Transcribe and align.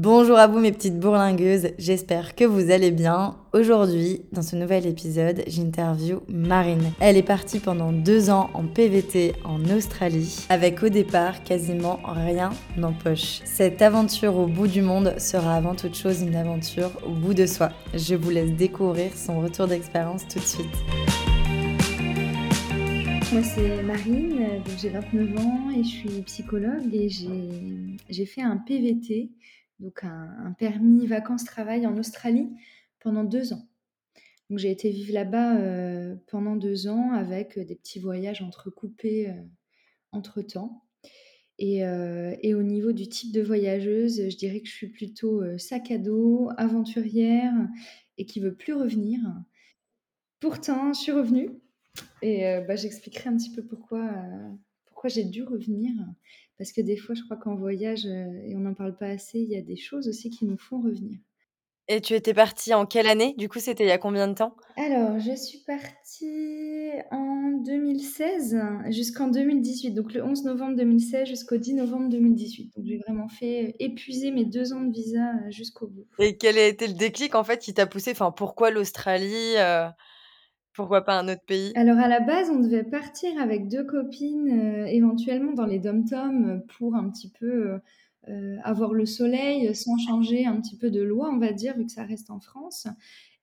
Bonjour 0.00 0.38
à 0.38 0.46
vous 0.46 0.60
mes 0.60 0.70
petites 0.70 1.00
bourlingueuses, 1.00 1.70
j'espère 1.76 2.36
que 2.36 2.44
vous 2.44 2.70
allez 2.70 2.92
bien. 2.92 3.34
Aujourd'hui, 3.52 4.20
dans 4.30 4.42
ce 4.42 4.54
nouvel 4.54 4.86
épisode, 4.86 5.42
j'interview 5.48 6.20
Marine. 6.28 6.92
Elle 7.00 7.16
est 7.16 7.24
partie 7.24 7.58
pendant 7.58 7.90
deux 7.90 8.30
ans 8.30 8.48
en 8.54 8.64
PVT 8.64 9.32
en 9.42 9.60
Australie, 9.76 10.46
avec 10.50 10.84
au 10.84 10.88
départ 10.88 11.42
quasiment 11.42 11.98
rien 12.04 12.50
en 12.80 12.92
poche. 12.92 13.40
Cette 13.44 13.82
aventure 13.82 14.36
au 14.36 14.46
bout 14.46 14.68
du 14.68 14.82
monde 14.82 15.18
sera 15.18 15.56
avant 15.56 15.74
toute 15.74 15.96
chose 15.96 16.22
une 16.22 16.36
aventure 16.36 16.92
au 17.04 17.10
bout 17.10 17.34
de 17.34 17.46
soi. 17.46 17.70
Je 17.92 18.14
vous 18.14 18.30
laisse 18.30 18.52
découvrir 18.52 19.10
son 19.16 19.40
retour 19.40 19.66
d'expérience 19.66 20.28
tout 20.28 20.38
de 20.38 20.44
suite. 20.44 20.76
Moi, 23.32 23.42
c'est 23.42 23.82
Marine, 23.82 24.62
j'ai 24.80 24.88
29 24.90 25.38
ans 25.38 25.70
et 25.76 25.82
je 25.82 25.88
suis 25.88 26.22
psychologue 26.22 26.94
et 26.94 27.08
j'ai 27.10 28.26
fait 28.26 28.40
un 28.40 28.56
PVT 28.56 29.28
donc 29.80 30.02
un, 30.02 30.54
permis 30.58 31.06
vacances-travail 31.06 31.86
en 31.86 31.96
Australie 31.96 32.50
pendant 33.00 33.24
deux 33.24 33.52
ans. 33.52 33.68
Donc 34.50 34.58
j'ai 34.58 34.70
été 34.70 34.90
vivre 34.90 35.12
là-bas 35.12 35.58
euh, 35.58 36.16
pendant 36.28 36.56
deux 36.56 36.88
ans 36.88 37.12
avec 37.12 37.58
des 37.58 37.74
petits 37.74 38.00
voyages 38.00 38.42
entrecoupés 38.42 39.28
euh, 39.28 39.42
entre-temps. 40.12 40.84
Et, 41.60 41.84
euh, 41.84 42.36
et, 42.42 42.54
au 42.54 42.62
niveau 42.62 42.92
du 42.92 43.08
type 43.08 43.32
de 43.32 43.42
voyageuse, 43.42 44.30
je 44.30 44.36
dirais 44.36 44.60
que 44.60 44.68
je 44.68 44.74
suis 44.74 44.86
plutôt 44.86 45.42
sac 45.58 45.90
à 45.90 45.98
dos, 45.98 46.50
aventurière 46.56 47.52
et 48.16 48.26
qui 48.26 48.38
veut 48.38 48.54
plus 48.54 48.74
revenir. 48.74 49.18
Pourtant, 50.38 50.92
je 50.92 51.00
suis 51.00 51.10
revenue 51.10 51.50
et 52.22 52.42
bah, 52.68 52.76
j'expliquerai 52.76 53.30
un 53.30 53.36
petit 53.36 53.50
peu 53.50 53.64
pourquoi, 53.64 54.08
pourquoi 54.86 55.10
j'ai 55.10 55.24
dû 55.24 55.42
revenir. 55.42 55.90
Parce 56.58 56.72
que 56.72 56.80
des 56.80 56.96
fois, 56.96 57.14
je 57.14 57.22
crois 57.22 57.36
qu'en 57.36 57.54
voyage, 57.54 58.04
euh, 58.06 58.42
et 58.44 58.56
on 58.56 58.60
n'en 58.60 58.74
parle 58.74 58.96
pas 58.96 59.06
assez, 59.06 59.38
il 59.38 59.48
y 59.48 59.56
a 59.56 59.62
des 59.62 59.76
choses 59.76 60.08
aussi 60.08 60.28
qui 60.28 60.44
nous 60.44 60.58
font 60.58 60.80
revenir. 60.80 61.18
Et 61.90 62.02
tu 62.02 62.12
étais 62.12 62.34
partie 62.34 62.74
en 62.74 62.84
quelle 62.84 63.06
année? 63.06 63.34
Du 63.38 63.48
coup, 63.48 63.60
c'était 63.60 63.84
il 63.84 63.88
y 63.88 63.92
a 63.92 63.96
combien 63.96 64.28
de 64.28 64.34
temps? 64.34 64.54
Alors, 64.76 65.18
je 65.18 65.34
suis 65.34 65.60
partie 65.60 66.90
en 67.10 67.52
2016 67.64 68.58
jusqu'en 68.90 69.28
2018. 69.28 69.92
Donc, 69.92 70.12
le 70.12 70.22
11 70.22 70.44
novembre 70.44 70.76
2016 70.76 71.26
jusqu'au 71.26 71.56
10 71.56 71.74
novembre 71.74 72.10
2018. 72.10 72.76
Donc, 72.76 72.84
j'ai 72.84 72.98
vraiment 72.98 73.28
fait 73.28 73.74
épuiser 73.78 74.32
mes 74.32 74.44
deux 74.44 74.74
ans 74.74 74.82
de 74.82 74.92
visa 74.92 75.30
euh, 75.30 75.50
jusqu'au 75.50 75.86
bout. 75.86 76.06
Et 76.18 76.36
quel 76.36 76.58
a 76.58 76.66
été 76.66 76.88
le 76.88 76.92
déclic, 76.92 77.34
en 77.34 77.42
fait, 77.42 77.58
qui 77.58 77.72
t'a 77.72 77.86
poussé 77.86 78.10
Enfin, 78.10 78.32
pourquoi 78.32 78.70
l'Australie 78.70 79.56
euh, 79.56 79.88
pourquoi 80.78 81.04
pas 81.04 81.18
un 81.18 81.26
autre 81.26 81.42
pays? 81.44 81.72
Alors 81.74 81.98
à 81.98 82.06
la 82.06 82.20
base, 82.20 82.50
on 82.50 82.60
devait 82.60 82.84
partir 82.84 83.30
avec 83.40 83.66
deux 83.66 83.82
copines, 83.82 84.48
euh, 84.48 84.86
éventuellement 84.86 85.52
dans 85.52 85.66
les 85.66 85.80
dom-toms 85.80 86.62
pour 86.78 86.94
un 86.94 87.10
petit 87.10 87.28
peu 87.28 87.80
euh, 88.28 88.56
avoir 88.62 88.94
le 88.94 89.04
soleil 89.04 89.74
sans 89.74 89.98
changer 89.98 90.46
un 90.46 90.60
petit 90.60 90.76
peu 90.76 90.92
de 90.92 91.02
loi, 91.02 91.30
on 91.32 91.38
va 91.38 91.52
dire, 91.52 91.76
vu 91.76 91.84
que 91.84 91.90
ça 91.90 92.04
reste 92.04 92.30
en 92.30 92.38
France. 92.38 92.86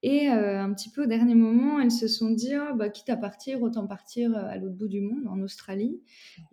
Et 0.02 0.30
euh, 0.30 0.62
un 0.62 0.72
petit 0.74 0.90
peu 0.90 1.04
au 1.04 1.06
dernier 1.08 1.36
moment, 1.36 1.78
elles 1.82 1.92
se 1.92 2.08
sont 2.08 2.30
dit, 2.30 2.54
oh, 2.56 2.74
bah, 2.74 2.88
quitte 2.88 3.10
à 3.10 3.18
partir, 3.18 3.62
autant 3.62 3.86
partir 3.86 4.34
à 4.38 4.56
l'autre 4.56 4.76
bout 4.76 4.88
du 4.88 5.02
monde, 5.02 5.28
en 5.28 5.42
Australie. 5.42 6.00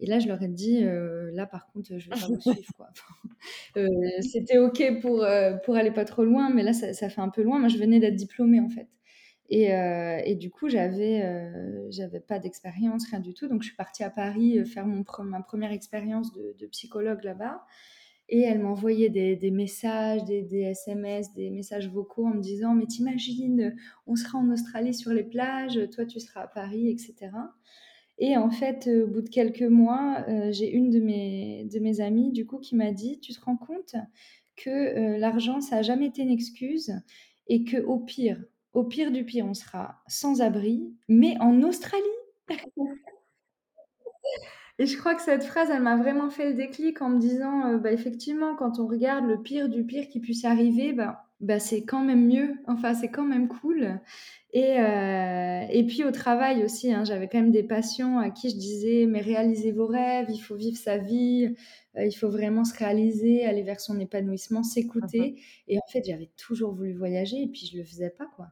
Et 0.01 0.07
là, 0.07 0.19
je 0.19 0.27
leur 0.27 0.43
ai 0.43 0.49
dit, 0.49 0.83
là 0.83 1.47
par 1.47 1.69
contre, 1.71 1.97
je 1.97 2.11
vais 2.11 2.17
pas 2.17 2.27
vous 2.27 2.41
suivre. 2.41 2.73
Quoi. 2.77 2.89
C'était 4.21 4.59
OK 4.59 4.83
pour, 5.01 5.25
pour 5.65 5.77
aller 5.77 5.93
pas 5.93 6.05
trop 6.05 6.25
loin, 6.25 6.51
mais 6.51 6.65
là, 6.65 6.73
ça, 6.73 6.93
ça 6.93 7.09
fait 7.09 7.21
un 7.21 7.29
peu 7.29 7.43
loin. 7.43 7.61
Moi, 7.61 7.69
je 7.69 7.79
venais 7.79 8.01
d'être 8.01 8.17
diplômée, 8.17 8.59
en 8.59 8.69
fait. 8.69 8.89
Euh, 9.53 10.21
et, 10.25 10.35
du 10.35 10.51
coup, 10.51 10.69
j'avais 10.69 11.23
euh, 11.23 12.21
pas 12.27 12.39
d'expérience, 12.39 13.07
rien 13.11 13.21
du 13.21 13.35
tout. 13.35 13.49
Donc, 13.49 13.63
je 13.63 13.69
suis 13.69 13.77
partie 13.77 14.03
à 14.03 14.11
Paris 14.11 14.59
euh, 14.59 14.65
faire 14.65 14.87
mon, 14.87 15.05
ma 15.25 15.43
première 15.43 15.73
expérience 15.73 16.33
de, 16.33 16.67
psychologue 16.69 17.23
là-bas. 17.25 17.65
Et 18.29 18.41
elle 18.41 18.61
m'envoyait 18.61 19.11
des, 19.11 19.37
des, 19.37 19.51
messages, 19.51 20.25
des, 20.25 20.47
SMS, 20.61 21.35
des 21.35 21.51
messages 21.51 21.89
vocaux 21.91 22.27
en 22.27 22.35
me 22.35 22.41
disant 22.41 22.75
Mais 22.75 22.87
t'imagines, 22.87 23.77
on 24.07 24.17
sera 24.17 24.39
en 24.39 24.51
Australie 24.51 24.95
sur 24.95 25.13
les 25.13 25.25
plages, 25.25 25.79
toi 25.91 26.07
tu 26.07 26.19
seras 26.19 26.43
à 26.43 26.47
Paris, 26.47 26.89
etc. 26.89 27.31
Et 28.19 28.37
en 28.37 28.49
fait, 28.49 28.89
au 28.89 29.07
bout 29.07 29.21
de 29.21 29.29
quelques 29.29 29.63
mois, 29.63 30.25
j'ai 30.51 30.71
une 30.71 30.89
de 30.89 31.01
mes, 31.01 31.65
de 31.65 31.79
mes 31.81 32.01
amies 32.01 32.31
du 32.31 32.47
coup 32.47 32.59
qui 32.59 32.75
m'a 32.75 32.93
dit 32.93 33.19
Tu 33.21 33.35
te 33.35 33.41
rends 33.45 33.57
compte 33.57 33.97
que 34.57 35.19
l'argent, 35.19 35.61
ça 35.61 35.77
n'a 35.77 35.83
jamais 35.83 36.07
été 36.07 36.23
une 36.23 36.31
excuse 36.31 36.95
et 37.49 37.65
que 37.65 37.83
au 37.83 37.99
pire, 37.99 38.43
au 38.73 38.85
pire 38.85 39.11
du 39.11 39.25
pire, 39.25 39.47
on 39.47 39.55
sera 39.55 40.03
sans 40.07 40.41
abri, 40.41 40.95
mais 41.09 41.37
en 41.41 41.63
Australie. 41.63 42.03
Et 44.79 44.87
je 44.87 44.97
crois 44.97 45.15
que 45.15 45.23
cette 45.23 45.45
phrase, 45.45 45.69
elle 45.71 45.83
m'a 45.83 45.97
vraiment 45.97 46.31
fait 46.31 46.49
le 46.49 46.55
déclic 46.55 47.03
en 47.03 47.11
me 47.11 47.21
disant, 47.21 47.67
euh, 47.67 47.79
bah, 47.79 47.93
effectivement, 47.93 48.57
quand 48.57 48.79
on 48.81 48.87
regarde 48.87 49.27
le 49.27 49.41
pire 49.41 49.69
du 49.69 49.85
pire 49.85 50.09
qui 50.09 50.19
puisse 50.19 50.45
arriver, 50.45 50.93
bah, 50.93 51.27
bah 51.41 51.59
c'est 51.59 51.85
quand 51.85 52.03
même 52.03 52.27
mieux, 52.27 52.55
enfin, 52.67 52.95
c'est 52.95 53.11
quand 53.11 53.25
même 53.25 53.49
cool. 53.49 54.01
Et, 54.53 54.81
euh, 54.81 55.67
et 55.71 55.85
puis 55.87 56.05
au 56.05 56.11
travail 56.11 56.65
aussi, 56.65 56.93
hein, 56.93 57.05
j'avais 57.05 57.29
quand 57.29 57.39
même 57.39 57.51
des 57.51 57.63
patients 57.63 58.19
à 58.19 58.31
qui 58.31 58.51
je 58.51 58.57
disais, 58.57 59.07
mais 59.07 59.21
réalisez 59.21 59.73
vos 59.73 59.87
rêves, 59.87 60.27
il 60.31 60.39
faut 60.39 60.57
vivre 60.57 60.77
sa 60.77 60.99
vie, 60.99 61.55
euh, 61.97 62.05
il 62.05 62.13
faut 62.13 62.29
vraiment 62.29 62.65
se 62.65 62.77
réaliser, 62.77 63.45
aller 63.45 63.63
vers 63.63 63.81
son 63.81 63.99
épanouissement, 64.01 64.63
s'écouter. 64.63 65.41
Et 65.69 65.79
en 65.79 65.91
fait, 65.91 66.03
j'avais 66.05 66.31
toujours 66.37 66.73
voulu 66.75 66.95
voyager 66.95 67.43
et 67.43 67.49
puis 67.49 67.69
je 67.73 67.79
le 67.79 67.85
faisais 67.85 68.11
pas, 68.11 68.27
quoi. 68.37 68.49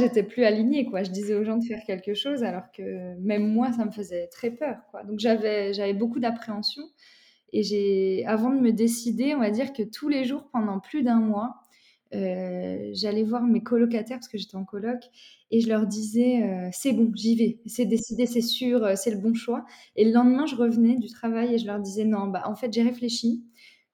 J'étais 0.00 0.22
plus 0.22 0.44
alignée, 0.44 0.86
quoi. 0.86 1.02
Je 1.02 1.10
disais 1.10 1.34
aux 1.34 1.44
gens 1.44 1.56
de 1.58 1.64
faire 1.64 1.84
quelque 1.84 2.14
chose 2.14 2.42
alors 2.44 2.70
que 2.72 3.14
même 3.20 3.46
moi, 3.46 3.72
ça 3.72 3.84
me 3.84 3.90
faisait 3.92 4.26
très 4.28 4.50
peur, 4.50 4.76
quoi. 4.90 5.04
Donc 5.04 5.18
j'avais, 5.20 5.72
j'avais 5.72 5.94
beaucoup 5.94 6.20
d'appréhension. 6.20 6.82
Et 7.52 7.62
j'ai, 7.62 8.24
avant 8.26 8.50
de 8.50 8.60
me 8.60 8.72
décider, 8.72 9.34
on 9.34 9.40
va 9.40 9.50
dire 9.50 9.72
que 9.72 9.82
tous 9.82 10.08
les 10.08 10.24
jours, 10.24 10.48
pendant 10.52 10.80
plus 10.80 11.02
d'un 11.02 11.20
mois, 11.20 11.56
euh, 12.14 12.90
j'allais 12.92 13.22
voir 13.22 13.42
mes 13.44 13.62
colocataires 13.62 14.18
parce 14.18 14.26
que 14.28 14.36
j'étais 14.38 14.56
en 14.56 14.64
coloc 14.64 14.98
et 15.52 15.60
je 15.60 15.68
leur 15.68 15.86
disais 15.86 16.42
euh, 16.42 16.68
c'est 16.72 16.92
bon, 16.92 17.12
j'y 17.14 17.36
vais, 17.36 17.60
c'est 17.66 17.84
décidé, 17.84 18.26
c'est 18.26 18.40
sûr, 18.40 18.82
euh, 18.84 18.94
c'est 18.96 19.12
le 19.12 19.18
bon 19.18 19.34
choix. 19.34 19.64
Et 19.96 20.04
le 20.04 20.12
lendemain, 20.12 20.46
je 20.46 20.56
revenais 20.56 20.96
du 20.96 21.08
travail 21.08 21.54
et 21.54 21.58
je 21.58 21.66
leur 21.66 21.78
disais 21.78 22.04
non, 22.04 22.26
bah 22.26 22.42
en 22.46 22.56
fait 22.56 22.72
j'ai 22.72 22.82
réfléchi, 22.82 23.44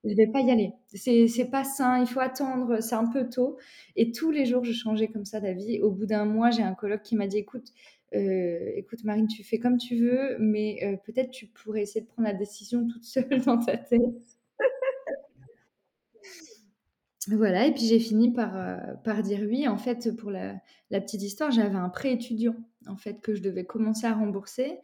je 0.09 0.15
vais 0.15 0.27
pas 0.27 0.41
y 0.41 0.51
aller. 0.51 0.73
C'est, 0.95 1.29
c'est 1.29 1.51
pas 1.51 1.65
sain, 1.65 2.01
il 2.01 2.07
faut 2.07 2.21
attendre, 2.21 2.81
c'est 2.81 2.95
un 2.95 3.07
peu 3.07 3.29
tôt. 3.29 3.57
Et 3.97 4.13
tous 4.13 4.31
les 4.31 4.47
jours, 4.47 4.65
je 4.65 4.73
changeais 4.73 5.09
comme 5.09 5.25
ça 5.25 5.41
d'avis. 5.41 5.81
Au 5.81 5.91
bout 5.91 6.07
d'un 6.07 6.25
mois, 6.25 6.51
j'ai 6.51 6.63
un 6.63 6.75
colloque 6.75 7.03
qui 7.03 7.17
m'a 7.17 7.27
dit 7.27 7.39
écoute, 7.39 7.73
euh, 8.15 8.73
écoute 8.77 9.03
Marine, 9.05 9.27
tu 9.27 9.43
fais 9.43 9.59
comme 9.59 9.79
tu 9.79 9.97
veux, 9.97 10.37
mais 10.39 10.79
euh, 10.83 10.97
peut-être 11.05 11.31
tu 11.31 11.47
pourrais 11.47 11.83
essayer 11.83 12.03
de 12.03 12.07
prendre 12.07 12.29
la 12.29 12.35
décision 12.35 12.87
toute 12.87 13.05
seule 13.05 13.41
dans 13.45 13.59
ta 13.59 13.77
tête. 13.77 14.01
voilà, 17.29 17.67
et 17.67 17.73
puis 17.73 17.85
j'ai 17.85 17.99
fini 17.99 18.33
par, 18.33 18.57
euh, 18.57 19.23
dire 19.23 19.41
oui. 19.49 19.67
En 19.67 19.79
fait, 19.79 20.15
pour 20.17 20.31
la, 20.31 20.57
la 20.91 21.01
petite 21.01 21.23
histoire, 21.23 21.51
j'avais 21.51 21.77
un 21.77 21.89
prêt 21.89 22.13
étudiant 22.13 22.57
en 22.87 22.97
fait 22.97 23.21
que 23.21 23.35
je 23.35 23.43
devais 23.43 23.65
commencer 23.65 24.07
à 24.07 24.15
rembourser. 24.15 24.79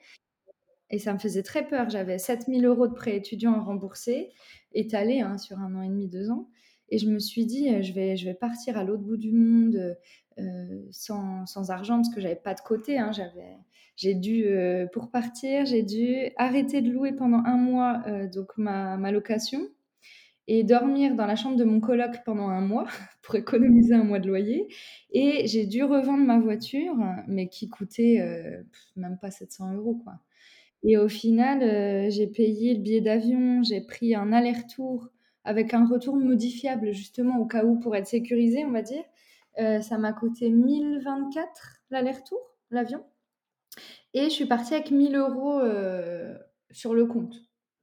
Et 0.92 0.98
ça 0.98 1.14
me 1.14 1.18
faisait 1.18 1.42
très 1.42 1.66
peur. 1.66 1.88
J'avais 1.90 2.18
7000 2.18 2.64
euros 2.66 2.86
de 2.86 2.94
prêt 2.94 3.16
étudiant 3.16 3.54
à 3.54 3.60
rembourser, 3.60 4.30
étalé 4.74 5.20
hein, 5.20 5.38
sur 5.38 5.58
un 5.58 5.74
an 5.74 5.82
et 5.82 5.88
demi, 5.88 6.06
deux 6.06 6.30
ans. 6.30 6.48
Et 6.92 6.98
je 6.98 7.08
me 7.08 7.18
suis 7.18 7.46
dit, 7.46 7.74
euh, 7.74 7.80
je 7.80 7.94
vais, 7.94 8.18
je 8.18 8.26
vais 8.26 8.34
partir 8.34 8.76
à 8.76 8.84
l'autre 8.84 9.02
bout 9.02 9.16
du 9.16 9.32
monde 9.32 9.96
euh, 10.38 10.82
sans, 10.90 11.46
sans, 11.46 11.70
argent 11.70 11.96
parce 11.96 12.14
que 12.14 12.20
j'avais 12.20 12.36
pas 12.36 12.52
de 12.52 12.60
côté. 12.60 12.98
Hein. 12.98 13.12
J'avais, 13.12 13.56
j'ai 13.96 14.14
dû, 14.14 14.44
euh, 14.44 14.86
pour 14.92 15.10
partir, 15.10 15.64
j'ai 15.64 15.82
dû 15.82 16.14
arrêter 16.36 16.82
de 16.82 16.90
louer 16.90 17.12
pendant 17.12 17.42
un 17.46 17.56
mois 17.56 18.02
donc 18.34 18.52
ma, 18.58 18.98
ma, 18.98 19.10
location 19.10 19.66
et 20.48 20.64
dormir 20.64 21.14
dans 21.14 21.24
la 21.24 21.36
chambre 21.36 21.56
de 21.56 21.64
mon 21.64 21.80
coloc 21.80 22.10
pendant 22.26 22.48
un 22.48 22.60
mois 22.60 22.86
pour 23.22 23.36
économiser 23.36 23.94
un 23.94 24.04
mois 24.04 24.18
de 24.18 24.28
loyer. 24.28 24.68
Et 25.12 25.46
j'ai 25.46 25.64
dû 25.64 25.84
revendre 25.84 26.24
ma 26.24 26.38
voiture, 26.38 26.94
mais 27.26 27.48
qui 27.48 27.70
coûtait 27.70 28.22
même 28.96 29.16
pas 29.18 29.30
700 29.30 29.76
euros, 29.76 29.94
quoi. 30.04 30.18
Et 30.84 30.98
au 30.98 31.08
final, 31.08 31.62
euh, 31.62 32.10
j'ai 32.10 32.26
payé 32.26 32.74
le 32.74 32.80
billet 32.80 33.00
d'avion, 33.00 33.62
j'ai 33.62 33.80
pris 33.80 34.14
un 34.14 34.32
aller-retour 34.32 35.08
avec 35.44 35.74
un 35.74 35.86
retour 35.86 36.16
modifiable, 36.16 36.92
justement, 36.92 37.38
au 37.38 37.46
cas 37.46 37.64
où, 37.64 37.78
pour 37.78 37.96
être 37.96 38.06
sécurisé, 38.06 38.64
on 38.64 38.70
va 38.70 38.82
dire. 38.82 39.02
Euh, 39.58 39.80
ça 39.80 39.98
m'a 39.98 40.12
coûté 40.12 40.50
1024 40.50 41.82
l'aller-retour, 41.90 42.40
l'avion. 42.70 43.04
Et 44.14 44.24
je 44.24 44.30
suis 44.30 44.46
partie 44.46 44.74
avec 44.74 44.90
1000 44.90 45.16
euros 45.16 45.60
euh, 45.60 46.34
sur 46.70 46.94
le 46.94 47.06
compte, 47.06 47.34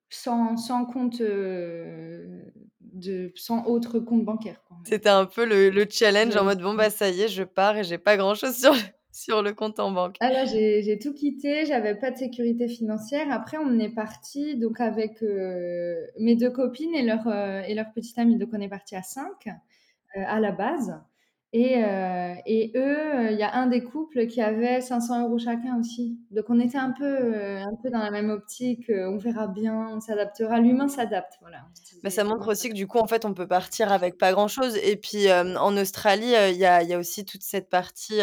sans, 0.10 0.58
sans 0.58 0.86
compte, 0.86 1.22
de, 1.22 3.32
sans 3.36 3.66
autre 3.66 4.00
compte 4.00 4.26
bancaire. 4.26 4.62
C'était 4.86 5.10
un 5.10 5.26
peu 5.26 5.46
le, 5.46 5.70
le 5.70 5.86
challenge 5.90 6.36
en 6.38 6.44
mode 6.44 6.62
bon, 6.62 6.76
bah 6.76 6.90
ça 6.90 7.10
y 7.10 7.22
est, 7.22 7.28
je 7.28 7.44
pars 7.44 7.78
et 7.78 7.84
j'ai 7.84 7.98
pas 7.98 8.18
grand 8.18 8.36
chose 8.36 8.56
sur 8.56 8.74
le 8.74 8.80
sur 9.12 9.42
le 9.42 9.54
compte 9.54 9.80
en 9.80 9.92
banque 9.92 10.18
Alors, 10.20 10.46
j'ai 10.46 11.00
tout 11.00 11.14
quitté, 11.14 11.66
j'avais 11.66 11.96
pas 11.96 12.12
de 12.12 12.18
sécurité 12.18 12.68
financière. 12.68 13.32
Après, 13.32 13.58
on 13.58 13.80
est 13.80 13.90
parti 13.90 14.56
donc 14.56 14.80
avec 14.80 15.24
euh, 15.24 16.06
mes 16.20 16.36
deux 16.36 16.52
copines 16.52 16.94
et 16.94 17.04
leur, 17.04 17.28
euh, 17.28 17.62
et 17.62 17.74
leur 17.74 17.92
petite 17.92 18.18
amie. 18.18 18.38
Donc, 18.38 18.50
on 18.54 18.62
est 18.62 18.70
parti 18.70 18.96
à 18.96 19.02
cinq 19.02 19.48
euh, 19.48 20.22
à 20.26 20.40
la 20.40 20.52
base. 20.52 21.02
Et, 21.52 21.84
heu, 21.84 22.36
et 22.46 22.72
eux, 22.76 23.32
il 23.32 23.38
y 23.38 23.42
a 23.42 23.56
un 23.56 23.66
des 23.66 23.84
couples 23.84 24.28
qui 24.28 24.40
avait 24.40 24.82
500 24.82 25.28
€ 25.30 25.44
chacun 25.44 25.80
aussi. 25.80 26.20
Donc 26.30 26.46
on 26.50 26.60
était 26.60 26.78
un 26.78 26.92
peu, 26.92 27.58
un 27.58 27.76
peu 27.82 27.90
dans 27.90 27.98
la 27.98 28.12
même 28.12 28.30
optique, 28.30 28.86
on 28.90 29.18
verra 29.18 29.48
bien, 29.48 29.90
on 29.90 30.00
s'adaptera. 30.00 30.60
L'humain 30.60 30.88
s'adapte, 30.88 31.40
voilà, 31.42 31.66
Bah, 32.04 32.12
ça 32.12 32.24
montre 32.24 32.36
«L'humain 32.42 32.52
aussi 32.52 32.70
que 32.70 32.76
s'adapte». 32.76 32.76
du 32.76 32.86
coup, 32.86 33.00
en 33.00 33.08
fait, 33.08 33.26
on 33.26 33.34
peut 33.34 33.48
partir 33.48 33.92
avec 33.92 34.20
pas 34.20 34.32
grand 34.32 34.48
chose 34.48 34.78
et 34.78 34.96
puis, 34.96 35.32
en 35.32 35.76
Australie, 35.76 36.34
il 36.52 36.58
y 36.58 36.66
a 36.66 36.84
y 36.84 36.94
a 36.94 37.00
aussi 37.00 37.26
toute 37.26 37.42
cette 37.42 37.70
partie, 37.70 38.22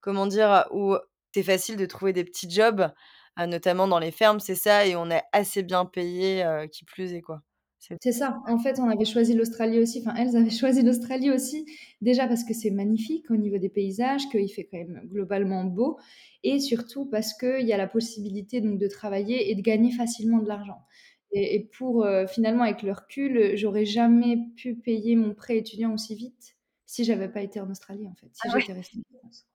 comment 0.00 0.26
dire? 0.26 0.66
Où 0.72 0.96
c'est 1.34 1.42
facile 1.42 1.76
de 1.76 1.86
trouver 1.86 2.12
des 2.12 2.24
petits 2.24 2.50
jobs, 2.50 2.90
notamment 3.38 3.86
dans 3.88 3.98
les 3.98 4.10
fermes, 4.10 4.40
c'est 4.40 4.54
ça? 4.54 4.86
Et 4.86 4.96
on 4.96 5.10
est 5.10 5.22
assez 5.32 5.62
bien 5.62 5.84
payés, 5.84 6.44
heu, 6.44 6.66
qui 6.66 6.84
plus 6.84 7.12
est, 7.14 7.22
quoi. 7.22 7.42
C'est 8.00 8.12
ça. 8.12 8.40
En 8.46 8.58
fait, 8.58 8.78
on 8.80 8.88
avait 8.88 9.04
choisi 9.04 9.34
l'Australie 9.34 9.78
aussi, 9.78 10.00
enfin, 10.00 10.14
elles 10.16 10.36
avaient 10.36 10.50
choisi 10.50 10.82
l'Australie 10.82 11.30
aussi, 11.30 11.64
déjà 12.00 12.26
parce 12.26 12.44
que 12.44 12.52
c'est 12.54 12.70
magnifique 12.70 13.30
au 13.30 13.36
niveau 13.36 13.58
des 13.58 13.68
paysages, 13.68 14.28
qu'il 14.30 14.48
fait 14.52 14.64
quand 14.70 14.78
même 14.78 15.02
globalement 15.06 15.64
beau 15.64 15.98
et 16.44 16.60
surtout 16.60 17.06
parce 17.06 17.34
qu'il 17.34 17.66
y 17.66 17.72
a 17.72 17.76
la 17.76 17.88
possibilité 17.88 18.60
donc 18.60 18.78
de 18.78 18.88
travailler 18.88 19.50
et 19.50 19.54
de 19.54 19.62
gagner 19.62 19.90
facilement 19.92 20.38
de 20.38 20.48
l'argent. 20.48 20.82
Et 21.32 21.68
pour, 21.76 22.06
finalement, 22.28 22.62
avec 22.62 22.82
le 22.82 22.92
recul, 22.92 23.54
j'aurais 23.56 23.84
jamais 23.84 24.38
pu 24.56 24.76
payer 24.76 25.14
mon 25.14 25.34
prêt 25.34 25.58
étudiant 25.58 25.92
aussi 25.92 26.14
vite 26.14 26.57
si 26.88 27.04
j'avais 27.04 27.30
pas 27.30 27.42
été 27.42 27.60
en 27.60 27.70
Australie, 27.70 28.08
en 28.08 28.16
fait, 28.16 28.30
si 28.34 28.50
Ah 28.50 28.54
ouais? 28.54 28.62
j'étais 28.62 28.74
restée 28.74 28.98
en 28.98 29.18
France. 29.20 29.46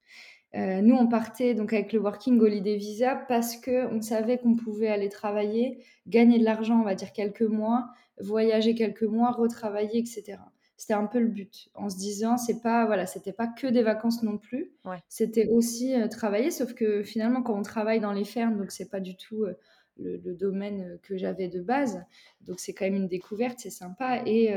Heu, 0.55 0.81
nous, 0.81 0.95
on 0.95 1.07
partait 1.07 1.55
donc 1.55 1.73
avec 1.73 1.93
le 1.93 1.99
Working 1.99 2.39
Holiday 2.41 2.77
Visa 2.77 3.15
parce 3.15 3.57
qu'on 3.57 4.01
savait 4.01 4.37
qu'on 4.39 4.55
pouvait 4.55 4.89
aller 4.89 5.09
travailler, 5.09 5.83
gagner 6.07 6.39
de 6.39 6.45
l'argent, 6.45 6.79
on 6.81 6.85
va 6.85 6.95
dire 6.95 7.13
quelques 7.13 7.41
mois, 7.43 7.89
voyager 8.21 8.75
quelques 8.75 9.03
mois, 9.03 9.31
retravailler 9.31 10.01
et 10.01 10.05
cetera. 10.05 10.53
C'était 10.77 10.93
un 10.95 11.07
peu 11.07 11.19
le 11.19 11.27
but, 11.29 11.69
en 11.75 11.89
se 11.89 11.97
disant: 11.97 12.37
«C'est 12.37 12.61
pas 12.61 12.85
voilà, 12.85 13.05
c'était 13.07 13.33
pas 13.33 13.47
que 13.47 13.67
des 13.67 13.83
vacances 13.83 14.23
non 14.23 14.37
plus, 14.39 14.73
Ouais. 14.85 15.03
c'était 15.09 15.47
aussi, 15.49 15.95
heu, 15.95 16.09
travailler». 16.09 16.51
Sauf 16.51 16.73
que 16.75 17.03
finalement, 17.03 17.43
quand 17.43 17.57
on 17.59 17.63
travaille 17.63 17.99
dans 18.01 18.13
les 18.13 18.25
fermes, 18.25 18.57
donc 18.57 18.71
c'est 18.71 18.89
pas 18.89 18.99
du 19.01 19.15
tout, 19.17 19.45
heu, 19.45 19.57
le 19.97 20.17
le 20.17 20.35
domaine 20.35 20.99
que 21.03 21.17
j'avais 21.17 21.47
de 21.49 21.61
base, 21.61 22.03
donc 22.41 22.59
c'est 22.59 22.73
quand 22.73 22.85
même 22.85 22.95
une 22.95 23.07
découverte, 23.07 23.59
c'est 23.59 23.69
sympa 23.71 24.23
et 24.25 24.53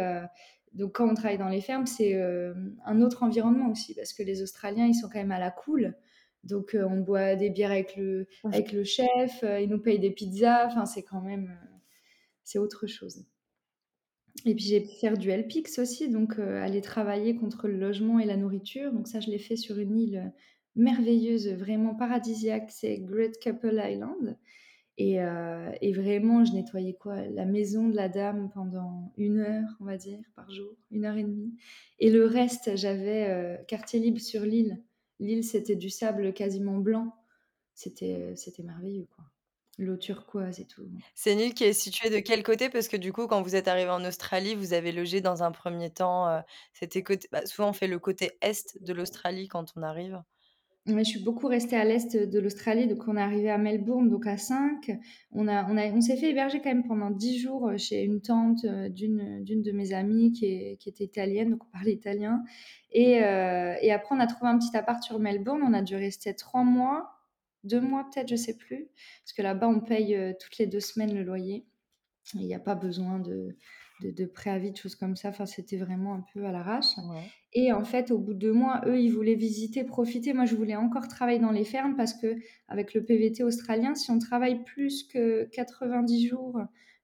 donc 0.74 0.94
quand 0.96 1.08
on 1.10 1.14
travaille 1.14 1.38
dans 1.38 1.48
les 1.48 1.60
fermes, 1.60 1.86
c'est, 1.86 2.10
hem, 2.10 2.76
un 2.84 3.00
autre 3.02 3.22
environnement 3.22 3.70
aussi 3.70 3.94
parce 3.94 4.12
que 4.12 4.22
les 4.22 4.42
Australiens, 4.42 4.86
ils 4.86 4.94
sont 4.94 5.08
quand 5.08 5.18
même 5.18 5.32
à 5.32 5.38
la 5.38 5.50
cool. 5.50 5.94
Donc 6.44 6.74
heu, 6.74 6.84
on 6.86 6.98
boit 7.00 7.34
des 7.36 7.50
bières 7.50 7.70
avec 7.72 7.96
le 7.96 8.26
avec 8.52 8.72
le 8.72 8.84
chef, 8.84 9.42
heu, 9.42 9.60
il 9.62 9.68
nous 9.70 9.80
paye 9.80 9.98
des 9.98 10.10
pizzas, 10.10 10.66
enfin 10.66 10.86
c'est 10.86 11.02
quand 11.02 11.20
même, 11.22 11.56
c'est 12.44 12.58
autre 12.58 12.86
chose. 12.86 13.26
Et 14.44 14.54
puis 14.54 14.64
j'ai 14.64 14.80
pu 14.80 14.88
faire 15.00 15.16
du 15.18 15.30
LPIX 15.30 15.78
aussi, 15.80 16.08
donc 16.08 16.38
aller 16.38 16.80
travailler 16.80 17.34
contre 17.36 17.68
le 17.68 17.76
logement 17.78 18.18
et 18.18 18.24
la 18.26 18.36
nourriture. 18.36 18.92
Donc 18.92 19.08
ça, 19.08 19.20
je 19.20 19.30
l'ai 19.30 19.38
fait 19.38 19.56
sur 19.56 19.78
une 19.78 19.96
île, 19.98 20.32
merveilleuse, 20.76 21.48
vraiment 21.48 21.94
paradisiaque, 21.94 22.70
c'est 22.70 22.98
Great 22.98 23.42
Couple 23.42 23.80
Island 23.82 24.36
et 24.98 25.20
heu 25.22 25.70
et 25.82 25.92
vraiment, 25.92 26.44
je 26.44 26.52
nettoyais 26.54 26.94
quoi? 26.94 27.22
La 27.28 27.44
maison 27.46 27.88
de 27.88 27.96
la 27.96 28.08
dame 28.08 28.50
pendant 28.54 29.12
1 29.16 29.38
heure, 29.40 29.68
on 29.80 29.84
va 29.86 29.96
dire, 29.98 30.20
par 30.36 30.50
jour, 30.50 30.72
1 30.90 31.04
heure 31.06 31.16
et 31.18 31.24
demie 31.24 31.54
et 32.00 32.10
le 32.10 32.26
reste, 32.26 32.76
j'avais, 32.76 33.30
heu, 33.60 33.64
quartier 33.68 34.00
libre 34.00 34.20
sur 34.20 34.42
l'île. 34.42 34.82
L'île, 35.20 35.44
c'était 35.44 35.76
du 35.76 35.90
sable 35.90 36.32
quasiment 36.34 36.78
blanc. 36.78 37.14
C'était, 37.74 38.32
heu, 38.32 38.36
c'était 38.36 38.62
merveilleux, 38.64 39.06
quoi. 39.14 39.24
L'eau 39.78 39.96
turquoise 39.98 40.60
et 40.60 40.66
tout. 40.66 40.88
C'est 41.18 41.32
une 41.32 41.40
île 41.40 41.54
qui 41.54 41.64
est 41.64 41.72
située 41.72 42.10
de 42.10 42.18
quel 42.20 42.42
côté? 42.42 42.68
Parce 42.68 42.88
que 42.88 42.96
du 42.98 43.10
coup, 43.10 43.26
quand 43.26 43.40
vous 43.40 43.56
êtes 43.56 43.68
arrivés 43.68 43.88
en 43.90 44.04
Australie, 44.04 44.54
vous 44.54 44.74
avez 44.74 44.92
logé 44.92 45.22
dans 45.22 45.42
un 45.42 45.50
1er 45.50 45.90
temps, 45.90 46.42
c'était 46.74 47.02
bah, 47.32 47.46
souvent 47.46 47.70
on 47.70 47.72
fait 47.72 47.86
le 47.86 47.98
côté 47.98 48.36
est 48.42 48.76
de 48.82 48.92
l'Australie 48.92 49.48
quand 49.48 49.72
on 49.76 49.82
arrive. 49.82 50.22
Je 50.88 51.02
suis 51.02 51.18
beaucoup 51.18 51.48
restée 51.48 51.74
à 51.74 51.84
l'est 51.84 52.16
de 52.16 52.38
l'Australie, 52.38 52.86
donc 52.86 53.08
on 53.08 53.16
est 53.16 53.20
arrivé 53.20 53.50
à 53.50 53.58
Melbourne, 53.58 54.08
donc 54.08 54.24
à 54.28 54.36
5. 54.36 54.92
On 55.32 55.48
a 55.48 55.68
on 55.68 55.76
a 55.76 55.86
on 55.88 56.00
s'est 56.00 56.16
fait 56.16 56.30
héberger 56.30 56.60
quand 56.60 56.68
même 56.68 56.86
pendant 56.86 57.10
10 57.10 57.38
jours, 57.40 57.68
heu, 57.70 57.76
chez 57.76 58.04
une 58.04 58.20
tante, 58.20 58.64
heu, 58.64 58.88
d'une 58.88 59.42
d'une 59.42 59.62
de 59.62 59.72
mes 59.72 59.92
amies 59.92 60.30
qui 60.32 60.46
est 60.46 60.76
qui 60.78 60.88
était 60.88 61.02
italienne, 61.04 61.50
donc 61.50 61.64
on 61.64 61.70
parlait 61.72 61.92
italien 61.92 62.44
et 62.92 63.18
heu 63.20 63.74
et 63.82 63.90
après 63.92 64.14
on 64.14 64.20
a 64.20 64.28
trouvé 64.28 64.48
un 64.50 64.58
petit 64.58 64.76
appart 64.76 65.02
sur 65.02 65.18
Melbourne. 65.18 65.62
On 65.64 65.72
a 65.72 65.82
dû 65.82 65.96
rester 65.96 66.34
3 66.36 66.62
mois, 66.62 67.10
2 67.64 67.80
mois 67.80 68.04
peut-être, 68.12 68.28
je 68.28 68.36
sais 68.36 68.56
plus, 68.56 68.88
parce 69.24 69.32
que 69.36 69.42
là-bas 69.42 69.68
on 69.68 69.80
paye, 69.80 70.16
toutes 70.40 70.56
les 70.58 70.66
2 70.66 70.80
semaines 70.80 71.14
le 71.14 71.24
loyer. 71.24 71.66
Il 72.34 72.42
y 72.46 72.54
a 72.54 72.60
pas 72.60 72.74
besoin 72.76 73.18
de 73.20 73.56
de 74.00 74.10
de 74.10 74.26
préavis, 74.26 74.72
de 74.72 74.76
choses 74.76 74.94
comme 74.96 75.16
ça. 75.16 75.30
Enfin, 75.30 75.46
c'était 75.46 75.76
vraiment 75.78 76.14
un 76.14 76.24
peu 76.34 76.44
à 76.46 76.52
l'arrache 76.52 76.96
Ouais. 76.96 77.32
et 77.54 77.72
en 77.72 77.84
fait, 77.84 78.10
au 78.10 78.18
bout 78.18 78.34
de 78.34 78.38
2 78.40 78.52
mois, 78.52 78.82
eux, 78.86 79.00
ils 79.00 79.10
voulaient 79.10 79.34
visiter, 79.36 79.84
profiter. 79.84 80.34
Moi, 80.34 80.44
je 80.46 80.56
voulais 80.56 80.76
encore 80.76 81.08
travailler 81.08 81.38
dans 81.40 81.52
les 81.52 81.64
fermes 81.64 81.96
parce 81.96 82.14
qu'avec 82.14 82.94
le 82.94 83.04
PVT 83.04 83.44
australien, 83.44 83.94
si 83.94 84.10
on 84.10 84.18
travaille 84.18 84.64
plus 84.64 85.04
que 85.04 85.44
90 85.52 86.28
jours 86.28 86.60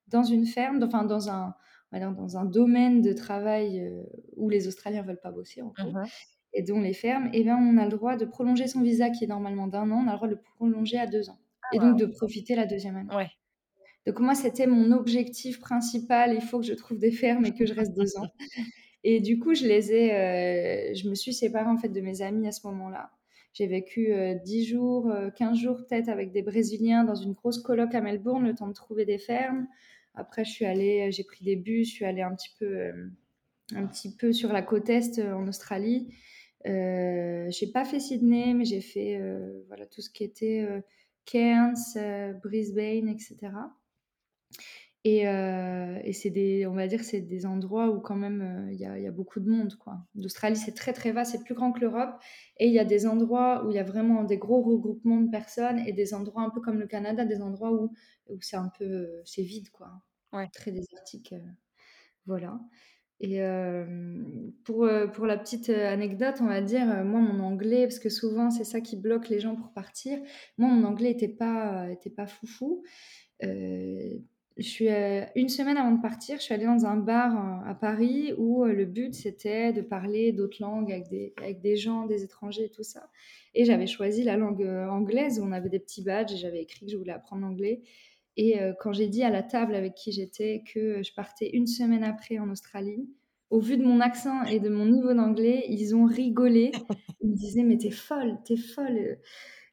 dans 0.09 0.25
une 0.25 0.47
ferme, 0.47 0.83
enfin 0.83 1.05
dans 1.05 1.31
un 1.31 1.55
dans 1.93 2.39
un 2.39 2.45
domaine 2.47 3.03
de 3.03 3.13
travail, 3.13 3.81
heu, 3.81 4.05
où 4.37 4.49
les 4.51 4.67
Australiens 4.69 5.03
veulent 5.03 5.21
pas 5.21 5.31
bosser 5.33 5.63
en 5.63 5.75
mh. 5.79 6.13
et 6.55 6.63
dont 6.63 6.81
les 6.81 6.95
fermes 6.95 7.31
et 7.35 7.45
ben, 7.45 7.57
on 7.59 7.79
a 7.79 7.85
le 7.85 7.91
droit 7.91 8.17
de 8.17 8.25
prolonger 8.27 8.67
son 8.69 8.83
visa 8.83 9.11
qui 9.11 9.25
est 9.25 9.29
normalement 9.29 9.69
d'1 9.69 9.91
an, 9.93 10.05
on 10.05 10.09
a 10.09 10.13
le 10.13 10.17
droit 10.19 10.29
de 10.29 10.35
le 10.37 10.41
prolonger 10.43 10.99
à 10.99 11.07
2 11.09 11.31
ans 11.31 11.41
et 11.73 11.79
donc 11.81 11.97
de 11.99 12.07
profiter 12.07 12.55
la 12.57 12.67
2e 12.67 12.97
année. 12.97 13.11
Ouais. 13.11 13.33
Donc 14.07 14.19
moi, 14.21 14.35
c'était 14.35 14.67
mon 14.67 14.91
objectif 14.93 15.61
principal, 15.61 16.35
il 16.35 16.41
faut 16.43 16.59
que 16.61 16.67
je 16.67 16.75
trouve 16.75 16.99
des 16.99 17.13
fermes 17.13 17.47
et 17.47 17.55
que 17.55 17.67
je 17.67 17.75
reste 17.75 17.95
2 17.95 18.17
ans 18.19 18.27
et 19.05 19.21
du 19.21 19.39
coup, 19.39 19.55
je 19.55 19.67
les 19.67 19.93
ai, 19.93 20.13
heu, 20.93 20.95
je 20.95 21.09
me 21.09 21.15
suis 21.15 21.33
séparée 21.35 21.71
en 21.71 21.79
fait 21.79 21.89
de 21.91 22.01
mes 22.01 22.23
amis 22.23 22.49
à 22.49 22.53
ce 22.53 22.67
moment-là. 22.69 23.11
J'ai 23.55 23.67
vécu, 23.67 24.13
heu, 24.13 24.37
10 24.45 24.65
jours, 24.67 25.11
heu, 25.11 25.31
15 25.37 25.59
jours 25.59 25.77
peut-être 25.79 26.09
avec 26.09 26.33
des 26.33 26.43
Brésiliens 26.43 27.05
dans 27.05 27.15
une 27.15 27.33
grosse 27.35 27.59
coloc 27.61 27.95
à 27.95 28.01
Melbourne, 28.01 28.45
le 28.47 28.55
temps 28.55 28.69
de 28.69 28.73
trouver 28.75 29.05
des 29.05 29.19
fermes. 29.19 29.67
Après, 30.15 30.45
je 30.45 30.51
suis 30.53 30.65
allée, 30.67 31.09
heu, 31.09 31.11
j'ai 31.13 31.25
pris 31.25 31.45
des 31.45 31.57
bus, 31.57 31.89
je 31.89 31.95
suis 31.95 32.05
allée 32.05 32.23
un 32.23 32.35
petit 32.35 32.51
peu, 32.59 32.77
hem, 32.81 33.15
un 33.75 33.87
petit 33.87 34.15
peu 34.17 34.33
sur 34.33 34.53
la 34.53 34.63
côte 34.63 34.91
est, 34.91 35.21
en 35.21 35.49
Australie. 35.49 36.09
Heu, 36.67 37.49
j'ai 37.51 37.69
pas 37.73 37.85
fait 37.85 38.01
Sydney, 38.01 38.55
mais 38.55 38.65
j'ai 38.65 38.81
fait, 38.83 39.21
voilà 39.69 39.87
tout 39.87 40.03
ce 40.03 40.11
qui 40.11 40.25
était, 40.25 40.67
Cairns, 41.27 41.77
Brisbane 42.43 43.09
et 43.09 43.19
cetera 43.19 43.73
et 45.05 45.27
heu 45.29 45.99
et 46.05 46.13
c'est 46.13 46.31
des 46.31 46.67
on 46.67 46.75
va 46.75 46.87
dire, 46.87 47.03
c'est 47.05 47.21
des 47.23 47.47
endroits 47.47 47.91
où 47.91 48.01
quand 48.01 48.15
même, 48.17 48.43
heu, 48.69 48.73
il 48.73 48.79
y 48.81 48.87
a 48.87 48.99
il 48.99 49.05
y 49.05 49.07
a 49.09 49.11
beaucoup 49.13 49.41
de 49.41 49.51
monde, 49.51 49.75
quoi. 49.77 49.99
L'Australie, 50.15 50.57
c'est 50.57 50.75
très, 50.75 50.93
très 50.93 51.13
vaste, 51.13 51.33
c'est 51.33 51.45
plus 51.45 51.55
grand 51.55 51.73
que 51.73 51.81
l'Europe 51.81 52.15
et 52.59 52.67
il 52.69 52.73
y 52.73 52.79
a 52.79 52.85
des 52.85 53.07
endroits 53.07 53.65
où 53.67 53.71
il 53.71 53.77
y 53.77 53.79
a 53.81 53.85
vraiment 53.85 54.25
des 54.25 54.39
gros 54.39 54.63
regroupements 54.63 55.21
de 55.21 55.31
personnes 55.31 55.81
et 55.81 55.93
des 55.93 56.15
endroits 56.15 56.43
un 56.43 56.51
peu 56.51 56.61
comme 56.61 56.79
le 56.81 56.87
Canada, 56.87 57.25
des 57.25 57.43
endroits 57.43 57.73
où 57.73 57.93
où 58.29 58.39
c'est 58.41 58.57
un 58.57 58.71
peu, 58.79 58.85
heu, 58.85 59.23
c'est 59.25 59.43
vide, 59.43 59.71
quoi, 59.71 59.91
Ouais. 60.33 60.51
très 60.53 60.71
désertique, 60.73 61.35
voilà 62.27 62.61
et 63.21 63.41
pour, 64.65 64.89
pour 65.15 65.27
la 65.27 65.39
petite, 65.39 65.69
anecdote, 65.71 66.37
on 66.41 66.47
va 66.47 66.61
dire, 66.61 66.87
moi, 67.05 67.21
mon 67.21 67.41
anglais 67.41 67.87
parce 67.87 67.99
que 68.01 68.09
souvent, 68.11 68.51
c'est 68.51 68.65
ça 68.65 68.81
qui 68.81 68.97
bloque 68.97 69.29
les 69.29 69.41
gens 69.41 69.55
pour 69.57 69.73
partir. 69.73 70.19
Moi, 70.59 70.69
mon 70.71 70.85
anglais 70.85 71.11
était 71.13 71.29
pas, 71.29 71.89
était 71.91 72.11
pas 72.11 72.27
foufou. 72.27 72.83
Je 74.59 74.63
suis, 74.69 74.89
heu, 74.89 75.23
1 75.37 75.49
semaine 75.49 75.77
avant 75.77 75.93
de 75.93 76.01
partir, 76.03 76.37
je 76.39 76.43
suis 76.43 76.55
allée 76.55 76.67
dans 76.67 76.87
un 76.87 76.97
bar, 76.97 77.33
heu, 77.65 77.69
à 77.71 77.75
Paris 77.75 78.33
où, 78.39 78.65
heu, 78.65 78.73
le 78.73 78.85
but, 78.85 79.15
c'était 79.15 79.73
de 79.73 79.81
parler 79.83 80.33
d'autres 80.33 80.59
langues 80.61 80.93
avec 80.93 81.09
des 81.09 81.33
avec 81.43 81.61
des 81.61 81.77
gens, 81.77 82.07
des 82.07 82.23
étrangers 82.25 82.65
et 82.67 82.71
tout 82.71 82.83
ça 82.83 83.09
et 83.55 83.65
j'avais 83.67 83.87
choisi 83.87 84.23
la 84.25 84.37
langue, 84.39 84.63
anglaise. 84.91 85.41
On 85.43 85.53
avait 85.53 85.69
des 85.69 85.79
petits 85.81 86.03
badges 86.03 86.33
et 86.33 86.37
j'avais 86.39 86.63
écrit 86.63 86.87
que 86.87 86.93
je 86.93 86.97
voulais 86.97 87.13
apprendre 87.13 87.43
l'anglais 87.43 87.83
et 88.37 88.57
quand 88.81 88.93
j'ai 88.95 89.09
dit 89.09 89.25
à 89.25 89.31
la 89.31 89.43
table 89.43 89.75
avec 89.75 89.95
qui 89.95 90.13
j'étais 90.13 90.63
que 90.73 91.03
je 91.03 91.13
partais 91.15 91.51
1 91.55 91.67
semaine 91.67 92.05
après 92.05 92.39
en 92.39 92.51
Australie, 92.51 93.09
au 93.51 93.61
vu 93.61 93.77
de 93.79 93.85
mon 93.85 94.01
accent 94.01 94.45
et 94.45 94.61
de 94.61 94.69
mon 94.71 94.87
niveau 94.87 95.15
d'anglais, 95.15 95.65
ils 95.69 95.95
ont 95.97 96.07
rigolé. 96.07 96.73
Ils 97.23 97.31
me 97.31 97.37
disaient: 97.37 97.63
«Mais 97.65 97.79
tu 97.79 97.89
es 97.89 97.91
folle, 97.91 98.39
tu 98.47 98.55
es 98.55 98.57
folle, 98.57 98.99
heu» 98.99 99.19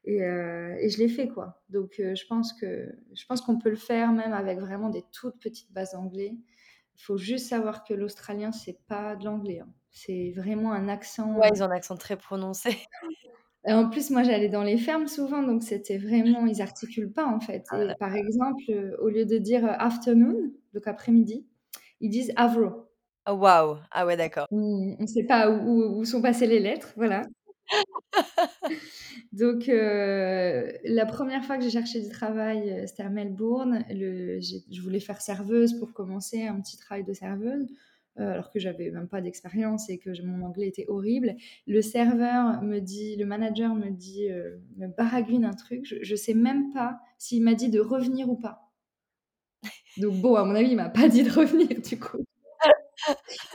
et 0.04 0.22
heu 0.22 0.76
et 0.80 0.88
je 0.90 0.98
l'ai 0.98 1.08
fait, 1.08 1.28
quoi. 1.28 1.62
Donc 1.70 2.00
heu, 2.00 2.14
je 2.14 2.26
pense 2.26 2.52
que 2.54 2.88
je 3.14 3.26
pense 3.26 3.40
qu'on 3.42 3.58
peut 3.58 3.70
le 3.70 3.76
faire 3.76 4.12
même 4.12 4.32
avec 4.32 4.58
vraiment 4.60 4.90
des 4.90 5.04
toutes 5.12 5.40
petites 5.40 5.72
bases 5.72 5.92
d'anglais. 5.92 6.36
Il 6.96 7.02
faut 7.02 7.16
juste 7.18 7.48
savoir 7.48 7.84
que 7.84 7.94
l'australien, 7.94 8.52
c'est 8.52 8.80
pas 8.88 9.16
de 9.16 9.24
l'anglais, 9.24 9.60
hein. 9.60 9.72
C'est 9.92 10.32
vraiment 10.36 10.72
un 10.72 10.88
accent, 10.88 11.34
Ouais, 11.34 11.48
ils 11.54 11.62
ont 11.62 11.66
un 11.66 11.70
accent 11.72 11.96
très 11.96 12.16
prononcé. 12.16 12.86
et 13.66 13.72
en 13.72 13.90
plus, 13.90 14.10
moi, 14.10 14.22
j'allais 14.22 14.48
dans 14.48 14.62
les 14.62 14.78
fermes 14.78 15.06
souvent, 15.06 15.42
donc 15.42 15.62
c'était 15.62 15.98
vraiment 15.98 16.46
ils 16.46 16.62
articulent 16.62 17.12
pas, 17.12 17.26
en 17.26 17.40
fait 17.40 17.66
Ah 17.68 17.76
et 17.76 17.94
par 17.98 18.14
exemple, 18.16 18.62
heu, 18.70 18.96
au 19.00 19.08
lieu 19.08 19.26
de 19.26 19.36
dire, 19.38 19.64
afternoon, 19.66 20.52
donc 20.74 20.86
après-midi, 20.86 21.46
ils 22.00 22.10
disent 22.10 22.32
avro. 22.36 22.86
Oh 23.26 23.34
waouh! 23.34 23.78
Ah 23.90 24.04
ouais, 24.06 24.16
d'accord. 24.16 24.46
On 24.52 24.96
on 25.00 25.06
sait 25.06 25.24
pas 25.24 25.50
où 25.50 26.04
sont 26.04 26.22
passées 26.22 26.46
les 26.46 26.60
lettres, 26.60 26.92
voilà. 26.96 27.22
Donc 29.32 29.68
heu, 29.68 30.72
la 30.84 31.06
1re 31.06 31.44
fois 31.44 31.58
que 31.58 31.64
j'ai 31.64 31.70
cherché 31.70 32.00
du 32.02 32.08
travail, 32.10 32.70
heu, 32.70 32.86
c'était 32.86 33.02
à 33.04 33.10
Melbourne. 33.10 33.84
Je 33.90 34.82
voulais 34.82 35.00
faire 35.00 35.20
serveuse 35.20 35.74
pour 35.78 35.92
commencer, 35.94 36.44
un 36.46 36.60
petit 36.60 36.78
travail 36.78 37.04
de 37.04 37.12
serveuse. 37.14 37.68
alors 38.16 38.50
que 38.50 38.60
j'avais 38.60 38.90
même 38.90 39.08
pas 39.08 39.20
d'expérience 39.22 39.90
et 39.90 39.98
que 39.98 40.10
mon 40.24 40.44
anglais 40.46 40.68
était 40.68 40.86
horrible. 40.88 41.36
Le 41.66 41.82
serveur 41.82 42.62
me 42.62 42.80
dit, 42.80 43.16
le 43.16 43.26
manager 43.26 43.74
me 43.74 43.90
dit, 43.90 44.28
me 44.78 44.88
baragouine 44.88 45.44
un 45.46 45.54
truc. 45.54 45.86
Je, 45.86 45.96
je 46.02 46.16
sais 46.16 46.34
même 46.34 46.72
pas 46.72 47.00
s'il 47.18 47.42
m'a 47.44 47.54
dit 47.54 47.70
de 47.70 47.80
revenir 47.80 48.28
ou 48.30 48.36
pas. 48.36 48.70
Donc 49.96 50.14
bon, 50.20 50.34
à 50.36 50.44
mon 50.44 50.54
avis, 50.54 50.70
il 50.70 50.76
m'a 50.76 50.88
pas 50.88 51.08
dit 51.08 51.22
de 51.22 51.30
revenir 51.30 51.68
du 51.82 51.98
coup. 51.98 52.24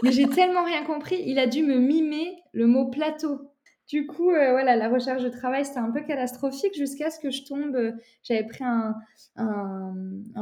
Mais 0.03 0.11
j'ai 0.11 0.27
tellement 0.29 0.65
rien 0.65 0.83
compris, 0.85 1.23
il 1.25 1.39
a 1.39 1.47
dû 1.47 1.63
me 1.63 1.79
mimer 1.79 2.37
le 2.53 2.67
mot 2.67 2.89
plateau. 2.89 3.54
Du 3.87 4.07
coup, 4.07 4.31
euh, 4.31 4.51
voilà, 4.51 4.75
la 4.75 4.89
recherche 4.89 5.21
de 5.21 5.29
travail, 5.29 5.63
c'était 5.63 5.79
un 5.79 5.91
peu 5.91 6.01
catastrophique 6.01 6.75
jusqu'à 6.75 7.11
ce 7.11 7.19
que 7.19 7.29
je 7.29 7.43
tombe. 7.43 7.75
Euh, 7.75 7.91
j'avais 8.23 8.43
pris 8.43 8.63
un, 8.63 8.95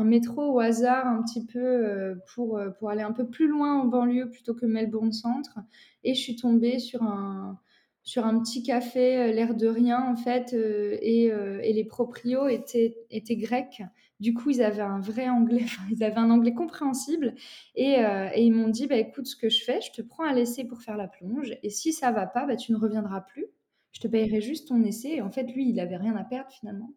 métro 0.03 0.53
au 0.53 0.59
hasard 0.59 1.07
un 1.07 1.21
petit 1.23 1.45
peu 1.45 1.59
euh, 1.59 2.15
pour, 2.33 2.59
pour 2.79 2.89
aller 2.89 3.01
un 3.01 3.11
peu 3.11 3.27
plus 3.27 3.47
loin 3.47 3.81
en 3.81 3.85
banlieue 3.85 4.29
plutôt 4.29 4.53
que 4.53 4.65
Melbourne 4.65 5.11
Centre. 5.11 5.59
Et 6.05 6.13
je 6.13 6.21
suis 6.21 6.37
tombée 6.37 6.79
sur 6.79 7.03
un, 7.03 7.59
sur 8.03 8.25
un 8.25 8.39
petit 8.39 8.63
café, 8.63 9.33
l'air 9.33 9.55
de 9.55 9.67
rien 9.67 10.01
en 10.09 10.15
fait. 10.15 10.53
et, 10.53 11.25
et, 11.25 11.73
les 11.73 11.83
proprios 11.83 12.47
étaient, 12.47 12.97
étaient 13.11 13.35
grecs. 13.35 13.83
Du 14.19 14.33
coup, 14.33 14.51
ils 14.51 14.61
avaient 14.61 14.81
un 14.81 14.99
vrai 14.99 15.29
anglais, 15.29 15.65
ils 15.91 16.03
avaient 16.03 16.17
un 16.17 16.29
anglais 16.29 16.53
compréhensible. 16.53 17.35
Et, 17.75 17.99
euh, 17.99 18.29
et 18.33 18.43
ils 18.45 18.51
m'ont 18.51 18.69
dit, 18.69 18.87
bah, 18.87 18.97
écoute, 18.97 19.27
ce 19.27 19.35
que 19.35 19.49
je 19.49 19.63
fais, 19.63 19.81
je 19.81 19.91
te 19.91 20.01
prends 20.01 20.23
un 20.25 20.35
essai 20.35 20.63
pour 20.65 20.81
faire 20.81 20.97
la 20.97 21.07
plonge. 21.07 21.53
Et 21.63 21.69
si 21.69 21.93
ça 21.93 22.11
va 22.11 22.27
pas, 22.27 22.45
bah, 22.45 22.55
tu 22.55 22.71
ne 22.71 22.77
reviendras 22.77 23.21
plus. 23.21 23.47
Je 23.91 23.99
te 24.01 24.07
payerai 24.07 24.41
juste 24.41 24.69
ton 24.69 24.83
essai. 24.83 25.15
Et 25.15 25.21
en 25.21 25.31
fait, 25.31 25.43
lui, 25.53 25.69
il 25.69 25.79
avait 25.79 25.97
rien 25.97 26.15
à 26.15 26.23
perdre 26.23 26.51
finalement. 26.51 26.93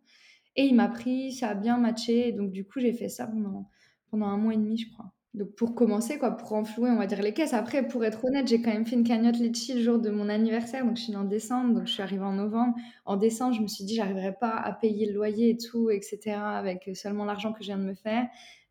Et 0.57 0.65
il 0.67 0.75
m'a 0.77 0.89
pris, 0.89 1.33
ça 1.33 1.51
a 1.51 1.55
bien 1.55 1.79
matché. 1.79 2.33
Donc, 2.33 2.53
du 2.53 2.67
coup, 2.67 2.81
j'ai 2.81 2.93
fait 2.93 3.09
ça 3.09 3.27
pendant, 3.27 3.71
pendant 4.11 4.27
un 4.27 4.39
mois 4.39 4.55
et 4.55 4.59
demi, 4.59 4.79
je 4.79 4.91
crois. 4.93 5.16
Donc 5.37 5.55
pour 5.55 5.75
commencer, 5.75 6.17
quoi, 6.19 6.31
pour 6.31 6.55
enflouer, 6.55 6.89
on 6.89 6.97
va 6.97 7.07
dire 7.07 7.21
les 7.21 7.35
caisses. 7.35 7.53
Après, 7.53 7.87
pour 7.87 8.03
être 8.07 8.25
honnête, 8.25 8.49
j'ai 8.49 8.63
quand 8.63 8.73
même 8.73 8.87
fait 8.87 8.97
une 8.97 9.05
cagnotte 9.05 9.37
litchi 9.37 9.75
le 9.75 9.83
jour 9.83 9.99
de 9.99 10.09
mon 10.09 10.31
anniversaire. 10.31 10.85
Donc 10.87 10.97
je 10.97 11.03
suis 11.03 11.13
née 11.13 11.19
en 11.19 11.25
décembre, 11.25 11.75
donc 11.75 11.87
je 11.87 11.93
suis 11.93 12.03
arrivée 12.03 12.25
en 12.25 12.33
novembre. 12.33 12.75
En 13.05 13.17
décembre, 13.17 13.55
je 13.55 13.61
me 13.61 13.67
suis 13.67 13.85
dit, 13.85 13.95
j'arriverai 13.95 14.33
pas 14.33 14.57
à 14.57 14.73
payer 14.73 15.07
le 15.07 15.13
loyer 15.13 15.51
et 15.51 15.57
tout, 15.59 15.91
etc. 15.91 16.37
avec 16.37 16.89
seulement 16.95 17.27
l'argent 17.27 17.53
que 17.53 17.61
je 17.61 17.67
viens 17.67 17.77
de 17.77 17.85
me 17.85 17.95
faire. 17.95 18.27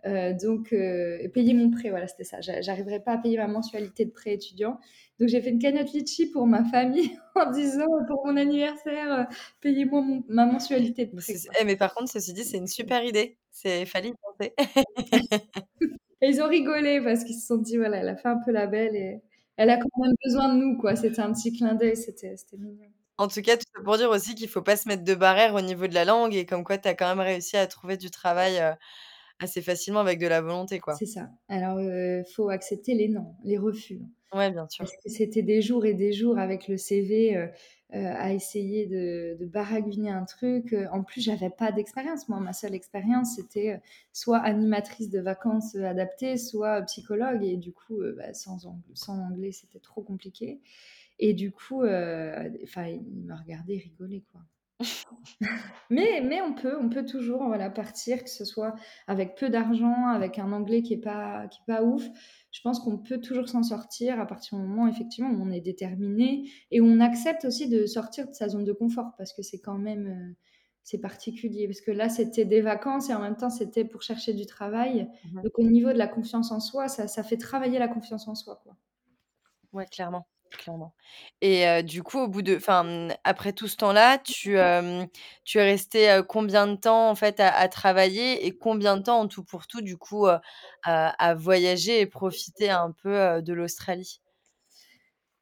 Euh, 0.07 0.33
donc 0.33 0.71
euh, 0.73 1.27
payer 1.29 1.53
mon 1.53 1.69
prêt, 1.69 1.89
voilà, 1.89 2.07
c'était 2.07 2.23
ça. 2.23 2.41
J'arriverai 2.41 2.99
pas 2.99 3.13
à 3.13 3.17
payer 3.19 3.37
ma 3.37 3.47
mensualité 3.47 4.05
de 4.05 4.11
prêt 4.11 4.33
étudiant. 4.33 4.79
Donc 5.19 5.29
j'ai 5.29 5.41
fait 5.41 5.51
une 5.51 5.59
cagnotte 5.59 5.93
litchi 5.93 6.31
pour 6.31 6.47
ma 6.47 6.63
famille 6.63 7.11
en 7.35 7.51
disant 7.51 7.85
pour 8.07 8.25
mon 8.25 8.37
anniversaire, 8.37 9.13
euh, 9.13 9.23
payez-moi 9.61 10.03
ma 10.27 10.47
mensualité 10.47 11.05
de 11.05 11.15
prêt. 11.15 11.33
Eh, 11.59 11.63
mais 11.63 11.75
par 11.75 11.93
contre, 11.93 12.11
ceci 12.11 12.33
dit, 12.33 12.43
c'est 12.43 12.57
une 12.57 12.67
super 12.67 13.03
idée. 13.03 13.37
C'est 13.51 13.85
fallait 13.85 14.09
y 14.09 14.13
penser. 14.13 14.53
Et 16.25 16.29
ils 16.29 16.41
ont 16.41 16.47
rigolé 16.47 17.01
parce 17.01 17.23
qu'ils 17.23 17.35
se 17.35 17.45
sont 17.45 17.57
dit, 17.57 17.77
voilà, 17.77 17.97
elle 17.97 18.09
a 18.09 18.15
fait 18.15 18.29
un 18.29 18.39
peu 18.43 18.51
la 18.51 18.65
belle 18.65 18.95
et 18.95 19.21
elle 19.57 19.69
a 19.69 19.77
quand 19.77 19.89
même 20.01 20.15
besoin 20.23 20.51
de 20.55 20.59
nous, 20.59 20.75
quoi. 20.75 20.95
C'était 20.95 21.19
un 21.19 21.31
petit 21.31 21.53
clin 21.53 21.75
d'œil, 21.75 21.95
c'était 21.95 22.35
mignon. 22.57 22.89
En 23.19 23.27
tout 23.27 23.43
cas, 23.43 23.57
tout 23.57 23.65
ça 23.75 23.83
pour 23.83 23.95
dire 23.97 24.09
aussi 24.09 24.33
qu'il 24.33 24.49
faut 24.49 24.63
pas 24.63 24.75
se 24.75 24.87
mettre 24.87 25.03
de 25.03 25.13
barrière 25.13 25.53
au 25.53 25.61
niveau 25.61 25.85
de 25.85 25.93
la 25.93 26.03
langue 26.03 26.33
et 26.33 26.47
comme 26.47 26.63
quoi 26.63 26.79
tu 26.79 26.87
as 26.87 26.95
quand 26.95 27.07
même 27.07 27.23
réussi 27.23 27.57
à 27.57 27.67
trouver 27.67 27.95
du 27.95 28.09
travail 28.09 28.57
euh, 28.57 28.73
assez 29.39 29.61
facilement 29.61 29.99
avec 29.99 30.17
de 30.17 30.25
la 30.25 30.41
volonté, 30.41 30.79
quoi. 30.79 30.95
C'est 30.95 31.05
ça. 31.05 31.29
Alors, 31.47 31.79
il 31.79 31.89
euh, 31.91 32.23
faut 32.35 32.49
accepter 32.49 32.95
les 32.95 33.07
non, 33.07 33.35
les 33.43 33.59
refus. 33.59 34.01
Ouais, 34.33 34.49
bien 34.49 34.67
sûr. 34.67 34.83
Parce 34.83 34.97
que 35.03 35.09
c'était 35.09 35.43
des 35.43 35.61
jours 35.61 35.85
et 35.85 35.93
des 35.93 36.11
jours 36.11 36.39
avec 36.39 36.67
le 36.67 36.77
CV. 36.77 37.37
Euh, 37.37 37.45
à 37.93 38.33
essayer 38.33 38.85
de, 38.87 39.37
de, 39.39 40.07
un 40.09 40.25
truc. 40.25 40.73
Euh, 40.73 40.87
en 40.91 41.03
plus, 41.03 41.21
j'avais 41.21 41.49
pas 41.49 41.71
d'expérience. 41.71 42.27
Moi, 42.29 42.39
ma 42.39 42.53
seule 42.53 42.73
expérience, 42.73 43.35
c'était 43.35 43.73
euh, 43.73 43.77
soit 44.13 44.39
animatrice 44.39 45.09
de 45.09 45.19
vacances 45.19 45.75
adaptées, 45.75 46.37
soit 46.37 46.81
psychologue. 46.83 47.43
Et 47.43 47.57
du 47.57 47.71
coup, 47.71 48.01
bah, 48.17 48.33
sans, 48.33 48.65
anglais, 48.65 48.93
sans 48.93 49.19
anglais, 49.19 49.51
c'était 49.51 49.79
trop 49.79 50.01
compliqué. 50.01 50.59
Et 51.19 51.33
du 51.33 51.51
coup, 51.51 51.83
enfin, 51.83 52.87
il 52.87 53.23
m'a 53.25 53.37
regardé 53.37 53.77
rigoler, 53.77 54.23
quoi. 54.31 54.41
mais, 55.89 56.21
mais 56.21 56.41
on 56.41 56.53
peut, 56.53 56.77
on 56.79 56.89
peut 56.89 57.05
toujours 57.05 57.45
voilà, 57.45 57.69
partir, 57.69 58.23
que 58.23 58.29
ce 58.29 58.43
soit 58.45 58.75
avec 59.07 59.35
peu 59.35 59.49
d'argent, 59.49 60.07
avec 60.07 60.37
un 60.39 60.51
anglais 60.51 60.81
qui 60.81 60.93
est 60.93 61.01
pas, 61.01 61.47
qui 61.47 61.59
est 61.61 61.73
pas 61.73 61.83
ouf. 61.83 62.03
Je 62.51 62.61
pense 62.61 62.79
qu'on 62.79 62.97
peut 62.97 63.19
toujours 63.19 63.47
s'en 63.47 63.63
sortir 63.63 64.19
à 64.19 64.25
partir 64.25 64.57
du 64.57 64.65
moment 64.65 64.87
effectivement 64.87 65.29
où 65.29 65.41
on 65.41 65.51
est 65.51 65.61
déterminé 65.61 66.49
et 66.71 66.81
où 66.81 66.85
on 66.85 66.99
accepte 66.99 67.45
aussi 67.45 67.69
de 67.69 67.85
sortir 67.85 68.27
de 68.27 68.33
sa 68.33 68.49
zone 68.49 68.65
de 68.65 68.73
confort 68.73 69.13
parce 69.17 69.33
que 69.33 69.41
c'est 69.41 69.59
quand 69.59 69.77
même 69.77 70.07
euh, 70.07 70.35
c'est 70.83 70.99
particulier. 70.99 71.67
Parce 71.67 71.81
que 71.81 71.91
là 71.91 72.09
c'était 72.09 72.45
des 72.45 72.61
vacances 72.61 73.09
et 73.09 73.13
en 73.13 73.21
même 73.21 73.37
temps 73.37 73.49
c'était 73.49 73.85
pour 73.85 74.01
chercher 74.01 74.33
du 74.33 74.45
travail. 74.45 75.09
Mhm. 75.31 75.43
donc 75.43 75.59
au 75.59 75.63
niveau 75.63 75.93
de 75.93 75.97
la 75.97 76.07
confiance 76.07 76.51
en 76.51 76.59
soi 76.59 76.87
ça, 76.87 77.07
ça 77.07 77.23
fait 77.23 77.37
travailler 77.37 77.79
la 77.79 77.87
confiance 77.87 78.27
en 78.27 78.35
soi 78.35 78.59
quoi. 78.63 78.75
Ouais 79.73 79.85
clairement 79.87 80.25
clairement. 80.51 80.93
Et 81.41 81.83
du 81.83 82.01
coup, 82.03 82.19
au 82.19 82.27
bout 82.27 82.41
de, 82.41 82.55
enfin, 82.55 82.83
mmh, 82.83 83.13
après 83.23 83.53
tout 83.53 83.67
ce 83.67 83.77
temps-là, 83.77 84.17
tu, 84.19 84.55
es 84.55 85.09
resté 85.55 86.21
combien 86.27 86.67
de 86.67 86.75
temps 86.75 87.09
en 87.09 87.15
fait 87.15 87.39
à, 87.39 87.67
travailler 87.67 88.45
et 88.45 88.57
combien 88.57 88.97
de 88.97 89.03
temps 89.03 89.19
en 89.19 89.27
tout 89.27 89.43
pour 89.43 89.67
tout 89.67 89.81
du 89.81 89.97
coup 89.97 90.27
à, 90.83 91.33
voyager 91.35 91.99
et 91.99 92.05
profiter 92.05 92.69
un 92.69 92.91
peu 92.91 93.41
de 93.41 93.53
l'Australie? 93.53 94.21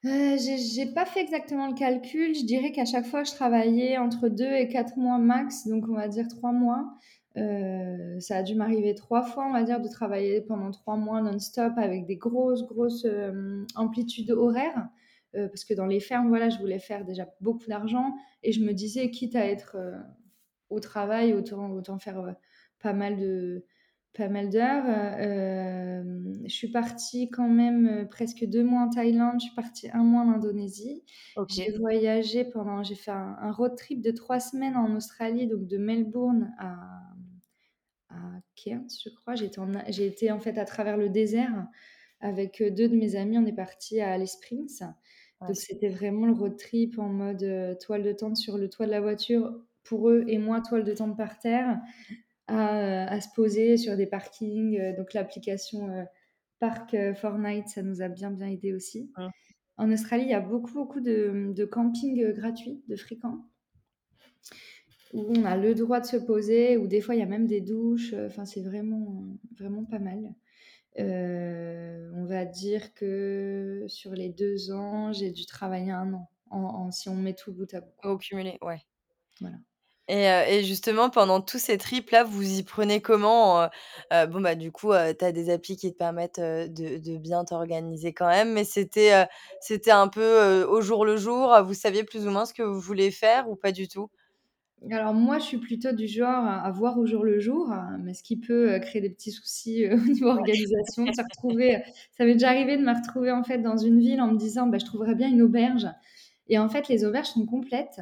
Euh, 0.06 0.36
J'ai 0.38 0.88
pas 0.88 1.06
fait 1.06 1.22
exactement 1.22 1.68
le 1.68 1.76
calcul. 1.76 2.36
Je 2.36 2.44
dirais 2.44 2.72
qu'à 2.72 2.86
chaque 2.86 3.06
fois, 3.06 3.24
je 3.24 3.32
travaillais 3.32 3.98
entre 3.98 4.28
deux 4.28 4.52
et 4.52 4.68
quatre 4.68 4.98
mois 4.98 5.18
max, 5.18 5.66
donc 5.68 5.86
on 5.88 5.96
va 5.96 6.10
dire 6.10 6.28
trois 6.28 6.52
mois. 6.52 6.86
Euh, 7.36 8.20
ça 8.20 8.38
a 8.38 8.44
dû 8.44 8.56
m'arriver 8.56 8.94
trois 8.96 9.24
fois, 9.24 9.46
on 9.48 9.54
va 9.54 9.64
dire, 9.64 9.82
de 9.82 9.88
travailler 9.88 10.42
pendant 10.42 10.72
trois 10.72 10.98
mois 10.98 11.22
non-stop 11.22 11.74
avec 11.78 12.06
des 12.06 12.16
grosses, 12.16 12.66
grosses 12.66 13.08
amplitudes 13.76 14.32
horaires. 14.32 14.90
Euh, 15.36 15.48
parce 15.48 15.64
que 15.66 15.74
dans 15.74 15.86
les 15.86 16.00
fermes, 16.00 16.28
voilà, 16.28 16.50
je 16.50 16.60
voulais 16.60 16.80
faire 16.80 17.06
déjà 17.06 17.28
beaucoup 17.42 17.66
d'argent 17.68 18.14
et 18.44 18.52
je 18.52 18.64
me 18.64 18.74
disais, 18.74 19.10
quitte 19.10 19.36
à 19.36 19.48
être 19.48 19.76
euh, 19.78 19.98
au 20.70 20.80
travail, 20.80 21.34
autant, 21.34 21.72
autant 21.72 21.98
faire 21.98 22.20
euh, 22.20 22.32
pas 22.82 22.94
mal 22.94 23.18
de 23.18 23.66
pas 24.16 24.30
mal 24.30 24.52
d'heures. 24.52 24.86
je 26.44 26.54
suis 26.54 26.68
partie 26.68 27.32
quand 27.32 27.50
même 27.50 28.08
presque 28.12 28.46
deux 28.46 28.64
mois 28.64 28.82
en 28.82 28.90
Thaïlande, 28.92 29.40
je 29.40 29.46
suis 29.46 29.56
partie 29.56 29.90
un 29.92 30.04
mois 30.04 30.22
en 30.22 30.34
Indonésie. 30.34 31.04
J'ai 31.50 31.72
voyagé 31.80 32.46
pendant, 32.46 32.84
j'ai 32.84 32.94
fait 32.94 33.10
un, 33.10 33.52
road 33.52 33.76
trip 33.76 34.04
de 34.04 34.12
trois 34.12 34.40
semaines 34.40 34.76
en 34.76 34.96
Australie, 34.96 35.48
donc 35.48 35.66
de 35.66 35.80
Melbourne 35.80 36.54
à, 36.60 36.86
à 38.14 38.40
Cairns, 38.56 38.88
je 39.04 39.10
crois. 39.10 39.36
J'ai 39.36 39.46
été, 39.46 39.62
j'ai 39.90 40.06
été 40.06 40.32
en 40.32 40.40
fait 40.40 40.58
à 40.58 40.66
travers 40.66 40.98
le 40.98 41.10
désert 41.10 41.68
avec 42.24 42.64
deux 42.64 42.88
de 42.88 42.96
mes 42.96 43.16
amis, 43.18 43.38
on 43.38 43.46
est 43.46 43.54
parti 43.54 44.00
à 44.00 44.14
Alice 44.14 44.34
Springs. 44.34 44.82
Donc 45.42 45.58
c'était 45.58 45.90
vraiment 45.90 46.26
le 46.26 46.32
road 46.32 46.58
trip 46.58 46.98
en 46.98 47.10
mode 47.10 47.44
euh, 47.44 47.76
toile 47.76 48.02
de 48.02 48.14
tente 48.14 48.38
sur 48.38 48.58
le 48.58 48.70
toit 48.70 48.86
de 48.86 48.92
la 48.92 49.02
voiture 49.02 49.54
pour 49.84 50.10
eux 50.10 50.24
et 50.28 50.38
moi 50.38 50.62
toile 50.62 50.86
de 50.86 50.94
tente 50.94 51.18
par 51.18 51.38
terre 51.38 51.82
à, 52.48 53.12
à 53.12 53.20
se 53.20 53.28
poser 53.36 53.76
sur 53.76 53.98
des 53.98 54.06
parkings. 54.06 54.80
Euh, 54.80 54.96
donc 54.96 55.14
l'application 55.14 55.90
euh, 55.90 56.04
Park 56.60 56.96
Fortnite, 57.16 57.68
ça 57.68 57.82
nous 57.82 58.02
a 58.02 58.08
bien 58.08 58.32
bien 58.32 58.48
aidé 58.48 58.72
aussi. 58.72 59.12
En 59.76 59.92
Australie, 59.92 60.24
il 60.24 60.30
y 60.30 60.34
a 60.34 60.40
beaucoup 60.40 60.72
beaucoup 60.72 61.02
de, 61.02 61.52
de 61.54 61.66
camping 61.66 62.32
gratuits, 62.32 62.82
de 62.88 62.96
fréquents 62.96 63.50
où 65.14 65.26
on 65.38 65.46
a 65.46 65.56
le 65.56 65.76
droit 65.76 66.00
de 66.00 66.06
se 66.06 66.18
poser, 66.18 66.78
où 66.78 66.88
des 66.88 67.00
fois 67.00 67.16
il 67.16 67.20
y 67.20 67.24
a 67.24 67.28
même 67.28 67.48
des 67.48 67.62
douches. 67.62 68.14
Enfin, 68.26 68.46
c'est 68.46 68.62
vraiment 68.62 69.24
vraiment 69.58 69.86
pas 69.86 70.00
mal. 70.00 70.34
Euh, 71.00 72.12
on 72.16 72.26
va 72.26 72.46
dire 72.46 72.94
que 72.94 73.84
sur 73.88 74.12
les 74.12 74.30
deux 74.30 74.72
ans, 74.72 75.12
j'ai 75.12 75.32
dû 75.32 75.46
travailler 75.46 75.92
un 75.92 76.14
an, 76.14 76.30
en, 76.52 76.92
si 76.92 77.10
on 77.10 77.16
met 77.16 77.34
tout 77.34 77.52
bout 77.52 77.72
à 77.74 77.82
bout. 77.82 77.92
Au 78.04 78.18
cumulé, 78.18 78.58
ouais. 78.62 78.82
Voilà. 79.42 79.56
Et, 80.10 80.30
euh, 80.30 80.46
et, 80.46 80.64
justement, 80.66 81.10
pendant 81.10 81.40
tous 81.40 81.60
ces 81.60 81.78
trips-là, 81.78 82.26
vous 82.26 82.60
y 82.60 82.64
prenez 82.64 83.02
comment 83.02 83.70
euh, 84.12 84.26
Bon, 84.28 84.42
bah, 84.42 84.54
du 84.54 84.70
coup, 84.70 84.92
tu 84.92 85.26
as 85.26 85.32
des 85.32 85.50
applis 85.50 85.78
qui 85.78 85.94
te 85.94 85.98
permettent 85.98 86.42
de, 86.42 86.98
de, 86.98 87.18
bien 87.18 87.46
t'organiser 87.46 88.14
quand 88.14 88.28
même, 88.28 88.52
mais 88.52 88.66
c'était 88.66 89.26
c'était 89.62 89.92
un 89.92 90.10
peu 90.10 90.66
au 90.66 90.82
jour 90.82 91.06
le 91.06 91.16
jour. 91.16 91.58
Vous 91.64 91.74
saviez 91.74 92.04
plus 92.04 92.28
ou 92.28 92.32
moins 92.32 92.46
ce 92.46 92.54
que 92.54 92.64
vous 92.64 92.82
voulez 92.82 93.12
faire 93.12 93.50
ou 93.50 93.56
pas 93.56 93.72
du 93.72 93.88
tout? 93.88 94.10
Alors 94.92 95.14
moi, 95.14 95.40
je 95.40 95.46
suis 95.46 95.58
plutôt 95.58 95.94
du 95.94 96.08
genre 96.08 96.46
à 96.46 96.70
voir 96.72 96.98
au 96.98 97.06
jour 97.06 97.24
le 97.24 97.40
jour, 97.40 97.72
hein, 97.72 97.98
mais 98.02 98.14
ce 98.14 98.24
qui 98.24 98.38
peut 98.38 98.74
euh, 98.74 98.80
créer 98.80 99.02
des 99.02 99.10
petits 99.10 99.32
soucis 99.32 99.86
euh, 99.86 99.96
au 99.98 100.12
niveau 100.12 100.28
organisation, 100.28 101.06
de 101.06 101.14
se 101.14 101.22
retrouver. 101.22 101.82
Ça 102.18 102.26
m'est 102.26 102.34
déjà 102.34 102.50
arrivé 102.50 102.78
de 102.78 102.84
me 102.84 102.94
retrouver 102.94 103.32
en 103.32 103.44
fait 103.44 103.60
dans 103.60 103.78
une 103.78 104.00
ville 104.00 104.20
en 104.22 104.32
me 104.32 104.38
disant, 104.38 104.68
bah, 104.68 104.78
je 104.80 104.86
trouverais 104.86 105.16
bien 105.16 105.30
une 105.30 105.42
auberge, 105.42 105.88
et 106.48 106.60
en 106.60 106.68
fait 106.70 106.90
les 106.90 107.06
auberges 107.06 107.28
sont 107.28 107.46
complètes. 107.46 108.02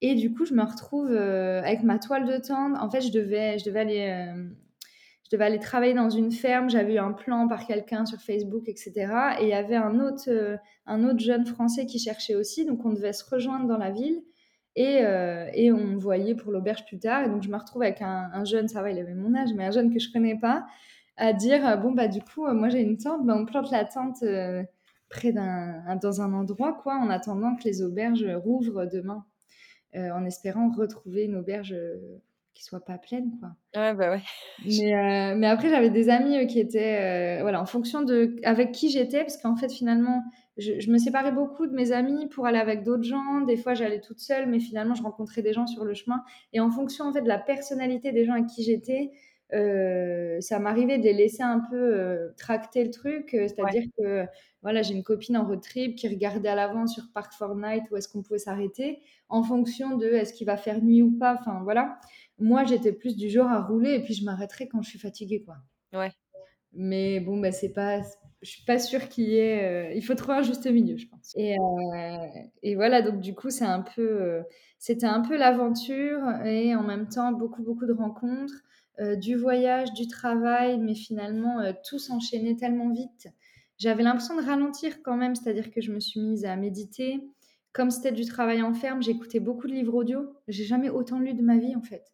Et 0.00 0.14
du 0.14 0.32
coup, 0.32 0.44
je 0.44 0.54
me 0.54 0.62
retrouve 0.62 1.10
euh, 1.10 1.62
avec 1.62 1.82
ma 1.82 1.98
toile 1.98 2.26
de 2.26 2.36
tente. 2.36 2.76
En 2.78 2.90
fait, 2.90 3.00
je 3.00 3.10
devais, 3.10 3.58
je 3.58 3.64
devais 3.64 3.80
aller, 3.80 4.34
je 5.24 5.30
devais 5.34 5.44
aller 5.44 5.58
travailler 5.58 5.94
dans 5.94 6.10
une 6.10 6.30
ferme. 6.30 6.68
J'avais 6.68 6.94
eu 6.94 6.98
un 6.98 7.12
plan 7.12 7.48
par 7.48 7.66
quelqu'un 7.66 8.04
sur 8.04 8.20
Facebook, 8.20 8.64
etc. 8.68 8.92
Et 9.40 9.44
il 9.44 9.48
y 9.48 9.54
avait 9.54 9.76
un 9.76 10.00
autre, 10.00 10.58
un 10.84 11.04
autre 11.04 11.20
jeune 11.20 11.46
Français 11.46 11.86
qui 11.86 11.98
cherchait 11.98 12.34
aussi, 12.34 12.66
donc 12.66 12.84
on 12.84 12.92
devait 12.92 13.14
se 13.14 13.24
rejoindre 13.24 13.66
dans 13.66 13.78
la 13.78 13.90
ville. 13.90 14.20
Euh, 14.78 15.48
et, 15.54 15.72
on 15.72 15.84
me 15.84 15.98
voyait 15.98 16.34
pour 16.34 16.52
l'auberge 16.52 16.84
plus 16.84 16.98
tard. 16.98 17.24
Et 17.24 17.28
donc, 17.28 17.42
je 17.42 17.48
me 17.48 17.56
retrouve 17.56 17.82
avec 17.82 18.02
un, 18.02 18.44
jeune, 18.44 18.68
ça 18.68 18.82
va, 18.82 18.90
il 18.90 18.98
avait 18.98 19.14
mon 19.14 19.34
âge, 19.34 19.50
mais 19.54 19.66
un 19.66 19.70
jeune 19.70 19.92
que 19.92 20.00
je 20.00 20.12
connais 20.12 20.38
pas. 20.38 20.66
à 21.16 21.32
dire: 21.32 21.78
«Bon, 21.80 21.92
bah, 21.92 22.08
du 22.08 22.20
coup, 22.20 22.46
moi 22.52 22.68
j'ai 22.68 22.80
une 22.80 22.98
tente, 22.98 23.24
bah, 23.24 23.36
on 23.36 23.44
plante 23.44 23.70
la 23.70 23.84
tente, 23.84 24.24
près 25.08 25.32
d'un 25.32 25.96
dans 26.02 26.20
un 26.22 26.32
endroit 26.34 26.72
quoi, 26.72 26.96
en 26.96 27.08
attendant 27.08 27.54
que 27.54 27.64
les 27.64 27.82
auberges 27.82 28.26
rouvrent 28.44 28.86
demain», 28.86 29.24
en 29.94 30.24
espérant 30.24 30.70
retrouver 30.70 31.24
une 31.24 31.36
auberge, 31.36 31.76
qui 32.54 32.64
soit 32.64 32.84
pas 32.84 32.98
pleine, 32.98 33.30
quoi. 33.38 33.50
Ouais, 33.76 33.94
bah, 33.94 34.10
ouais. 34.10 34.22
Mais 34.64 35.34
mais 35.36 35.46
après 35.46 35.68
j'avais 35.68 35.90
des 35.90 36.08
amis, 36.08 36.48
qui 36.48 36.58
étaient, 36.58 37.40
voilà, 37.42 37.62
en 37.62 37.66
fonction 37.66 38.02
de 38.02 38.34
avec 38.42 38.72
qui 38.72 38.90
j'étais, 38.90 39.20
parce 39.20 39.36
qu'en 39.36 39.54
fait, 39.54 39.72
finalement, 39.72 40.24
je 40.56 40.80
je 40.80 40.90
me 40.90 40.98
séparais 40.98 41.32
beaucoup 41.32 41.66
de 41.66 41.72
mes 41.74 41.92
amis 41.92 42.26
pour 42.28 42.46
aller 42.46 42.58
avec 42.58 42.82
d'autres 42.84 43.02
gens. 43.04 43.40
Des 43.42 43.56
fois, 43.56 43.74
j'allais 43.74 44.00
toute 44.00 44.20
seule, 44.20 44.48
mais 44.48 44.60
finalement, 44.60 44.94
je 44.94 45.02
rencontrais 45.02 45.42
des 45.42 45.52
gens 45.52 45.66
sur 45.66 45.84
le 45.84 45.94
chemin 45.94 46.22
et 46.52 46.60
en 46.60 46.70
fonction, 46.70 47.04
en 47.06 47.12
fait, 47.12 47.22
de 47.22 47.28
la 47.28 47.38
personnalité 47.38 48.12
des 48.12 48.24
gens 48.24 48.34
avec 48.34 48.46
qui 48.46 48.62
j'étais, 48.62 49.12
heu, 49.52 50.38
ça 50.40 50.58
m'arrivait 50.60 50.98
de 50.98 51.04
les 51.04 51.12
laisser 51.12 51.42
un 51.42 51.60
peu, 51.70 51.76
heu, 51.76 52.34
tracter 52.36 52.84
le 52.84 52.90
truc, 52.90 53.28
Ouais. 53.60 53.72
c'est-à-dire 53.72 53.82
que, 53.98 54.26
voilà, 54.62 54.82
j'ai 54.82 54.94
une 54.94 55.02
copine 55.04 55.36
en 55.36 55.44
road 55.46 55.60
trip 55.60 55.96
qui 55.96 56.08
regardait 56.08 56.48
à 56.48 56.54
l'avance 56.54 56.94
sur 56.94 57.04
Park 57.14 57.32
Fortnite 57.34 57.84
où 57.90 57.96
est-ce 57.96 58.08
qu'on 58.08 58.22
pouvait 58.22 58.38
s'arrêter, 58.38 59.02
en 59.28 59.42
fonction 59.42 59.96
de 59.96 60.06
est-ce 60.06 60.32
qu'il 60.34 60.46
va 60.46 60.56
faire 60.56 60.82
nuit 60.82 61.02
ou 61.02 61.12
pas, 61.18 61.36
enfin 61.38 61.60
voilà. 61.64 61.98
Moi, 62.38 62.64
j'étais 62.64 62.92
plus 62.92 63.16
du 63.16 63.28
genre 63.30 63.48
à 63.50 63.62
rouler 63.62 63.94
et 63.94 64.02
puis 64.02 64.14
je 64.14 64.24
m'arrêterai 64.24 64.68
quand 64.68 64.82
je 64.82 64.88
suis 64.90 64.98
fatiguée, 64.98 65.42
quoi. 65.44 65.56
Ouais. 65.92 66.14
Mais 66.72 67.20
bon, 67.20 67.40
bah, 67.40 67.52
c'est 67.52 67.72
pas 67.72 68.00
je 68.44 68.50
suis 68.50 68.64
pas 68.64 68.78
sûre 68.78 69.08
qu'il 69.08 69.24
y 69.24 69.36
ait, 69.38 69.92
heu, 69.92 69.96
il 69.96 70.02
faut 70.04 70.14
trouver 70.14 70.38
un 70.38 70.42
juste 70.42 70.66
milieu, 70.66 70.96
je 70.96 71.08
pense. 71.08 71.32
Et 71.36 71.56
et 72.62 72.74
voilà, 72.76 73.02
donc 73.02 73.20
du 73.20 73.34
coup, 73.34 73.48
heu, 73.98 74.44
c'était 74.78 75.06
un 75.06 75.20
peu 75.20 75.36
l'aventure 75.36 76.20
et 76.44 76.74
en 76.74 76.82
même 76.82 77.08
temps 77.08 77.32
beaucoup, 77.32 77.62
beaucoup 77.62 77.86
de 77.86 77.92
rencontres, 77.92 78.54
du 79.16 79.34
voyage, 79.36 79.92
du 79.92 80.06
travail, 80.06 80.78
mais 80.78 80.94
finalement, 80.94 81.60
tout 81.88 81.98
s'enchaînait 81.98 82.54
tellement 82.56 82.90
vite. 82.92 83.28
J'avais 83.78 84.04
l'impression 84.04 84.36
de 84.36 84.42
ralentir 84.46 85.02
quand 85.02 85.16
même, 85.16 85.34
c'est-à-dire 85.34 85.70
que 85.72 85.80
je 85.80 85.92
me 85.92 85.98
suis 86.00 86.20
mise 86.20 86.44
à 86.44 86.54
méditer. 86.56 87.20
Comme 87.72 87.90
c'était 87.90 88.12
du 88.12 88.24
travail 88.24 88.62
en 88.62 88.72
ferme, 88.72 89.02
j'écoutais 89.02 89.40
beaucoup 89.40 89.66
de 89.66 89.72
livres 89.72 89.94
audio. 89.94 90.32
J'ai 90.46 90.64
jamais 90.64 90.90
autant 90.90 91.18
lu 91.18 91.34
de 91.34 91.42
ma 91.42 91.58
vie, 91.58 91.74
en 91.74 91.82
fait. 91.82 92.04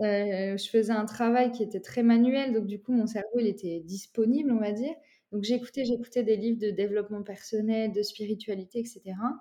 Je 0.00 0.68
faisais 0.70 0.92
un 0.92 1.06
travail 1.06 1.52
qui 1.52 1.62
était 1.62 1.80
très 1.80 2.02
manuel, 2.02 2.52
donc 2.54 2.66
du 2.66 2.80
coup, 2.80 2.92
mon 2.92 3.06
cerveau, 3.06 3.38
il 3.40 3.46
était 3.46 3.80
disponible, 3.80 4.52
on 4.52 4.60
va 4.60 4.72
dire. 4.72 4.94
Donc 5.32 5.42
j'écoutais 5.44 5.84
j'écoutais 5.84 6.22
des 6.24 6.36
livres 6.36 6.60
de 6.60 6.70
développement 6.70 7.22
personnel, 7.22 7.92
de 7.92 8.02
spiritualité 8.02 8.80
et 8.80 8.84
cetera 8.84 9.34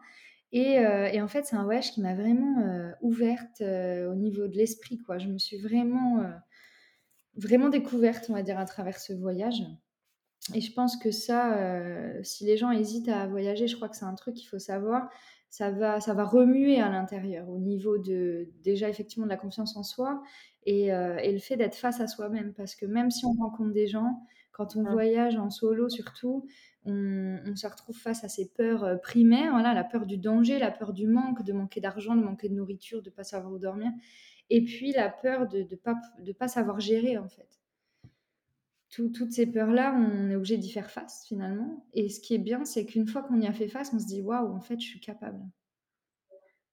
et 0.51 0.80
en 1.22 1.27
fait, 1.27 1.46
c'est 1.46 1.58
un 1.58 1.65
voyage 1.65 1.92
qui 1.92 2.01
m'a 2.01 2.15
vraiment, 2.15 2.62
heu, 2.62 2.94
ouverte, 3.01 3.62
heu, 3.62 4.10
au 4.10 4.15
niveau 4.15 4.48
de 4.48 4.56
l'esprit, 4.58 5.00
quoi. 5.00 5.18
Je 5.18 5.27
me 5.27 5.38
suis 5.38 5.58
vraiment, 5.58 6.24
vraiment 7.36 7.70
découverte, 7.70 8.27
on 8.30 8.34
va 8.34 8.44
dire, 8.44 8.60
à 8.60 8.65
travers 8.65 9.00
ce 9.00 9.13
voyage 9.13 9.62
et 10.54 10.62
je 10.62 10.74
pense 10.74 10.98
que 10.98 11.12
ça, 11.12 11.58
si 12.24 12.46
les 12.46 12.58
gens 12.58 12.72
hésitent 12.72 13.10
à 13.10 13.27
voyager, 13.27 13.68
je 13.68 13.75
crois 13.77 13.89
que 13.89 13.96
c'est 13.98 14.06
un 14.06 14.15
truc 14.15 14.36
qu'il 14.36 14.48
faut 14.50 14.60
savoir, 14.60 15.10
ça 15.50 15.72
va 15.72 16.00
ça 16.01 16.13
va 16.13 16.24
remuer 16.25 16.80
à 16.82 16.89
l'intérieur 16.89 17.50
au 17.50 17.60
niveau 17.60 17.98
de 17.98 18.50
déjà 18.63 18.89
effectivement 18.89 19.25
de 19.25 19.32
la 19.32 19.38
confiance 19.38 19.77
en 19.77 19.84
soi 19.84 20.22
et 20.65 20.89
le 20.92 21.39
fait 21.39 21.58
d'être 21.58 21.75
face 21.75 22.01
à 22.01 22.08
soi-même. 22.08 22.54
Parce 22.54 22.75
que 22.75 22.86
même 22.86 23.12
si 23.12 23.25
on 23.25 23.34
rencontre 23.34 23.74
des 23.74 23.88
gens, 23.88 24.25
quand 24.55 24.75
on 24.77 24.83
Mmh. 24.83 24.95
voyage 24.95 25.38
en 25.38 25.50
solo 25.51 25.89
surtout, 25.89 26.47
on 26.85 27.39
on 27.45 27.55
se 27.55 27.67
retrouve 27.67 27.97
face 27.97 28.24
à 28.24 28.29
ses 28.29 28.50
peurs, 28.50 28.85
heu, 28.85 28.97
primaires, 29.01 29.51
voilà, 29.53 29.74
la 29.74 29.83
peur 29.83 30.05
du 30.07 30.17
danger, 30.17 30.59
la 30.59 30.71
peur 30.71 30.93
du 30.93 31.07
manque, 31.07 31.43
de 31.43 31.53
manquer 31.53 31.81
d'argent, 31.81 32.15
de 32.15 32.24
manquer 32.24 32.50
de 32.50 32.55
nourriture, 32.55 33.01
de 33.03 33.09
pas 33.12 33.24
savoir 33.25 33.53
où 33.53 33.59
dormir 33.59 33.91
et 34.50 34.63
puis 34.65 34.91
la 34.93 35.09
peur 35.09 35.47
de 35.47 35.63
de 35.63 35.75
pas 35.75 35.95
de 36.19 36.33
pas 36.33 36.47
savoir 36.50 36.79
gérer, 36.79 37.17
en 37.17 37.29
fait. 37.29 37.59
Tout 38.89 39.09
toutes 39.12 39.31
ces 39.31 39.45
peurs-là, 39.45 39.93
on 39.95 40.27
est 40.31 40.35
obligé 40.35 40.57
d'y 40.57 40.71
faire 40.71 40.89
face 40.89 41.24
finalement 41.27 41.85
et 41.93 42.09
ce 42.09 42.19
qui 42.19 42.33
est 42.33 42.39
bien, 42.39 42.65
c'est 42.65 42.88
qu'une 42.88 43.07
fois 43.07 43.21
qu'on 43.21 43.39
y 43.39 43.45
a 43.45 43.53
fait 43.53 43.67
face, 43.67 43.93
on 43.93 44.00
se 44.00 44.07
dit: 44.07 44.21
«Waouh, 44.24 44.51
en 44.55 44.59
fait, 44.62 44.79
je 44.79 44.88
suis 44.88 45.00
capable» 45.00 45.39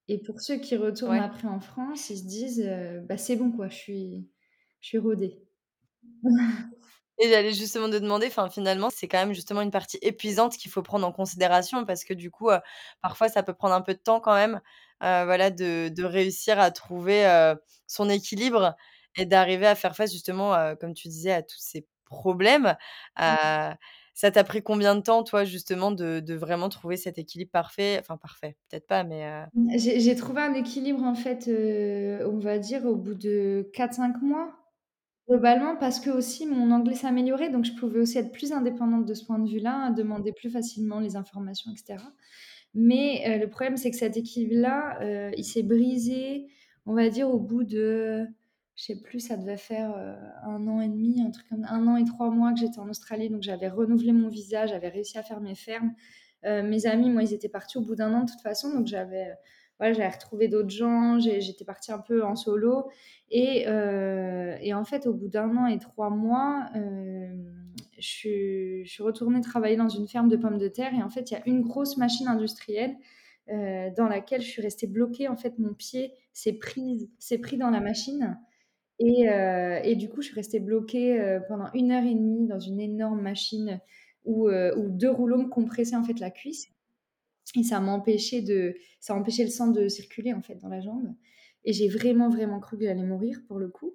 et 0.08 0.18
pour 0.22 0.40
ceux 0.40 0.58
qui 0.58 0.76
retournent 0.76 1.18
Ouais. 1.18 1.20
après 1.20 1.48
en 1.48 1.58
France, 1.60 2.08
ils 2.10 2.18
se 2.18 2.24
disent, 2.26 2.60
heu: 2.64 3.00
«Bah, 3.08 3.16
c'est 3.18 3.34
bon 3.36 3.50
quoi, 3.52 3.68
je 3.68 3.74
suis 3.76 4.30
je 4.80 4.86
suis 4.88 4.98
rodée». 4.98 5.42
Et 7.19 7.28
j'allais 7.28 7.52
justement 7.52 7.90
te 7.90 7.97
demander, 7.97 8.26
enfin, 8.28 8.49
finalement, 8.49 8.88
c'est 8.90 9.07
quand 9.09 9.19
même 9.19 9.35
justement 9.35 9.61
une 9.61 9.71
partie 9.71 9.99
épuisante 10.02 10.57
qu'il 10.57 10.71
faut 10.71 10.83
prendre 10.83 11.07
en 11.07 11.12
considération 11.12 11.85
parce 11.85 12.04
que 12.04 12.14
du 12.14 12.31
coup, 12.31 12.50
heu, 12.50 12.59
parfois 13.02 13.28
ça 13.28 13.42
peut 13.42 13.54
prendre 13.54 13.75
un 13.75 13.83
peu 13.83 13.92
de 13.95 13.99
temps 13.99 14.21
quand 14.21 14.35
même, 14.35 14.57
heu, 15.02 15.25
voilà, 15.25 15.50
de 15.50 15.89
de 15.95 16.04
réussir 16.04 16.58
à 16.58 16.71
trouver, 16.71 17.26
heu, 17.26 17.56
son 17.86 18.08
équilibre 18.08 18.75
et 19.17 19.26
d'arriver 19.26 19.67
à 19.67 19.75
faire 19.75 19.95
face 19.95 20.13
justement, 20.13 20.54
heu, 20.56 20.75
comme 20.76 20.95
tu 20.95 21.08
disais, 21.08 21.32
à 21.32 21.43
tous 21.43 21.58
ces 21.58 21.86
problèmes. 22.06 22.76
Heu, 23.21 23.75
ça 24.15 24.30
t'a 24.30 24.45
pris 24.45 24.63
combien 24.63 24.95
de 24.97 25.00
temps, 25.02 25.23
toi, 25.23 25.45
justement, 25.45 25.91
de 25.93 26.21
de 26.21 26.34
vraiment 26.34 26.69
trouver 26.71 26.97
cet 26.97 27.19
équilibre 27.19 27.50
parfait? 27.52 27.99
Enfin 28.00 28.17
parfait, 28.17 28.56
peut-être 28.71 28.86
pas, 28.86 29.04
mais 29.04 29.26
heu 29.26 29.45
J'ai 29.75 30.00
j'ai 30.00 30.15
trouvé 30.17 30.41
un 30.41 30.54
équilibre 30.54 31.02
en 31.02 31.15
fait, 31.15 31.47
heu, 31.49 32.26
on 32.26 32.39
va 32.39 32.58
dire 32.58 32.86
au 32.86 32.97
bout 32.97 33.15
de 33.15 33.69
4-5 33.75 34.23
mois. 34.23 34.61
Globalement 35.28 35.76
parce 35.76 36.00
qu'aussi 36.00 36.47
mon 36.47 36.73
anglais 36.73 36.97
s'améliorait, 36.97 37.49
donc 37.50 37.65
je 37.65 37.73
pouvais 37.75 38.00
aussi 38.00 38.19
être 38.19 38.32
plus 38.32 38.52
indépendante 38.52 39.06
de 39.06 39.15
ce 39.15 39.25
point 39.25 39.39
de 39.39 39.49
vue-là, 39.49 39.91
demander 39.93 40.32
plus 40.32 40.50
facilement 40.50 40.99
les 40.99 41.15
informations 41.17 41.71
et 41.73 41.76
cetera. 41.76 42.11
Mais 42.75 43.23
heu, 43.28 43.41
le 43.41 43.49
problème, 43.49 43.76
c'est 43.76 43.91
que 43.91 43.97
cet 43.97 44.17
équilibre-là, 44.17 44.99
heu, 45.02 45.32
il 45.37 45.45
s'est 45.45 45.63
brisé, 45.63 46.49
on 46.87 46.95
va 46.95 47.08
dire 47.11 47.30
au 47.30 47.39
bout 47.41 47.65
de, 47.65 48.26
je 48.76 48.85
sais 48.85 49.00
plus, 49.02 49.21
ça 49.21 49.37
devait 49.37 49.56
faire, 49.58 49.91
heu, 49.97 50.15
1 50.50 50.67
an 50.69 50.80
et 50.80 50.89
demi, 50.89 51.23
un 51.23 51.30
truc 51.30 51.49
comme 51.49 51.65
1 51.67 51.87
an 51.87 51.97
et 51.97 52.04
3 52.04 52.30
mois 52.30 52.52
que 52.52 52.61
j'étais 52.61 52.80
en 52.80 52.89
Australie, 52.89 53.30
donc 53.30 53.43
j'avais 53.43 53.69
renouvelé 53.69 54.13
mon 54.13 54.28
visa, 54.28 54.67
j'avais 54.67 54.89
réussi 54.89 55.19
à 55.19 55.23
faire 55.23 55.41
mes 55.41 55.54
fermes. 55.56 55.95
Mes 56.45 56.87
amis, 56.87 57.11
moi, 57.11 57.23
ils 57.25 57.35
étaient 57.35 57.49
partis 57.49 57.78
au 57.78 57.82
bout 57.82 57.95
d'un 57.97 58.15
an 58.15 58.25
de 58.25 58.30
toute 58.30 58.41
façon, 58.43 58.71
donc 58.75 58.87
j'avais, 58.89 59.32
j'avais 59.82 60.08
retrouvé 60.08 60.49
d'autres 60.49 60.71
gens, 60.71 61.18
j'étais 61.18 61.64
partie 61.64 61.92
un 61.92 61.99
peu 61.99 62.25
en 62.25 62.36
solo. 62.36 62.88
Et 63.30 63.66
heu 63.68 64.54
et 64.60 64.75
en 64.75 64.84
fait, 64.84 65.06
au 65.06 65.14
bout 65.14 65.28
d'1 65.28 65.56
an 65.56 65.66
et 65.66 65.78
3 65.78 66.10
mois, 66.10 66.66
hem, 66.75 67.52
je 67.99 68.82
suis 68.84 69.02
retournée 69.02 69.40
travailler 69.40 69.76
dans 69.76 69.88
une 69.88 70.06
ferme 70.08 70.28
de 70.28 70.36
pommes 70.36 70.58
de 70.58 70.68
terre. 70.68 70.92
Et 70.95 71.02
en 71.02 71.08
fait, 71.10 71.30
il 71.30 71.34
y 71.34 71.36
a 71.36 71.42
une 71.47 71.62
grosse 71.62 71.97
machine 71.97 72.28
industrielle, 72.28 72.97
heu, 73.50 73.90
dans 73.97 74.08
laquelle 74.08 74.42
je 74.42 74.49
suis 74.49 74.62
restée 74.62 74.86
bloquée. 74.86 75.28
En 75.28 75.36
fait, 75.36 75.58
mon 75.58 75.75
pied 75.75 76.12
s'est 76.32 76.52
pris 76.54 77.08
dans 77.58 77.71
la 77.71 77.80
machine. 77.80 78.38
Et 79.00 79.97
du 79.97 80.08
coup, 80.08 80.23
je 80.23 80.28
suis 80.28 80.36
restée 80.36 80.60
bloquée, 80.60 81.38
pendant 81.49 81.66
1 81.75 81.90
heure 81.92 82.04
et 82.04 82.14
demie 82.14 82.47
dans 82.47 82.60
une 82.60 82.80
énorme 82.80 83.21
machine 83.23 83.80
où, 84.25 84.49
où 84.50 84.88
2 84.90 85.10
rouleaux 85.10 85.38
me 85.38 85.49
compressaient, 85.49 85.97
en 85.97 86.04
fait, 86.04 86.21
la 86.21 86.30
cuisse 86.30 86.68
et 87.57 87.63
ça 87.65 87.81
m'empêchait 87.81 88.43
de 88.43 88.75
ça 89.00 89.15
empêchait 89.15 89.45
le 89.45 89.50
sang 89.50 89.69
de 89.69 89.89
circuler, 89.89 90.33
en 90.33 90.43
fait, 90.43 90.57
dans 90.57 90.69
la 90.69 90.81
jambe 90.81 91.15
et 91.65 91.73
j'ai 91.73 91.89
vraiment, 91.89 92.28
vraiment 92.28 92.61
cru 92.61 92.78
que 92.78 92.85
j'allais 92.85 93.05
mourir, 93.05 93.41
pour 93.47 93.59
le 93.59 93.69
coup. 93.69 93.95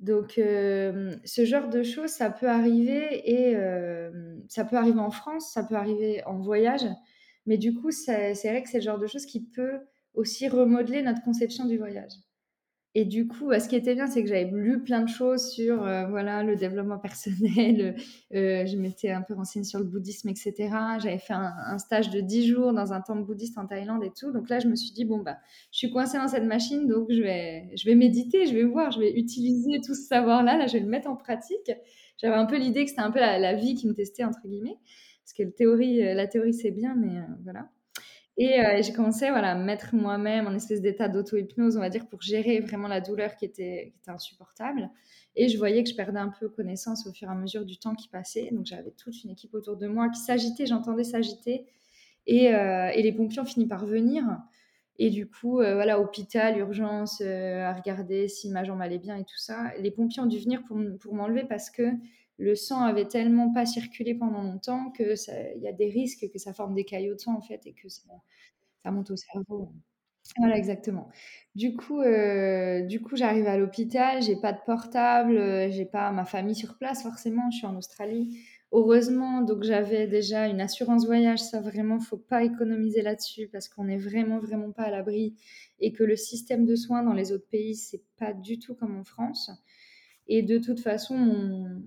Donc 0.00 0.38
hem, 0.38 1.20
ce 1.24 1.44
genre 1.44 1.68
de 1.68 1.82
choses, 1.82 2.10
ça 2.10 2.30
peut 2.30 2.48
arriver 2.48 3.22
et 3.30 3.52
hem, 3.52 4.42
ça 4.48 4.64
peut 4.64 4.76
arriver 4.76 5.00
en 5.00 5.10
France, 5.10 5.52
ça 5.52 5.62
peut 5.64 5.74
arriver 5.76 6.24
en 6.24 6.38
voyage, 6.40 6.86
mais 7.46 7.58
du 7.58 7.74
coup, 7.74 7.90
c'est 7.90 8.32
vrai 8.32 8.62
que 8.62 8.70
c'est 8.70 8.78
le 8.78 8.84
genre 8.84 8.98
de 8.98 9.06
choses 9.06 9.26
qui 9.26 9.44
peut 9.44 9.80
aussi 10.14 10.48
remodeler 10.48 11.02
notre 11.02 11.22
conception 11.22 11.66
du 11.66 11.78
voyage. 11.78 12.12
Et 12.96 13.04
du 13.04 13.28
coup, 13.28 13.46
bah, 13.46 13.60
ce 13.60 13.68
qui 13.68 13.76
était 13.76 13.94
bien, 13.94 14.08
c'est 14.08 14.20
que 14.24 14.28
j'avais 14.28 14.50
lu 14.50 14.82
plein 14.82 15.02
de 15.02 15.08
choses 15.08 15.48
sur, 15.52 15.84
heu, 15.84 16.06
voilà, 16.10 16.42
le 16.42 16.56
développement 16.56 16.98
personnel, 17.00 17.94
heu, 18.34 18.66
je 18.66 18.76
m'étais 18.76 19.10
un 19.10 19.22
peu 19.22 19.34
renseignée 19.34 19.64
sur 19.64 19.78
le 19.78 19.84
bouddhisme 19.84 20.28
et 20.28 20.34
cetera. 20.34 20.98
J'avais 20.98 21.18
fait 21.18 21.32
un 21.34 21.78
stage 21.78 22.10
de 22.10 22.20
10 22.20 22.48
jours 22.48 22.72
dans 22.72 22.92
un 22.92 23.00
temple 23.00 23.22
bouddhiste 23.22 23.58
en 23.58 23.66
Thaïlande 23.66 24.02
et 24.02 24.10
tout, 24.10 24.32
donc 24.32 24.48
là, 24.50 24.58
je 24.58 24.66
me 24.66 24.74
suis 24.74 24.90
dit: 24.92 25.04
«Bon, 25.04 25.18
bah, 25.18 25.38
je 25.70 25.78
suis 25.78 25.90
coincée 25.92 26.18
dans 26.18 26.26
cette 26.26 26.44
machine, 26.44 26.88
donc 26.88 27.06
je 27.12 27.22
vais 27.22 27.70
je 27.76 27.84
vais 27.86 27.94
méditer, 27.94 28.46
je 28.46 28.54
vais 28.54 28.64
voir, 28.64 28.90
je 28.90 28.98
vais 28.98 29.12
utiliser 29.16 29.80
tout 29.86 29.94
ce 29.94 30.02
savoir-là, 30.02 30.56
là, 30.58 30.66
je 30.66 30.72
vais 30.74 30.80
le 30.80 30.88
mettre 30.88 31.08
en 31.08 31.16
pratique». 31.16 31.70
J'avais 32.18 32.34
un 32.34 32.44
peu 32.46 32.58
l'idée 32.58 32.84
que 32.84 32.90
c'était 32.90 33.02
un 33.02 33.10
peu 33.12 33.20
la 33.20 33.54
vie 33.54 33.74
qui 33.76 33.86
me 33.86 33.94
«testait» 33.94 34.24
entre 34.24 34.40
guillemets, 34.46 34.78
parce 35.24 35.32
que 35.34 35.44
heu, 35.44 36.14
la 36.16 36.26
théorie, 36.26 36.54
c'est 36.54 36.70
bien, 36.72 36.96
mais 36.96 37.20
voilà. 37.44 37.68
Et 38.40 38.58
heu, 38.58 38.82
j'ai 38.82 38.92
commencé, 38.94 39.28
voilà, 39.30 39.52
à 39.52 39.54
me 39.54 39.64
mettre 39.64 39.94
moi-même 39.94 40.46
en 40.46 40.54
espèce 40.54 40.80
d'état 40.80 41.08
d'auto-hypnose, 41.08 41.76
on 41.76 41.80
va 41.80 41.90
dire, 41.90 42.08
pour 42.08 42.22
gérer 42.22 42.60
vraiment 42.60 42.88
la 42.88 43.02
douleur 43.02 43.36
qui 43.36 43.44
était 43.44 43.92
insupportable. 44.06 44.88
Et 45.36 45.48
je 45.48 45.58
voyais 45.58 45.84
que 45.84 45.90
je 45.90 45.94
perdais 45.94 46.18
un 46.20 46.30
peu 46.30 46.48
connaissance 46.48 47.06
au 47.06 47.12
fur 47.12 47.28
et 47.28 47.32
à 47.32 47.34
mesure 47.34 47.66
du 47.66 47.76
temps 47.78 47.94
qui 47.94 48.08
passait, 48.08 48.48
donc 48.52 48.64
j'avais 48.66 48.92
toute 48.92 49.24
une 49.24 49.30
équipe 49.30 49.52
autour 49.54 49.76
de 49.76 49.86
moi 49.88 50.08
qui 50.08 50.20
s'agitait, 50.20 50.64
j'entendais 50.66 51.04
s'agiter. 51.04 51.66
Et 52.26 52.46
et 52.46 53.02
les 53.02 53.12
pompiers 53.12 53.40
ont 53.40 53.44
fini 53.44 53.66
par 53.66 53.86
venir. 53.86 54.24
Et 54.98 55.10
du 55.10 55.26
coup, 55.28 55.60
heu, 55.60 55.74
voilà, 55.74 56.00
hôpital, 56.00 56.58
urgence, 56.58 57.20
à 57.22 57.72
regarder 57.74 58.28
si 58.28 58.50
ma 58.50 58.64
jambe 58.64 58.80
allait 58.82 58.98
bien 58.98 59.16
et 59.16 59.24
tout 59.24 59.38
ça. 59.38 59.72
Les 59.80 59.90
pompiers 59.90 60.22
ont 60.22 60.26
dû 60.26 60.38
venir 60.38 60.62
pour 60.64 61.14
m'enlever 61.14 61.44
parce 61.44 61.70
que 61.70 61.82
le 62.40 62.56
sang 62.56 62.82
avait 62.82 63.08
tellement 63.08 63.52
pas 63.52 63.66
circulé 63.66 64.14
pendant 64.16 64.42
longtemps 64.42 64.90
que 64.92 65.16
ça 65.16 65.32
il 65.56 65.62
y 65.62 65.68
a 65.68 65.72
des 65.74 65.90
risques 65.90 66.30
que 66.32 66.38
ça 66.40 66.54
forme 66.54 66.74
des 66.74 66.84
caillots 66.86 67.14
de 67.16 67.20
sang, 67.20 67.36
en 67.36 67.42
fait 67.42 67.62
et 67.66 67.74
que 67.74 67.88
ça 67.90 68.04
monte 68.92 69.10
au 69.12 69.16
cerveau. 69.16 69.72
Voilà, 70.38 70.58
exactement. 70.58 71.10
Du 71.56 71.76
coup, 71.76 72.02
du 72.88 73.00
coup, 73.02 73.16
j'arrive 73.16 73.46
à 73.48 73.58
l'hôpital, 73.58 74.22
j'ai 74.22 74.36
pas 74.36 74.52
de 74.54 74.60
portable, 74.66 75.36
heu, 75.38 75.70
j'ai 75.70 75.86
pas 75.86 76.12
ma 76.12 76.24
famille 76.26 76.54
sur 76.56 76.78
place 76.78 77.02
forcément, 77.04 77.50
je 77.52 77.58
suis 77.58 77.66
en 77.66 77.76
Australie. 77.76 78.40
Heureusement, 78.72 79.42
donc 79.42 79.64
j'avais 79.64 80.06
déjà 80.08 80.46
une 80.48 80.60
assurance 80.60 81.06
voyage, 81.06 81.40
ça 81.40 81.60
vraiment, 81.60 82.00
faut 82.00 82.18
pas 82.18 82.44
économiser 82.44 83.02
là-dessus 83.02 83.48
parce 83.52 83.68
qu'on 83.68 83.88
est 83.88 83.98
vraiment, 83.98 84.38
vraiment 84.40 84.72
pas 84.72 84.84
à 84.84 84.90
l'abri 84.90 85.36
et 85.80 85.92
que 85.92 86.04
le 86.04 86.16
système 86.16 86.66
de 86.66 86.76
soins 86.76 87.02
dans 87.02 87.14
les 87.14 87.32
autres 87.32 87.48
pays, 87.50 87.74
c'est 87.76 88.04
pas 88.18 88.32
du 88.34 88.58
tout 88.60 88.74
comme 88.76 88.96
en 88.98 89.04
France. 89.04 89.50
Et 90.32 90.42
de 90.42 90.58
toute 90.58 90.78
façon, 90.78 91.16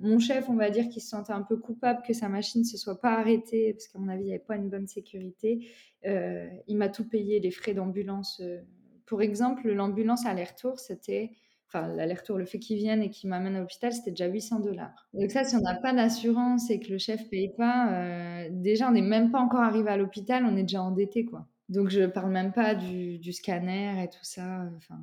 mon, 0.01 0.19
chef, 0.19 0.49
on 0.49 0.55
va 0.55 0.69
dire 0.69 0.89
qu'il 0.89 1.01
se 1.01 1.07
sentait 1.07 1.31
un 1.31 1.43
peu 1.43 1.55
coupable 1.55 2.01
que 2.05 2.11
sa 2.11 2.27
machine 2.27 2.65
se 2.65 2.77
soit 2.77 2.99
pas 2.99 3.13
arrêtée, 3.13 3.71
parce 3.71 3.87
qu'à 3.87 3.97
mon 3.99 4.09
avis, 4.09 4.23
il 4.23 4.27
n'y 4.27 4.33
avait 4.33 4.43
pas 4.43 4.57
une 4.57 4.69
bonne 4.69 4.85
sécurité. 4.85 5.65
Euh, 6.05 6.49
il 6.67 6.75
m'a 6.75 6.89
tout 6.89 7.07
payé, 7.07 7.39
les 7.39 7.51
frais 7.51 7.73
d'ambulance. 7.73 8.41
euh. 8.43 8.59
Pour 9.05 9.21
exemple, 9.21 9.71
l'ambulance 9.71 10.25
aller-retour, 10.25 10.77
c'était... 10.77 11.31
Enfin, 11.69 11.87
l'aller-retour, 11.87 12.37
le 12.37 12.43
fait 12.43 12.59
qu'il 12.59 12.75
vienne 12.77 13.01
et 13.01 13.09
qu'il 13.09 13.29
m'amène 13.29 13.55
à 13.55 13.61
l'hôpital, 13.61 13.93
c'était 13.93 14.11
déjà 14.11 14.27
800 14.27 14.59
dollars. 14.59 15.07
Donc 15.13 15.31
ça, 15.31 15.45
si 15.45 15.55
on 15.55 15.61
n'a 15.61 15.75
pas 15.75 15.93
d'assurance 15.93 16.69
et 16.69 16.81
que 16.81 16.91
le 16.91 16.97
chef 16.97 17.29
paye 17.29 17.53
pas, 17.55 17.93
euh, 17.93 18.49
déjà, 18.51 18.89
on 18.89 18.91
n'est 18.91 19.01
même 19.01 19.31
pas 19.31 19.39
encore 19.39 19.61
arrivé 19.61 19.89
à 19.89 19.95
l'hôpital, 19.95 20.43
on 20.45 20.57
est 20.57 20.63
déjà 20.63 20.83
endetté, 20.83 21.23
quoi. 21.23 21.47
Donc 21.69 21.89
je 21.89 22.05
parle 22.07 22.31
même 22.31 22.51
pas 22.51 22.75
du, 22.75 23.19
du 23.19 23.31
scanner 23.31 24.03
et 24.03 24.09
tout 24.09 24.23
ça. 24.23 24.69
Enfin, 24.75 24.99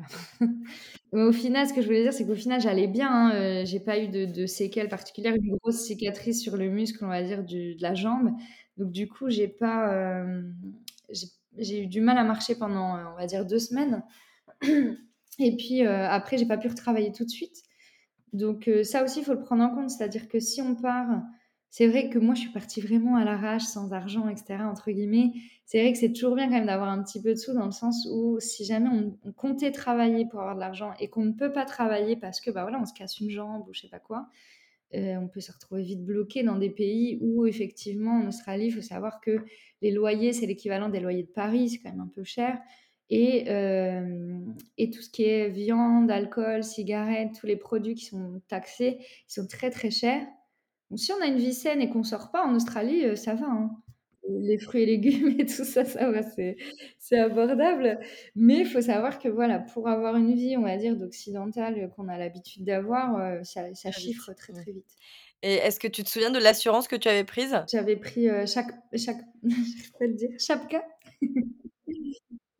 au 1.12 1.32
final, 1.32 1.66
ce 1.68 1.72
que 1.74 1.80
je 1.82 1.86
voulais 1.86 2.02
dire, 2.02 2.12
c'est 2.12 2.26
qu'au 2.26 2.34
final, 2.34 2.60
j'allais 2.60 2.86
bien, 2.88 3.08
hein, 3.10 3.62
heu, 3.62 3.64
j'ai 3.64 3.80
pas 3.80 3.98
eu 4.00 4.08
de 4.08 4.46
séquelles 4.46 4.88
particulières, 4.88 5.34
une 5.34 5.56
grosse 5.56 5.80
cicatrice 5.86 6.40
sur 6.42 6.56
le 6.56 6.68
muscle, 6.70 7.04
on 7.04 7.08
va 7.08 7.22
dire, 7.22 7.44
de 7.44 7.76
la 7.80 7.94
jambe. 7.94 8.30
Donc 8.78 8.90
du 8.92 9.08
coup, 9.08 9.30
j'ai 9.30 9.48
pas, 9.48 9.92
hem, 10.22 10.54
j'ai 11.58 11.82
eu 11.84 11.86
du 11.86 12.00
mal 12.00 12.18
à 12.18 12.24
marcher 12.24 12.54
pendant, 12.56 12.96
heu, 12.98 13.04
on 13.12 13.16
va 13.16 13.26
dire 13.26 13.46
2 13.46 13.58
semaines 13.58 14.02
et 15.38 15.56
puis, 15.56 15.82
heu, 15.84 15.88
après, 15.90 16.38
j'ai 16.38 16.46
pas 16.46 16.58
pu 16.58 16.68
retravailler 16.68 17.12
tout 17.12 17.24
de 17.24 17.30
suite. 17.30 17.62
Donc 18.32 18.68
heu, 18.68 18.84
ça 18.84 19.04
aussi, 19.04 19.20
il 19.20 19.24
faut 19.24 19.34
le 19.34 19.40
prendre 19.40 19.64
en 19.64 19.70
compte. 19.74 19.90
C'est-à-dire 19.90 20.28
que 20.28 20.40
si 20.40 20.62
on 20.62 20.74
part 20.76 21.22
c'est 21.76 21.88
vrai 21.88 22.08
que 22.08 22.20
moi, 22.20 22.34
je 22.36 22.42
suis 22.42 22.50
partie 22.52 22.80
vraiment 22.80 23.16
à 23.16 23.24
l'arrache, 23.24 23.64
sans 23.64 23.92
argent 23.92 24.28
et 24.28 24.36
cetera, 24.36 24.64
entre 24.68 24.92
guillemets. 24.92 25.32
C'est 25.66 25.80
vrai 25.82 25.92
que 25.92 25.98
c'est 25.98 26.12
toujours 26.12 26.36
bien 26.36 26.46
quand 26.46 26.52
même 26.54 26.66
d'avoir 26.66 26.88
un 26.88 27.02
petit 27.02 27.20
peu 27.20 27.30
de 27.30 27.34
sous 27.34 27.52
dans 27.52 27.64
le 27.64 27.72
sens 27.72 28.06
où 28.12 28.38
si 28.38 28.64
jamais 28.64 28.90
on 28.90 29.32
comptait 29.32 29.72
travailler 29.72 30.24
pour 30.24 30.38
avoir 30.40 30.54
de 30.54 30.60
l'argent 30.60 30.92
et 31.00 31.08
qu'on 31.08 31.24
ne 31.24 31.32
peut 31.32 31.52
pas 31.52 31.64
travailler 31.64 32.14
parce 32.14 32.40
que, 32.40 32.52
bah, 32.52 32.62
voilà, 32.62 32.78
on 32.80 32.86
se 32.86 32.94
casse 32.94 33.18
une 33.18 33.28
jambe 33.30 33.66
ou 33.68 33.74
je 33.74 33.80
sais 33.80 33.88
pas 33.88 33.98
quoi, 33.98 34.28
heu, 34.94 35.18
on 35.18 35.28
peut 35.28 35.40
se 35.40 35.52
retrouver 35.52 35.82
vite 35.82 36.04
bloqué 36.04 36.42
dans 36.42 36.58
des 36.58 36.70
pays 36.70 37.18
où 37.20 37.46
effectivement 37.46 38.12
en 38.20 38.28
Australie, 38.28 38.66
il 38.66 38.72
faut 38.72 38.82
savoir 38.82 39.20
que 39.20 39.44
les 39.82 39.90
loyers, 39.90 40.32
c'est 40.32 40.46
l'équivalent 40.46 40.88
des 40.88 41.00
loyers 41.00 41.24
de 41.24 41.28
Paris, 41.32 41.70
c'est 41.70 41.78
quand 41.78 41.90
même 41.90 42.00
un 42.00 42.12
peu 42.14 42.24
cher 42.24 42.58
et 43.10 43.44
hem 43.48 44.56
et 44.78 44.90
tout 44.90 45.02
ce 45.02 45.10
qui 45.10 45.24
est 45.24 45.48
viande, 45.50 46.10
alcool, 46.10 46.64
cigarettes, 46.64 47.32
tous 47.38 47.46
les 47.46 47.56
produits 47.56 47.94
qui 47.94 48.06
sont 48.06 48.40
taxés, 48.48 48.98
ils 49.00 49.32
sont 49.32 49.46
très, 49.46 49.70
très 49.70 49.90
chers. 49.90 50.26
Donc 50.90 50.98
si 50.98 51.12
on 51.12 51.20
a 51.22 51.26
une 51.26 51.38
vie 51.38 51.54
saine 51.54 51.80
et 51.82 51.90
qu'on 51.90 52.02
sort 52.04 52.30
pas 52.30 52.44
en 52.46 52.54
Australie, 52.54 53.04
heu, 53.04 53.16
ça 53.16 53.34
va, 53.34 53.46
hein. 53.46 53.70
Les 54.28 54.58
fruits 54.58 54.82
et 54.82 54.86
légumes 54.86 55.36
et 55.40 55.44
tout 55.46 55.64
ça, 55.64 55.84
ça 55.84 56.10
va, 56.10 56.22
c'est 56.22 56.56
c'est 56.98 57.18
abordable. 57.18 58.00
Mais 58.34 58.60
il 58.60 58.66
faut 58.66 58.80
savoir 58.80 59.18
que 59.18 59.28
voilà, 59.28 59.58
pour 59.60 59.88
avoir 59.88 60.16
une 60.16 60.34
vie, 60.34 60.56
on 60.56 60.62
va 60.62 60.76
dire 60.78 60.96
d'occidentale, 60.96 61.78
heu, 61.78 61.88
qu'on 61.88 62.08
a 62.08 62.16
l'habitude 62.18 62.64
d'avoir, 62.64 63.18
heu, 63.18 63.44
ça 63.44 63.74
ça 63.74 63.90
chiffre 63.92 64.32
très, 64.32 64.52
très 64.54 64.72
vite. 64.72 64.96
Et 65.42 65.54
est-ce 65.54 65.78
que 65.78 65.88
tu 65.88 66.02
te 66.04 66.08
souviens 66.08 66.30
de 66.30 66.38
l'assurance 66.38 66.88
que 66.88 66.96
tu 66.96 67.08
avais 67.08 67.24
prise? 67.24 67.56
J'avais 67.70 67.96
pris, 67.96 68.26
chaque 68.46 68.72
chaque 68.96 69.20
le 70.00 70.14
dire, 70.14 70.30
Chapka? 70.38 70.82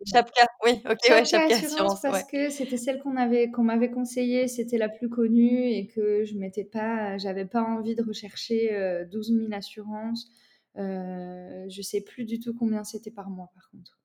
Chapka, 0.06 0.46
oui, 0.64 0.82
OK, 0.90 0.98
ouais, 1.10 1.24
Chapka 1.24 1.44
Chapka 1.50 1.56
Assurance 1.56 1.96
Assurance, 1.96 2.02
parce 2.02 2.22
ouais. 2.22 2.24
que 2.24 2.50
c'était 2.50 2.76
celle 2.78 2.98
qu'on 3.00 3.16
avait 3.16 3.50
qu'on 3.50 3.62
m'avait 3.64 3.90
conseillée, 3.90 4.48
c'était 4.48 4.78
la 4.78 4.88
plus 4.88 5.08
connue 5.10 5.68
et 5.70 5.86
que 5.86 6.24
je 6.24 6.34
m'étais 6.38 6.64
pas 6.64 7.18
j'avais 7.18 7.44
pas 7.46 7.62
envie 7.62 7.94
de 7.94 8.02
rechercher, 8.02 8.74
heu, 8.74 9.04
12 9.06 9.30
000 9.32 9.52
assurances. 9.54 10.30
Heu, 10.78 11.66
je 11.68 11.82
sais 11.82 12.00
plus 12.02 12.24
du 12.24 12.40
tout 12.40 12.54
combien 12.54 12.84
c'était 12.84 13.10
par 13.10 13.30
mois 13.30 13.50
par 13.54 13.68
contre. 13.70 13.98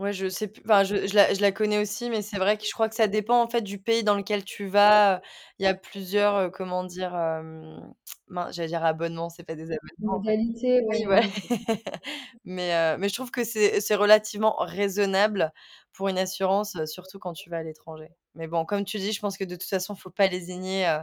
Ouais, 0.00 0.14
je 0.14 0.28
sais 0.30 0.48
plus 0.48 0.62
enfin, 0.64 0.82
je 0.82 1.06
je 1.06 1.14
la 1.14 1.34
je 1.34 1.42
la 1.42 1.52
connais 1.52 1.78
aussi, 1.78 2.10
mais 2.10 2.22
c'est 2.22 2.38
vrai 2.38 2.56
que 2.56 2.64
je 2.64 2.72
crois 2.72 2.88
que 2.88 2.94
ça 2.96 3.06
dépend, 3.06 3.42
en 3.42 3.48
fait, 3.50 3.60
du 3.60 3.78
pays 3.78 4.02
dans 4.02 4.16
lequel 4.16 4.44
tu 4.44 4.66
vas, 4.66 5.18
heu, 5.18 5.20
il 5.58 5.64
y 5.64 5.66
a 5.68 5.74
plusieurs, 5.74 6.36
heu, 6.38 6.50
comment 6.50 6.84
dire? 6.84 7.14
Hem, 7.14 7.92
mince, 8.28 8.54
j'allais 8.56 8.68
dire 8.68 8.82
abonnements, 8.84 9.28
c'est 9.28 9.44
pas 9.44 9.54
des 9.56 9.64
abonnements, 9.72 10.16
en 10.16 10.22
fait. 10.22 10.38
Modalité, 10.38 10.80
Oui, 10.90 11.06
ouais, 11.06 11.22
c'est 11.30 11.50
mais 12.44 12.72
heu, 12.74 12.98
mais 12.98 13.08
je 13.10 13.14
trouve 13.14 13.30
que 13.30 13.44
c'est 13.44 13.80
c'est 13.82 13.94
relativement 13.96 14.56
raisonnable 14.58 15.52
pour 15.92 16.08
une 16.08 16.18
assurance, 16.18 16.76
heu, 16.76 16.86
surtout 16.86 17.18
quand 17.18 17.34
tu 17.34 17.50
vas 17.50 17.58
à 17.58 17.62
l'étranger. 17.62 18.08
Mais 18.34 18.48
bon, 18.48 18.64
comme 18.66 18.84
tu 18.86 18.98
dis, 18.98 19.12
je 19.12 19.20
pense 19.20 19.36
que 19.38 19.44
de 19.44 19.56
toute 19.56 19.68
façon, 19.68 19.96
faut 19.96 20.10
pas 20.10 20.28
lésigner, 20.28 20.86
heu, 20.88 21.00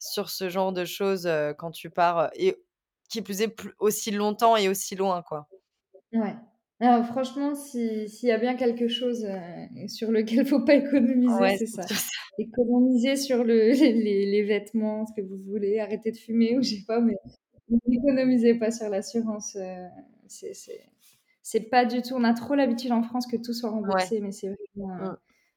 sur 0.00 0.30
ce 0.30 0.48
genre 0.50 0.72
de 0.72 0.84
choses, 0.86 1.26
heu, 1.26 1.54
quand 1.58 1.72
tu 1.72 1.90
pars, 1.90 2.20
heu 2.26 2.30
et 2.34 2.56
qui 3.10 3.22
plus 3.22 3.42
est, 3.42 3.48
plus 3.48 3.74
aussi 3.80 4.10
longtemps 4.12 4.56
et 4.56 4.68
aussi 4.68 4.96
loin, 4.96 5.22
quoi. 5.22 5.48
Ouais. 6.12 6.49
Alors 6.80 7.04
franchement, 7.06 7.54
si 7.54 8.08
s'il 8.08 8.28
y 8.30 8.32
a 8.32 8.38
bien 8.38 8.54
quelque 8.56 8.88
chose, 8.88 9.24
heu, 9.26 9.88
sur 9.88 10.10
lequel 10.10 10.46
faut 10.46 10.64
pas 10.64 10.74
économiser, 10.76 11.48
Ouais, 11.48 11.58
c'est 11.58 11.66
ça. 11.66 11.90
Économiser 12.38 13.16
sur 13.16 13.44
le 13.44 13.70
les 13.72 14.42
vêtements, 14.44 15.06
ce 15.06 15.12
que 15.14 15.20
vous 15.26 15.38
voulez, 15.38 15.78
arrêter 15.80 16.10
de 16.12 16.16
fumer 16.16 16.56
ou 16.58 16.62
je 16.62 16.70
sais 16.76 16.84
pas, 16.86 17.00
mais 17.00 17.14
n'économisez 17.86 18.54
pas 18.56 18.70
sur 18.72 18.88
l'assurance, 18.90 19.56
heu, 19.56 19.88
c'est 21.42 21.68
pas 21.70 21.84
du 21.84 22.00
tout 22.02 22.14
on 22.14 22.24
a 22.24 22.32
trop 22.34 22.54
l'habitude 22.54 22.92
en 22.92 23.02
France 23.02 23.26
que 23.26 23.36
tout 23.36 23.52
soit 23.52 23.70
Ouais. 23.86 24.10
remboursé, 24.10 24.20
mais 24.20 24.32
c'est 24.32 24.48
vraiment, 24.76 25.10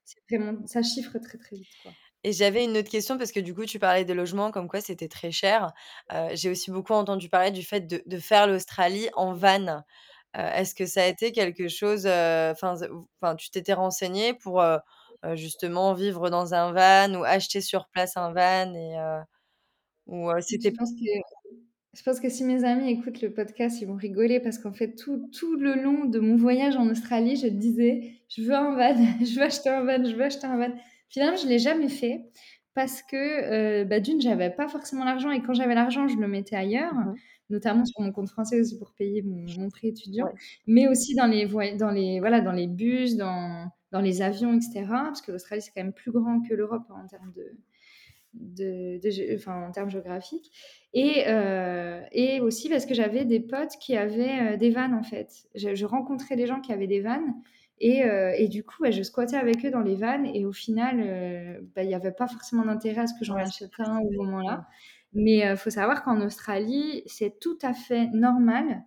c'est 0.06 0.20
vraiment 0.30 0.66
ça 0.68 0.84
chiffre 0.84 1.18
très, 1.20 1.38
très 1.38 1.56
vite, 1.58 1.76
quoi. 1.78 1.96
Et 2.24 2.32
j'avais 2.32 2.64
une 2.64 2.78
autre 2.78 2.90
question 2.90 3.18
parce 3.18 3.32
que 3.34 3.40
du 3.42 3.54
coup, 3.54 3.66
tu 3.66 3.80
parlais 3.80 4.06
des 4.06 4.14
logements 4.14 4.52
comme 4.52 4.70
quoi 4.70 4.80
c'était 4.82 5.10
très 5.10 5.32
cher. 5.32 5.74
Heu, 6.14 6.30
j'ai 6.34 6.50
aussi 6.50 6.72
beaucoup 6.72 6.94
entendu 6.94 7.28
parler 7.30 7.52
du 7.52 7.64
fait 7.64 7.82
de 7.82 8.02
de 8.06 8.18
faire 8.20 8.48
l'Australie 8.48 9.10
en 9.16 9.34
van. 9.34 9.84
Heu, 10.38 10.42
est-ce 10.56 10.76
que 10.76 10.86
ça 10.86 11.04
a 11.04 11.08
été 11.08 11.32
quelque 11.32 11.68
chose, 11.68 12.06
heu, 12.08 12.52
enfin 12.52 13.36
tu 13.38 13.50
t'étais 13.52 13.74
renseigné 13.74 14.34
pour, 14.34 14.62
heu, 14.62 14.80
justement 15.36 15.94
vivre 15.94 16.30
dans 16.30 16.54
un 16.54 16.72
van 16.74 17.14
ou 17.20 17.24
acheter 17.24 17.62
sur 17.62 17.88
place 17.90 18.18
un 18.18 18.34
van 18.34 18.74
et 18.74 18.96
ou 20.08 20.32
Je 20.40 20.42
c'était 20.42 20.72
pense 20.78 20.92
que 20.94 21.06
Je 21.96 22.04
pense 22.04 22.20
que 22.20 22.30
si 22.30 22.44
mes 22.44 22.64
amis 22.66 22.92
écoutent 22.92 23.22
le 23.22 23.34
podcast, 23.34 23.82
ils 23.82 23.88
vont 23.88 23.96
rigoler 23.96 24.40
parce 24.40 24.58
qu'en 24.60 24.74
fait, 24.74 24.96
tout, 24.96 25.30
tout 25.38 25.56
le 25.58 25.76
long 25.76 26.06
de 26.06 26.20
mon 26.20 26.38
voyage 26.38 26.76
en 26.78 26.88
Australie, 26.90 27.36
je 27.38 27.48
disais, 27.48 28.22
je 28.30 28.44
veux 28.44 28.54
un 28.56 28.76
van, 28.76 28.96
je 29.26 29.36
veux 29.36 29.44
acheter 29.44 29.70
un 29.70 29.84
van, 29.86 30.04
je 30.06 30.16
veux 30.16 30.24
acheter 30.24 30.48
un 30.48 30.58
van. 30.58 30.74
Finalement, 31.10 31.38
je 31.38 31.46
ne 31.46 31.50
l'ai 31.52 31.60
jamais 31.60 31.90
fait 31.90 32.26
parce 32.76 33.04
que, 33.04 33.18
euh, 33.18 33.86
bah, 33.86 34.00
d'une, 34.00 34.22
j'avais 34.22 34.50
pas 34.52 34.68
forcément 34.70 35.06
l'argent 35.06 35.32
et 35.32 35.42
quand 35.44 35.54
j'avais 35.54 35.76
l'argent, 35.76 36.08
je 36.08 36.18
le 36.18 36.28
mettais 36.28 36.56
ailleurs, 36.58 36.94
mmh 36.96 37.16
notamment 37.50 37.86
sur 37.86 38.02
mon 38.02 38.12
compte 38.12 38.30
français 38.30 38.60
aussi 38.62 38.78
pour 38.78 38.94
payer 38.94 39.22
mon, 39.24 39.46
mon 39.60 39.70
prêt 39.70 39.88
étudiant, 39.90 40.26
Ouais. 40.26 40.34
mais 40.68 40.88
aussi 40.88 41.16
dans 41.16 41.28
les, 41.28 41.46
dans 41.78 41.92
les, 41.92 42.20
voilà, 42.20 42.42
dans 42.42 42.52
les 42.52 42.68
bus, 42.68 43.16
dans, 43.18 43.72
dans 43.92 44.02
les 44.02 44.22
avions, 44.22 44.54
etc. 44.56 45.04
Parce 45.06 45.22
que 45.22 45.32
l'Australie, 45.32 45.62
c'est 45.62 45.72
quand 45.76 45.84
même 45.84 45.94
plus 45.94 46.12
grand 46.12 46.42
que 46.42 46.54
l'Europe 46.54 46.84
en 46.90 47.06
termes 47.08 47.32
de, 47.36 47.58
de, 48.34 49.00
de 49.02 49.10
gé- 49.10 49.36
enfin, 49.36 49.68
en 49.68 49.72
termes 49.72 49.90
géographiques. 49.90 50.52
Et, 50.94 51.24
euh, 51.28 52.02
et 52.12 52.42
aussi 52.42 52.70
parce 52.70 52.86
que 52.86 52.94
j'avais 52.94 53.26
des 53.26 53.40
potes 53.40 53.78
qui 53.80 53.96
avaient 53.98 54.54
euh, 54.56 54.58
des 54.58 54.72
vannes, 54.72 54.94
en 54.94 55.04
fait. 55.04 55.30
Je, 55.56 55.76
je 55.76 55.86
rencontrais 55.86 56.36
des 56.36 56.48
gens 56.48 56.62
qui 56.62 56.72
avaient 56.74 56.88
des 56.88 57.02
vannes. 57.02 57.34
Et, 57.80 58.04
euh, 58.06 58.34
et 58.38 58.48
du 58.48 58.64
coup, 58.64 58.78
bah, 58.82 58.92
je 58.92 59.04
squattais 59.04 59.36
avec 59.36 59.66
eux 59.66 59.72
dans 59.72 59.82
les 59.82 59.96
vannes. 59.96 60.26
Et 60.28 60.46
au 60.46 60.54
final, 60.54 61.62
bah, 61.76 61.84
il 61.84 61.88
n'y 61.88 61.96
avait 61.96 62.12
pas 62.12 62.28
forcément 62.28 62.66
d'intérêt 62.66 63.02
à 63.02 63.08
ce 63.08 63.14
que 63.20 63.26
j'en 63.26 63.36
achète 63.36 63.72
un 63.80 64.00
au 64.00 64.12
moment-là. 64.24 64.68
Mais 65.14 65.40
il 65.52 65.58
faut 65.58 65.70
savoir 65.70 66.04
qu'en 66.04 66.22
Australie, 66.22 67.04
c'est 67.06 67.40
tout 67.40 67.58
à 67.62 67.74
fait 67.74 68.08
normal 68.08 68.84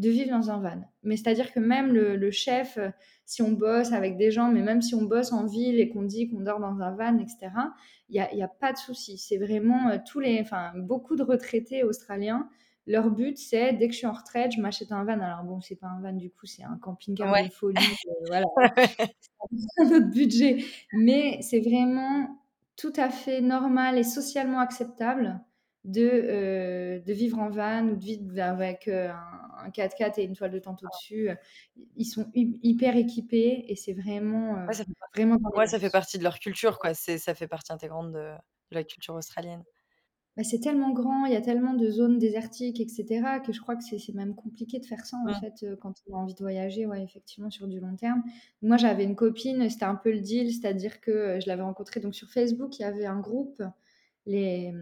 de 0.00 0.08
vivre 0.08 0.30
dans 0.30 0.50
un 0.50 0.60
van. 0.60 0.80
Mais 1.02 1.16
c'est-à-dire 1.16 1.52
que 1.52 1.60
même 1.60 1.92
le, 1.92 2.16
le 2.16 2.30
chef, 2.30 2.78
euh, 2.78 2.88
si 3.26 3.42
on 3.42 3.52
bosse 3.52 3.92
avec 3.92 4.16
des 4.16 4.30
gens, 4.30 4.50
mais 4.50 4.62
même 4.62 4.80
si 4.80 4.94
on 4.94 5.02
bosse 5.02 5.30
en 5.32 5.44
ville 5.44 5.78
et 5.78 5.90
qu'on 5.90 6.02
dit 6.02 6.28
qu'on 6.28 6.40
dort 6.40 6.58
dans 6.58 6.80
un 6.80 6.96
van, 6.96 7.18
etc., 7.18 7.50
il 8.08 8.16
y 8.16 8.42
a, 8.42 8.48
pas 8.48 8.72
de 8.72 8.78
souci. 8.78 9.18
C'est 9.18 9.36
vraiment 9.36 9.90
euh, 9.90 9.98
tous 10.04 10.18
les, 10.18 10.40
enfin, 10.40 10.72
beaucoup 10.74 11.16
de 11.16 11.22
retraités 11.22 11.84
australiens. 11.84 12.48
Leur 12.86 13.10
but, 13.10 13.36
c'est 13.36 13.74
dès 13.74 13.88
que 13.88 13.92
je 13.92 13.98
suis 13.98 14.06
en 14.06 14.12
retraite, 14.12 14.52
je 14.52 14.60
m'achète 14.60 14.90
un 14.90 15.04
van. 15.04 15.20
Alors 15.20 15.44
bon, 15.44 15.60
c'est 15.60 15.76
pas 15.76 15.88
un 15.88 16.00
van 16.00 16.14
du 16.14 16.30
coup, 16.30 16.46
c'est 16.46 16.64
un 16.64 16.78
camping-car 16.80 17.30
Ouais. 17.30 17.46
de 17.46 17.52
folie. 17.52 17.76
euh, 17.76 18.12
voilà, 18.26 18.46
c'est 18.86 19.82
un 19.82 19.92
autre 19.92 20.10
budget. 20.10 20.64
Mais 20.94 21.40
c'est 21.42 21.60
vraiment 21.60 22.40
tout 22.76 22.92
à 22.96 23.10
fait 23.10 23.42
normal 23.42 23.98
et 23.98 24.02
socialement 24.02 24.60
acceptable 24.60 25.38
de, 25.84 26.02
euh, 26.02 27.00
de 27.00 27.12
vivre 27.12 27.38
en 27.38 27.50
van 27.50 27.86
ou 27.88 27.96
de 27.96 28.04
vivre 28.04 28.40
avec 28.40 28.88
euh, 28.88 29.10
un, 29.10 29.64
un 29.66 29.70
4x4 29.70 30.18
et 30.18 30.24
une 30.24 30.34
toile 30.36 30.50
de 30.52 30.58
tente 30.58 30.82
au-dessus. 30.82 31.30
Ils 31.96 32.04
sont 32.06 32.30
hy- 32.34 32.58
hyper 32.62 32.96
équipés 32.96 33.64
et 33.68 33.76
c'est 33.76 33.94
vraiment, 33.94 34.56
euh, 34.58 34.68
Ouais, 34.68 34.74
ça 34.74 34.84
fait 34.84 34.94
partie 34.98 35.14
vraiment 35.14 35.38
ouais, 35.56 35.66
ça 35.66 35.78
fait 35.80 35.90
partie 35.90 36.18
de 36.18 36.22
leur 36.24 36.38
culture, 36.38 36.78
quoi. 36.78 36.94
C'est 36.94 37.18
ça 37.18 37.34
fait 37.34 37.48
partie 37.48 37.72
intégrante 37.72 38.12
de 38.12 38.34
de 38.70 38.76
la 38.76 38.84
culture 38.84 39.14
australienne. 39.14 39.64
bah, 40.36 40.44
c'est 40.44 40.60
tellement 40.60 40.92
grand, 40.92 41.26
il 41.26 41.32
y 41.32 41.36
a 41.36 41.40
tellement 41.40 41.74
de 41.74 41.90
zones 41.90 42.18
désertiques 42.18 42.80
et 42.80 42.88
cetera, 42.88 43.40
que 43.40 43.52
je 43.52 43.60
crois 43.60 43.74
que 43.76 43.82
c'est 43.82 43.98
c'est 43.98 44.14
même 44.14 44.34
compliqué 44.36 44.78
de 44.78 44.86
faire 44.86 45.04
ça, 45.04 45.16
en 45.16 45.28
Mmh. 45.28 45.40
fait, 45.40 45.66
quand 45.80 45.94
on 46.08 46.14
a 46.14 46.18
envie 46.18 46.34
de 46.34 46.38
voyager, 46.40 46.86
ouais, 46.86 47.02
effectivement, 47.02 47.50
sur 47.50 47.66
du 47.68 47.80
long 47.80 47.96
terme. 47.96 48.22
Moi, 48.62 48.76
j'avais 48.76 49.04
une 49.04 49.16
copine, 49.16 49.68
c'était 49.68 49.84
un 49.84 49.96
peu 49.96 50.12
le 50.12 50.20
deal, 50.20 50.52
c'est-à-dire 50.52 51.00
que, 51.00 51.40
je 51.40 51.48
l'avais 51.48 51.62
rencontrée 51.62 52.00
donc 52.00 52.14
sur 52.14 52.28
Facebook, 52.30 52.78
il 52.78 52.82
y 52.82 52.84
avait 52.84 53.06
un 53.06 53.18
groupe, 53.20 53.62
les, 54.26 54.72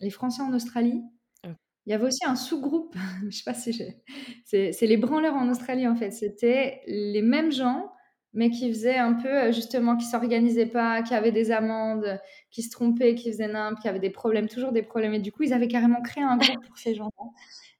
les 0.00 0.10
Français 0.10 0.42
en 0.42 0.52
Australie. 0.52 1.02
Mmh. 1.44 1.52
Il 1.86 1.90
y 1.90 1.94
avait 1.94 2.06
aussi 2.06 2.24
un 2.24 2.36
sous-groupe, 2.36 2.94
je 3.28 3.36
sais 3.36 3.44
pas 3.44 3.54
si 3.54 3.72
j'ai 3.72 4.02
c'est 4.44 4.86
les 4.86 4.96
branleurs 4.96 5.34
en 5.34 5.48
Australie, 5.48 5.86
en 5.86 5.96
fait. 5.96 6.10
C'était 6.10 6.80
les 6.86 7.22
mêmes 7.22 7.52
gens, 7.52 7.92
mais 8.34 8.50
qui 8.50 8.68
faisaient 8.72 8.96
un 8.98 9.14
peu, 9.14 9.48
heu, 9.48 9.52
justement, 9.52 9.96
qui 9.96 10.06
s'organisaient 10.06 10.66
pas, 10.66 11.02
qui 11.02 11.14
avaient 11.14 11.32
des 11.32 11.50
amendes, 11.50 12.20
qui 12.50 12.62
se 12.62 12.70
trompaient, 12.70 13.14
qui 13.14 13.30
faisaient 13.32 13.48
nimp, 13.48 13.78
qui 13.80 13.88
avaient 13.88 13.98
des 13.98 14.10
problèmes, 14.10 14.48
toujours 14.48 14.72
des 14.72 14.82
problèmes 14.82 15.14
et 15.14 15.18
du 15.20 15.32
coup, 15.32 15.42
ils 15.44 15.52
avaient 15.52 15.68
carrément 15.68 16.02
créé 16.02 16.22
un 16.24 16.36
groupe 16.36 16.64
pour 16.66 16.78
ces 16.78 16.94
gens-là. 16.94 17.24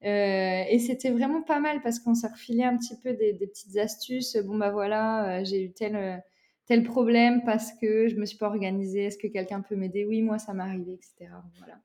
Heu 0.05 0.64
et 0.71 0.79
c'était 0.79 1.11
vraiment 1.11 1.42
pas 1.42 1.61
mal 1.61 1.81
parce 1.83 1.99
qu'on 1.99 2.14
s'est 2.14 2.29
refilé 2.29 2.62
un 2.64 2.77
petit 2.77 2.97
peu 3.03 3.14
des 3.14 3.33
des 3.33 3.47
petites 3.47 3.77
astuces. 3.79 4.37
Bon, 4.37 4.57
bah, 4.57 4.71
voilà, 4.71 5.40
heu, 5.40 5.44
j'ai 5.44 5.64
eu 5.64 5.73
tel, 5.73 6.23
tel 6.69 6.85
problème 6.85 7.43
parce 7.45 7.73
que 7.81 8.09
je 8.09 8.17
me 8.17 8.27
suis 8.27 8.39
pas 8.39 8.47
organisée. 8.49 9.05
Est-ce 9.07 9.19
que 9.19 9.27
quelqu'un 9.29 9.63
peut 9.63 9.77
m'aider? 9.77 10.05
Oui, 10.07 10.23
moi, 10.23 10.39
ça 10.39 10.55
m'est 10.55 10.63
arrivé 10.63 10.93
et 10.95 11.01
cetera. 11.03 11.45
Voilà. 11.59 11.77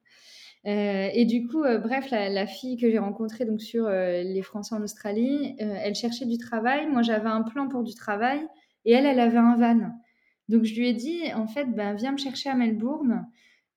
Heu 0.67 1.11
et 1.15 1.25
du 1.25 1.47
coup, 1.47 1.63
heu, 1.65 1.79
bref, 1.79 2.11
la 2.11 2.47
fille 2.47 2.77
que 2.77 2.89
j'ai 2.91 2.99
rencontrée 2.99 3.45
donc 3.45 3.61
sur, 3.61 3.87
heu, 3.87 4.23
les 4.23 4.41
Français 4.43 4.75
en 4.75 4.81
Australie, 4.83 5.55
elle 5.59 5.95
cherchait 5.95 6.25
du 6.27 6.37
travail. 6.37 6.87
Moi, 6.87 7.01
j'avais 7.03 7.29
un 7.29 7.43
plan 7.43 7.67
pour 7.69 7.83
du 7.83 7.95
travail 7.95 8.41
et 8.85 8.93
elle, 8.93 9.05
elle 9.07 9.19
avait 9.21 9.37
un 9.39 9.55
van. 9.57 9.91
Donc 10.49 10.63
je 10.65 10.75
lui 10.75 10.89
ai 10.89 10.93
dit: 10.93 11.21
«En 11.35 11.47
fait, 11.47 11.65
ben, 11.65 11.95
viens 11.95 12.11
me 12.13 12.17
chercher 12.17 12.49
à 12.49 12.55
Melbourne, 12.55 13.27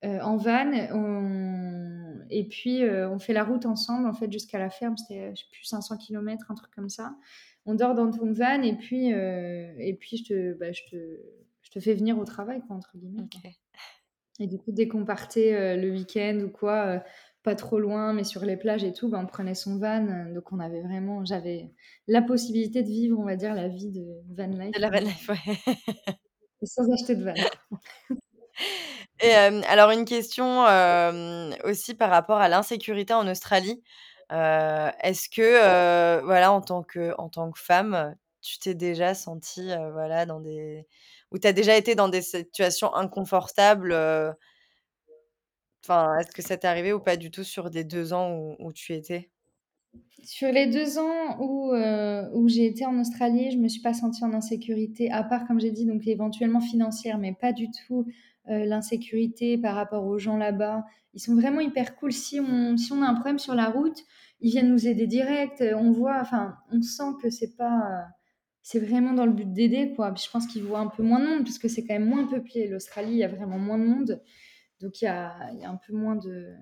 en 0.04 0.36
van, 0.36 0.72
et 2.30 2.44
puis, 2.48 2.82
on 2.88 3.18
fait 3.20 3.32
la 3.34 3.44
route 3.44 3.66
ensemble, 3.66 4.08
en 4.08 4.14
fait, 4.14 4.32
jusqu'à 4.32 4.58
la 4.58 4.70
ferme». 4.70 4.96
C'était, 4.98 5.32
plus, 5.52 5.64
500 5.64 5.96
kilomètres, 5.98 6.46
un 6.50 6.54
truc 6.56 6.72
comme 6.74 6.88
ça. 6.90 7.14
On 7.66 7.74
dort 7.74 7.94
dans 7.94 8.10
ton 8.10 8.32
van 8.32 8.62
et 8.62 8.76
puis, 8.76 9.12
heu 9.12 9.74
et 9.78 9.94
puis 9.94 10.18
je 10.18 10.24
te 10.24 10.52
bah, 10.54 10.72
je 10.72 10.82
te 10.90 10.96
je 11.62 11.70
te 11.70 11.80
fais 11.80 11.94
venir 11.94 12.18
au 12.18 12.24
travail, 12.24 12.62
quoi, 12.66 12.76
entre 12.76 12.96
guillemets, 12.96 13.28
quoi. 13.30 13.40
Et 14.40 14.46
du 14.46 14.58
coup, 14.58 14.72
dès 14.72 14.88
qu'on 14.88 15.04
partait, 15.04 15.54
heu, 15.76 15.80
le 15.80 15.90
week-end 15.90 16.40
ou 16.44 16.50
quoi, 16.50 16.96
heu, 16.96 17.00
pas 17.42 17.54
trop 17.54 17.78
loin, 17.78 18.12
mais 18.12 18.24
sur 18.24 18.44
les 18.44 18.56
plages 18.56 18.84
et 18.84 18.92
tout, 18.92 19.08
bah, 19.08 19.18
on 19.22 19.26
prenait 19.26 19.54
son 19.54 19.78
van, 19.78 20.32
donc 20.34 20.52
on 20.52 20.60
avait 20.60 20.82
vraiment 20.82 21.24
j'avais 21.24 21.72
la 22.08 22.22
possibilité 22.22 22.82
de 22.82 22.88
vivre, 22.88 23.18
on 23.18 23.24
va 23.24 23.36
dire, 23.36 23.54
la 23.54 23.68
vie 23.68 23.90
de 23.90 24.04
van 24.36 24.48
De 24.48 24.58
life 24.58 24.76
la 24.78 24.90
van 24.90 25.00
life, 25.00 25.28
ouais. 25.28 25.56
sans 26.64 26.90
acheter 26.92 27.16
de 27.16 27.24
van. 27.24 27.34
Et 29.22 29.32
alors 29.32 29.90
une 29.90 30.04
question, 30.04 30.64
aussi 31.64 31.94
par 31.94 32.10
rapport 32.10 32.38
à 32.38 32.48
l'insécurité 32.48 33.14
en 33.14 33.26
Australie. 33.28 33.82
Est-ce 34.30 35.28
que, 35.28 36.22
voilà, 36.24 36.52
en 36.52 36.60
tant 36.60 36.82
que 36.82 37.14
en 37.18 37.28
tant 37.28 37.50
que 37.50 37.60
femme, 37.60 38.16
tu 38.42 38.58
t'es 38.58 38.74
déjà 38.74 39.14
sentie, 39.14 39.70
voilà, 39.92 40.26
dans 40.26 40.40
des 40.40 40.86
ou 41.32 41.38
tu 41.38 41.46
as 41.48 41.52
déjà 41.52 41.76
été 41.76 41.94
dans 41.94 42.08
des 42.08 42.22
situations 42.22 42.94
inconfortables, 42.94 43.92
est-ce 45.88 46.32
que 46.32 46.42
ça 46.42 46.56
t'est 46.56 46.66
arrivé 46.66 46.92
ou 46.92 47.00
pas 47.00 47.16
du 47.16 47.30
tout 47.30 47.44
sur 47.44 47.70
des 47.70 47.84
2 47.84 48.12
ans 48.12 48.56
où 48.58 48.72
tu 48.72 48.92
étais? 48.94 49.30
Sur 50.24 50.50
les 50.50 50.66
2 50.66 50.98
ans 50.98 51.38
où, 51.40 51.72
où 52.34 52.48
j'ai 52.48 52.66
été 52.66 52.84
en 52.84 52.98
Australie, 52.98 53.52
je 53.52 53.58
me 53.58 53.68
suis 53.68 53.82
pas 53.82 53.94
sentie 53.94 54.24
en 54.24 54.32
insécurité, 54.34 55.10
à 55.10 55.22
part, 55.22 55.46
comme 55.46 55.60
j'ai 55.60 55.70
dit, 55.70 55.86
donc 55.86 56.06
éventuellement 56.06 56.60
financière, 56.60 57.18
mais 57.18 57.32
pas 57.32 57.52
du 57.52 57.68
tout, 57.70 58.06
heu, 58.50 58.64
l'insécurité 58.64 59.58
par 59.58 59.74
rapport 59.74 60.04
aux 60.06 60.18
gens 60.18 60.36
là-bas. 60.36 60.84
Ils 61.14 61.20
sont 61.20 61.34
vraiment 61.34 61.60
hyper 61.60 61.96
cool. 61.96 62.12
Si 62.12 62.40
on 62.40 62.76
si 62.76 62.92
on 62.92 63.02
a 63.02 63.06
un 63.06 63.14
problème 63.14 63.38
sur 63.38 63.54
la 63.54 63.66
route, 63.70 63.98
ils 64.40 64.50
viennent 64.50 64.70
nous 64.70 64.86
aider 64.88 65.06
direct, 65.06 65.60
heu, 65.62 65.74
on 65.76 65.90
voit 65.92 66.18
enfin, 66.20 66.56
on 66.72 66.82
sent 66.82 67.14
que 67.22 67.30
c'est 67.30 67.56
pas, 67.56 67.78
heu, 67.78 68.04
c'est 68.62 68.80
vraiment 68.80 69.12
dans 69.14 69.26
le 69.26 69.32
but 69.32 69.52
d'aider, 69.52 69.92
quoi. 69.94 70.14
Je 70.16 70.28
pense 70.30 70.46
qu'ils 70.46 70.64
voient 70.64 70.80
un 70.80 70.88
peu 70.88 71.02
moins 71.02 71.20
de 71.20 71.26
monde 71.26 71.44
puisque 71.44 71.70
c'est 71.70 71.84
quand 71.86 71.94
même 71.94 72.08
moins 72.08 72.26
peuplé. 72.26 72.68
L'Australie, 72.68 73.12
il 73.12 73.18
y 73.18 73.24
a 73.24 73.28
vraiment 73.28 73.58
moins 73.58 73.78
de 73.78 73.84
monde, 73.84 74.22
donc 74.80 75.02
il 75.02 75.06
y 75.06 75.08
a 75.08 75.52
y 75.60 75.64
a 75.64 75.70
un 75.70 75.76
peu 75.86 75.94
moins 75.94 76.16
de 76.16 76.54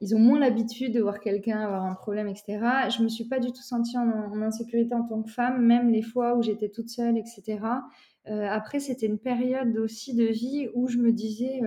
ils 0.00 0.14
ont 0.14 0.18
moins 0.20 0.38
l'habitude 0.38 0.94
de 0.94 1.00
voir 1.00 1.18
quelqu'un 1.20 1.60
avoir 1.60 1.84
un 1.84 1.94
problème 1.94 2.28
et 2.28 2.34
cetera. 2.34 2.88
Je 2.88 3.02
me 3.02 3.08
suis 3.08 3.24
pas 3.24 3.40
du 3.40 3.48
tout 3.52 3.62
sentie 3.62 3.98
en 3.98 4.40
insécurité 4.42 4.94
en 4.94 5.02
tant 5.04 5.22
que 5.22 5.30
femme, 5.30 5.60
même 5.64 5.90
les 5.90 6.02
fois 6.02 6.36
où 6.36 6.42
j'étais 6.42 6.68
toute 6.68 6.88
seule 6.88 7.18
et 7.18 7.24
cetera. 7.26 7.78
Heu, 7.78 8.17
après, 8.28 8.80
c'était 8.80 9.06
une 9.06 9.18
période 9.18 9.76
aussi 9.78 10.14
de 10.14 10.24
vie 10.24 10.68
où 10.74 10.88
je 10.88 10.98
me 10.98 11.12
disais, 11.12 11.60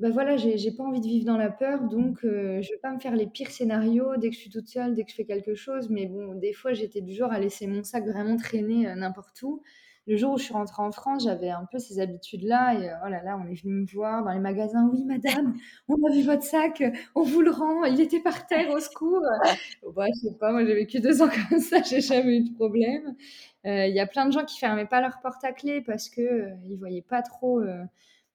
«Bah, 0.00 0.10
voilà, 0.10 0.36
j'ai 0.36 0.72
pas 0.72 0.82
envie 0.84 1.00
de 1.00 1.06
vivre 1.06 1.26
dans 1.26 1.36
la 1.38 1.50
peur, 1.50 1.84
donc 1.88 2.24
heu, 2.24 2.60
je 2.60 2.70
vais 2.70 2.78
pas 2.78 2.92
me 2.92 2.98
faire 2.98 3.14
les 3.16 3.26
pires 3.28 3.50
scénarios 3.52 4.16
dès 4.16 4.30
que 4.30 4.34
je 4.34 4.40
suis 4.40 4.50
toute 4.50 4.68
seule, 4.68 4.94
dès 4.94 5.04
que 5.04 5.10
je 5.10 5.14
fais 5.16 5.24
quelque 5.24 5.54
chose». 5.54 5.90
Mais 5.90 6.06
bon, 6.06 6.34
des 6.34 6.52
fois, 6.52 6.72
j'étais 6.72 7.00
du 7.02 7.14
genre 7.14 7.32
à 7.32 7.38
laisser 7.40 7.66
mon 7.68 7.84
sac 7.84 8.04
vraiment 8.06 8.36
traîner, 8.36 8.92
n'importe 8.96 9.40
où. 9.42 9.62
Le 10.08 10.16
jour 10.16 10.32
où 10.34 10.38
je 10.38 10.42
suis 10.44 10.52
rentrée 10.52 10.82
en 10.82 10.90
France, 10.90 11.22
j'avais 11.24 11.50
un 11.50 11.64
peu 11.70 11.78
ces 11.78 12.00
habitudes-là 12.00 12.74
et 12.74 12.88
heu, 12.88 12.92
oh 13.06 13.08
là 13.08 13.22
là, 13.22 13.38
on 13.40 13.48
est 13.48 13.54
venu 13.54 13.74
me 13.82 13.86
voir 13.86 14.24
dans 14.24 14.32
les 14.32 14.40
magasins: 14.40 14.88
«Oui 14.92 15.04
madame, 15.04 15.54
on 15.88 15.94
a 15.94 16.12
vu 16.12 16.22
votre 16.24 16.42
sac, 16.42 16.82
on 17.14 17.22
vous 17.22 17.40
le 17.40 17.52
rend, 17.52 17.84
il 17.84 18.00
était 18.00 18.18
par 18.18 18.46
terre, 18.48 18.70
au 18.70 18.80
secours!» 18.80 19.20
bah, 19.94 20.06
je 20.08 20.28
sais 20.28 20.34
pas, 20.40 20.50
moi 20.50 20.64
j'ai 20.66 20.74
vécu 20.74 20.98
2 21.00 21.22
ans 21.22 21.28
comme 21.50 21.60
ça, 21.60 21.82
j'ai 21.82 22.00
jamais 22.00 22.38
eu 22.38 22.44
de 22.50 22.54
problème. 22.54 23.14
Heu, 23.64 23.86
il 23.88 23.94
y 23.94 24.00
a 24.00 24.06
plein 24.08 24.26
de 24.26 24.32
gens 24.32 24.44
qui 24.44 24.58
fermaient 24.58 24.86
pas 24.86 25.00
leur 25.00 25.20
porte 25.22 25.44
à 25.44 25.52
clé 25.52 25.80
parce 25.82 26.08
que, 26.08 26.20
heu, 26.20 26.48
ils 26.66 26.76
voyaient 26.78 27.02
pas 27.02 27.22
trop, 27.22 27.60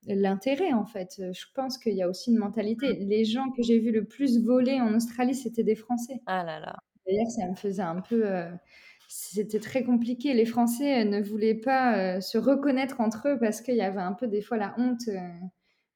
l'intérêt, 0.07 0.71
en 0.73 0.85
fait. 0.85 1.21
Je 1.33 1.45
pense 1.53 1.77
qu'il 1.77 1.93
y 1.95 2.01
a 2.03 2.07
aussi 2.09 2.31
une 2.31 2.37
mentalité. 2.39 2.93
Les 2.93 3.25
gens 3.25 3.49
que 3.51 3.61
j'ai 3.63 3.79
vus 3.79 3.91
le 3.91 4.05
plus 4.05 4.41
voler 4.43 4.79
en 4.79 4.93
Australie, 4.95 5.35
c'était 5.35 5.63
des 5.63 5.75
Français. 5.75 6.21
Ah 6.25 6.43
là 6.43 6.59
là. 6.59 6.75
D'ailleurs, 7.07 7.29
ça 7.31 7.47
me 7.49 7.55
faisait 7.55 7.81
un 7.83 8.01
peu, 8.01 8.23
c'était 9.07 9.59
très 9.59 9.83
compliqué. 9.83 10.33
Les 10.33 10.45
Français, 10.45 11.03
heu, 11.05 11.09
ne 11.09 11.21
voulaient 11.21 11.55
pas, 11.55 12.17
heu, 12.17 12.21
se 12.21 12.37
reconnaître 12.37 13.01
entre 13.01 13.29
eux 13.29 13.37
parce 13.39 13.61
qu'il 13.61 13.75
y 13.75 13.81
avait 13.81 14.01
un 14.01 14.13
peu 14.13 14.27
des 14.27 14.41
fois 14.41 14.57
la 14.57 14.75
honte, 14.77 15.07
heu, 15.07 15.17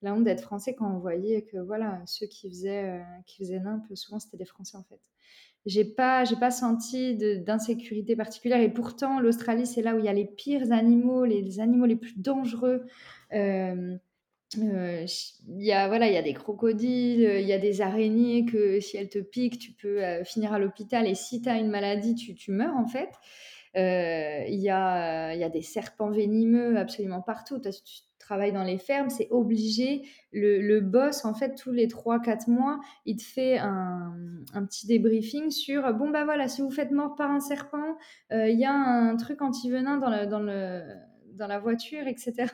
la 0.02 0.14
honte 0.16 0.24
d'être 0.24 0.42
français 0.44 0.74
quand 0.76 0.92
on 0.96 1.00
voyait 1.00 1.44
que 1.44 1.58
voilà, 1.58 2.02
ceux 2.08 2.26
qui 2.28 2.50
faisaient, 2.50 3.02
qui 3.28 3.38
faisaient 3.40 3.60
nimp, 3.60 3.84
souvent 3.96 4.20
c'était 4.20 4.38
des 4.38 4.46
Français, 4.46 4.78
en 4.78 4.84
fait. 4.84 5.00
J'ai 5.68 5.86
pas 5.86 6.26
j'ai 6.26 6.36
pas 6.38 6.52
senti 6.52 7.16
d'insécurité 7.42 8.16
particulière 8.16 8.62
et 8.62 8.70
pourtant 8.74 9.20
l'Australie, 9.20 9.68
c'est 9.68 9.82
là 9.84 9.96
où 9.96 10.00
il 10.00 10.06
y 10.06 10.10
a 10.10 10.14
les 10.14 10.26
pires 10.26 10.72
animaux, 10.72 11.26
les 11.26 11.60
animaux 11.60 11.86
les 11.88 11.96
plus 11.98 12.18
dangereux. 12.20 12.86
Heu, 14.58 15.08
ch 15.08 15.34
il 15.48 15.64
y 15.64 15.72
a 15.72 15.88
voilà, 15.88 16.08
il 16.08 16.14
y 16.14 16.18
a 16.18 16.22
des 16.22 16.34
crocodiles, 16.34 17.22
il 17.40 17.48
y 17.48 17.54
a 17.54 17.58
des 17.58 17.82
araignées 17.82 18.46
que 18.46 18.80
si 18.80 18.98
elles 18.98 19.10
te 19.10 19.20
piquent, 19.20 19.60
tu 19.60 19.72
peux, 19.74 20.04
heu, 20.04 20.24
finir 20.24 20.54
à 20.54 20.60
l'hôpital 20.60 21.08
et 21.08 21.16
si 21.16 21.42
tu 21.42 21.50
as 21.50 21.58
une 21.58 21.70
maladie, 21.70 22.16
tu 22.16 22.36
tu 22.36 22.52
meurs, 22.52 22.76
en 22.76 22.86
fait. 22.88 23.10
Heu, 23.78 24.46
il 24.50 24.60
y 24.60 24.70
a, 24.70 25.34
y 25.36 25.44
a 25.44 25.50
des 25.50 25.62
serpents 25.62 26.12
venimeux 26.12 26.78
absolument 26.78 27.22
partout. 27.22 27.60
Tu 27.60 27.72
travailles 28.20 28.52
dans 28.54 28.64
les 28.64 28.78
fermes, 28.78 29.10
c'est 29.10 29.28
obligé. 29.32 30.04
Le 30.34 30.60
le 30.62 30.82
boss, 30.82 31.26
en 31.26 31.34
fait, 31.34 31.56
tous 31.56 31.72
les 31.72 31.88
3-4 31.88 32.48
mois, 32.50 32.80
il 33.06 33.18
te 33.18 33.24
fait 33.24 33.58
un, 33.60 34.14
un 34.54 34.66
petit 34.66 34.88
débriefing 34.88 35.50
sur: 35.52 35.94
«Bon, 35.94 36.10
bah, 36.12 36.26
voilà, 36.26 36.48
si 36.50 36.62
vous 36.62 36.72
faites 36.72 36.92
mordre 36.92 37.16
par 37.16 37.32
un 37.32 37.40
serpent, 37.42 37.98
il 38.32 38.60
y 38.60 38.66
a 38.66 38.74
un 38.74 39.16
truc 39.18 39.42
anti-venin 39.42 39.98
dans 39.98 40.10
le 40.10 40.26
dans 40.28 40.40
le 40.42 40.82
dans 41.34 41.48
la 41.48 41.60
voiture» 41.60 42.08
et 42.08 42.18
cetera. 42.18 42.52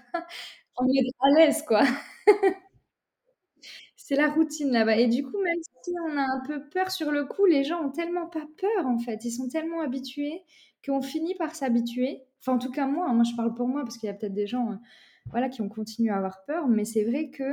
On 0.78 0.88
est 0.88 1.06
à 1.22 1.30
l'aise, 1.32 1.62
quoi. 1.64 1.84
C'est 3.96 4.16
la 4.16 4.30
routine 4.30 4.72
là-bas 4.72 4.96
et 4.98 5.08
du 5.08 5.24
coup, 5.24 5.38
même 5.44 5.60
si 5.84 5.92
on 6.08 6.18
a 6.18 6.22
un 6.22 6.42
peu 6.46 6.64
peur 6.70 6.92
sur 6.92 7.12
le 7.12 7.26
coup, 7.26 7.46
les 7.46 7.64
gens 7.64 7.84
ont 7.86 7.90
tellement 7.92 8.28
pas 8.28 8.46
peur, 8.60 8.86
en 8.86 8.98
fait. 9.00 9.26
Ils 9.26 9.32
sont 9.32 9.50
tellement 9.50 9.82
habitués 9.82 10.44
qu'on 10.86 11.02
finit 11.02 11.36
par 11.36 11.56
s'habituer. 11.56 12.22
Enfin, 12.40 12.54
en 12.54 12.60
tout 12.60 12.72
cas, 12.72 12.88
moi, 12.88 13.08
hein, 13.10 13.14
moi, 13.14 13.24
je 13.24 13.36
parle 13.36 13.54
pour 13.54 13.68
moi 13.68 13.84
parce 13.84 13.98
qu'il 13.98 14.08
y 14.08 14.10
a 14.10 14.14
peut-être 14.14 14.34
des 14.34 14.48
gens, 14.48 14.72
heu, 14.74 14.78
voilà, 15.32 15.50
qui 15.50 15.62
ont 15.62 15.70
continué 15.70 16.10
à 16.12 16.18
avoir 16.18 16.44
peur, 16.46 16.68
mais 16.68 16.86
c'est 16.86 17.04
vrai 17.04 17.30
que, 17.30 17.44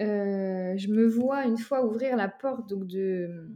heu, 0.00 0.76
je 0.76 0.88
me 0.88 1.06
vois 1.06 1.44
une 1.46 1.58
fois 1.58 1.84
ouvrir 1.86 2.16
la 2.16 2.28
porte 2.28 2.68
de, 2.68 3.48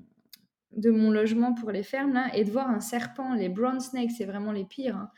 mon 0.90 1.10
logement 1.10 1.54
pour 1.54 1.70
les 1.70 1.82
fermes 1.82 2.22
et 2.34 2.44
de 2.44 2.50
voir 2.50 2.70
un 2.70 2.80
serpent, 2.80 3.34
les 3.34 3.48
brown 3.48 3.80
snakes, 3.80 4.12
c'est 4.12 4.24
vraiment 4.24 4.52
les 4.52 4.64
pires, 4.64 4.96
hein, 4.96 5.10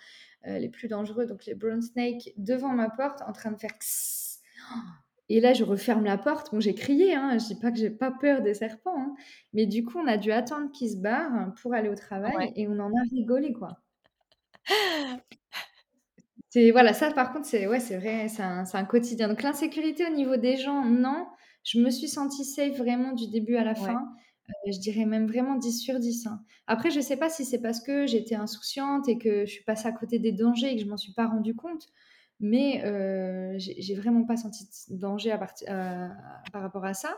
les 0.45 0.69
plus 0.69 0.89
dangereux, 0.89 1.27
donc 1.27 1.45
les 1.47 1.55
brown 1.55 1.83
snakes 1.83 2.33
devant 2.37 2.73
ma 2.75 2.91
porte 2.91 3.23
en 3.23 3.33
train 3.33 3.53
de 3.53 3.59
faire 3.59 3.79
«kss». 3.79 4.41
Et 5.31 5.41
là, 5.41 5.53
je 5.55 5.65
referme 5.65 6.05
la 6.05 6.19
porte. 6.19 6.53
Bon, 6.53 6.61
j'ai 6.61 6.75
crié, 6.75 7.15
hein, 7.15 7.39
je 7.39 7.47
dis 7.47 7.59
pas 7.61 7.71
que 7.73 7.79
j'ai 7.79 7.91
pas 7.91 8.11
peur 8.11 8.43
des 8.43 8.55
serpents, 8.55 8.99
hein, 9.01 9.15
mais 9.55 9.67
du 9.67 9.85
coup, 9.85 9.99
on 9.99 10.07
a 10.09 10.17
dû 10.19 10.33
attendre 10.33 10.71
qu'ils 10.73 10.91
se 10.93 10.97
barrent 10.97 11.55
pour 11.63 11.75
aller 11.75 11.89
au 11.89 11.95
Ouais. 12.27 12.47
travail 12.47 12.53
et 12.57 12.69
on 12.69 12.79
en 12.81 12.91
a 12.91 13.03
rigolé, 13.13 13.53
quoi. 13.53 13.83
C'est 16.49 16.71
voilà, 16.73 16.93
ça 16.95 17.13
par 17.13 17.33
contre, 17.33 17.47
c'est 17.47 17.67
ouais, 17.67 17.81
c'est 17.81 17.97
vrai, 17.99 18.29
c'est 18.29 18.43
un 18.43 18.65
un 18.73 18.85
quotidien. 18.85 19.29
Donc 19.29 19.43
l'insécurité 19.43 20.07
au 20.07 20.15
niveau 20.15 20.37
des 20.37 20.57
gens, 20.57 20.85
non. 20.85 21.27
Je 21.65 21.79
me 21.81 21.91
suis 21.91 22.09
sentie 22.09 22.45
safe 22.45 22.77
vraiment 22.77 23.13
du 23.13 23.29
début 23.29 23.57
à 23.57 23.65
la 23.65 23.75
Ouais. 23.77 23.95
fin. 23.95 24.13
Heu, 24.67 24.73
je 24.73 24.79
dirais 24.81 25.05
même 25.07 25.27
vraiment 25.27 25.57
10 25.57 25.73
sur 25.81 25.99
10, 26.01 26.27
hein. 26.27 26.43
Après, 26.67 26.91
je 26.91 27.01
sais 27.01 27.17
pas 27.17 27.29
si 27.31 27.45
c'est 27.45 27.61
parce 27.61 27.81
que 27.81 28.07
j'étais 28.07 28.35
insouciante 28.37 29.09
et 29.09 29.19
que 29.19 29.47
je 29.47 29.51
suis 29.53 29.65
passée 29.65 29.89
à 29.89 29.93
côté 29.93 30.19
des 30.19 30.33
dangers 30.33 30.73
et 30.73 30.77
que 30.77 30.83
je 30.83 30.89
m'en 30.89 30.97
suis 30.97 31.13
pas 31.13 31.27
rendue 31.27 31.55
compte, 31.57 31.89
mais 32.41 32.83
heu, 32.87 33.55
j'ai 33.59 33.95
vraiment 33.95 34.25
pas 34.25 34.37
senti 34.37 34.67
de 34.91 34.97
danger 34.99 35.31
à 35.33 35.39
parti 35.39 35.65
heu, 35.69 36.09
par 36.53 36.63
rapport 36.63 36.85
à 36.85 36.95
ça. 36.95 37.17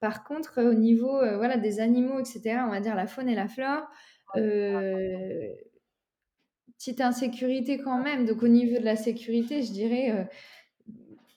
Par 0.00 0.24
contre, 0.24 0.60
au 0.62 0.74
niveau, 0.74 1.20
heu, 1.22 1.36
voilà, 1.36 1.56
des 1.58 1.80
animaux 1.80 2.20
et 2.20 2.24
cetera, 2.24 2.66
on 2.66 2.70
va 2.70 2.80
dire 2.80 2.94
la 2.96 3.06
faune 3.06 3.28
et 3.28 3.34
la 3.34 3.48
flore, 3.48 3.88
heu, 4.36 5.54
petite 6.78 7.00
insécurité 7.00 7.78
quand 7.78 8.02
même. 8.02 8.26
Donc 8.26 8.42
au 8.42 8.48
niveau 8.48 8.78
de 8.78 8.84
la 8.84 8.96
sécurité, 8.96 9.62
je 9.62 9.72
dirais, 9.72 10.28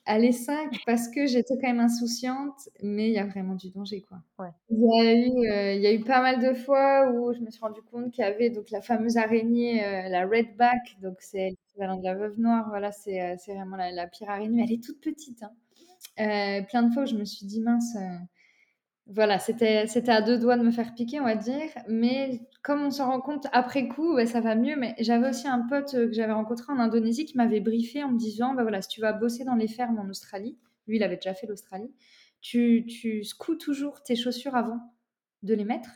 allez 0.06 0.32
5 0.32 0.82
parce 0.86 1.08
que 1.08 1.26
j'étais 1.26 1.54
quand 1.60 1.68
même 1.68 1.80
insouciante, 1.80 2.68
mais 2.82 3.08
il 3.08 3.14
y 3.14 3.18
a 3.18 3.26
vraiment 3.26 3.54
du 3.54 3.70
danger, 3.70 4.02
quoi. 4.02 4.18
Ouais. 4.38 4.50
Il 4.70 4.80
y 4.80 5.00
a 5.00 5.14
eu, 5.14 5.76
il 5.76 5.82
y 5.82 5.86
a 5.86 5.92
eu 5.92 6.00
pas 6.00 6.20
mal 6.22 6.40
de 6.40 6.52
fois 6.54 7.10
où 7.12 7.32
je 7.32 7.40
me 7.40 7.50
suis 7.50 7.60
rendu 7.60 7.80
compte 7.82 8.10
qu'il 8.12 8.22
y 8.24 8.26
avait 8.26 8.50
donc 8.50 8.70
la 8.70 8.80
fameuse 8.82 9.16
araignée, 9.16 9.80
heu, 9.84 10.08
la 10.10 10.26
redback, 10.26 10.96
donc 11.02 11.16
c'est 11.20 11.50
l'équivalent 11.50 11.96
de 11.98 12.04
la 12.04 12.14
veuve 12.14 12.38
noire, 12.40 12.66
voilà, 12.68 12.90
c'est, 12.92 13.20
heu, 13.34 13.36
c'est 13.38 13.54
vraiment 13.54 13.76
la 13.76 13.92
la 13.92 14.06
pire 14.08 14.28
araignée, 14.30 14.56
mais 14.56 14.64
elle 14.64 14.72
est 14.72 14.82
toute 14.82 15.00
petite, 15.00 15.42
hein. 15.44 15.52
Plein 16.68 16.82
de 16.84 16.92
fois 16.94 17.04
où 17.04 17.06
je 17.06 17.16
me 17.16 17.24
suis 17.24 17.46
dit: 17.46 17.60
«Mince», 17.60 17.96
voilà, 19.08 19.38
c'était 19.38 19.86
à 20.08 20.20
2 20.20 20.36
doigts 20.38 20.56
de 20.56 20.64
me 20.64 20.72
faire 20.72 20.92
piquer, 20.94 21.20
on 21.20 21.24
va 21.24 21.36
dire, 21.36 21.68
mais 21.88 22.40
comme 22.62 22.82
on 22.82 22.90
s'en 22.90 23.06
rend 23.08 23.20
compte 23.20 23.46
après 23.52 23.86
coup, 23.86 24.18
ça 24.26 24.40
va 24.40 24.56
mieux. 24.56 24.74
Mais 24.76 24.96
j'avais 24.98 25.28
aussi 25.28 25.46
un 25.46 25.60
pote, 25.60 25.94
heu, 25.94 26.06
que 26.08 26.12
j'avais 26.12 26.32
rencontré 26.32 26.72
en 26.72 26.78
Indonésie 26.80 27.24
qui 27.24 27.36
m'avait 27.36 27.60
briefé 27.60 28.02
en 28.02 28.10
me 28.10 28.18
disant: 28.18 28.54
«Bah, 28.54 28.62
voilà, 28.62 28.82
si 28.82 28.88
tu 28.88 29.00
vas 29.00 29.12
bosser 29.12 29.44
dans 29.44 29.54
les 29.54 29.68
fermes 29.68 29.98
en 30.00 30.08
Australie», 30.08 30.58
lui, 30.88 30.96
il 30.96 31.02
avait 31.04 31.16
déjà 31.16 31.34
fait 31.34 31.46
l'Australie, 31.46 31.92
«tu 32.40 32.84
tu 32.88 33.22
secoues 33.24 33.54
toujours 33.56 34.02
tes 34.02 34.16
chaussures 34.16 34.56
avant 34.56 34.80
de 35.42 35.54
les 35.54 35.64
mettre, 35.64 35.90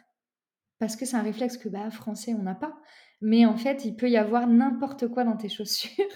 parce 0.79 0.97
que 0.97 1.07
c'est 1.07 1.17
un 1.17 1.23
réflexe 1.23 1.59
que, 1.59 1.69
bah, 1.69 1.91
français, 1.91 2.35
on 2.35 2.43
n'a 2.43 2.55
pas, 2.55 2.77
mais 3.21 3.47
en 3.47 3.57
fait, 3.57 3.85
il 3.85 3.97
peut 3.97 4.11
y 4.11 4.17
avoir 4.17 4.47
n'importe 4.49 5.09
quoi 5.09 5.25
dans 5.25 5.37
tes 5.37 5.49
chaussures». 5.51 6.07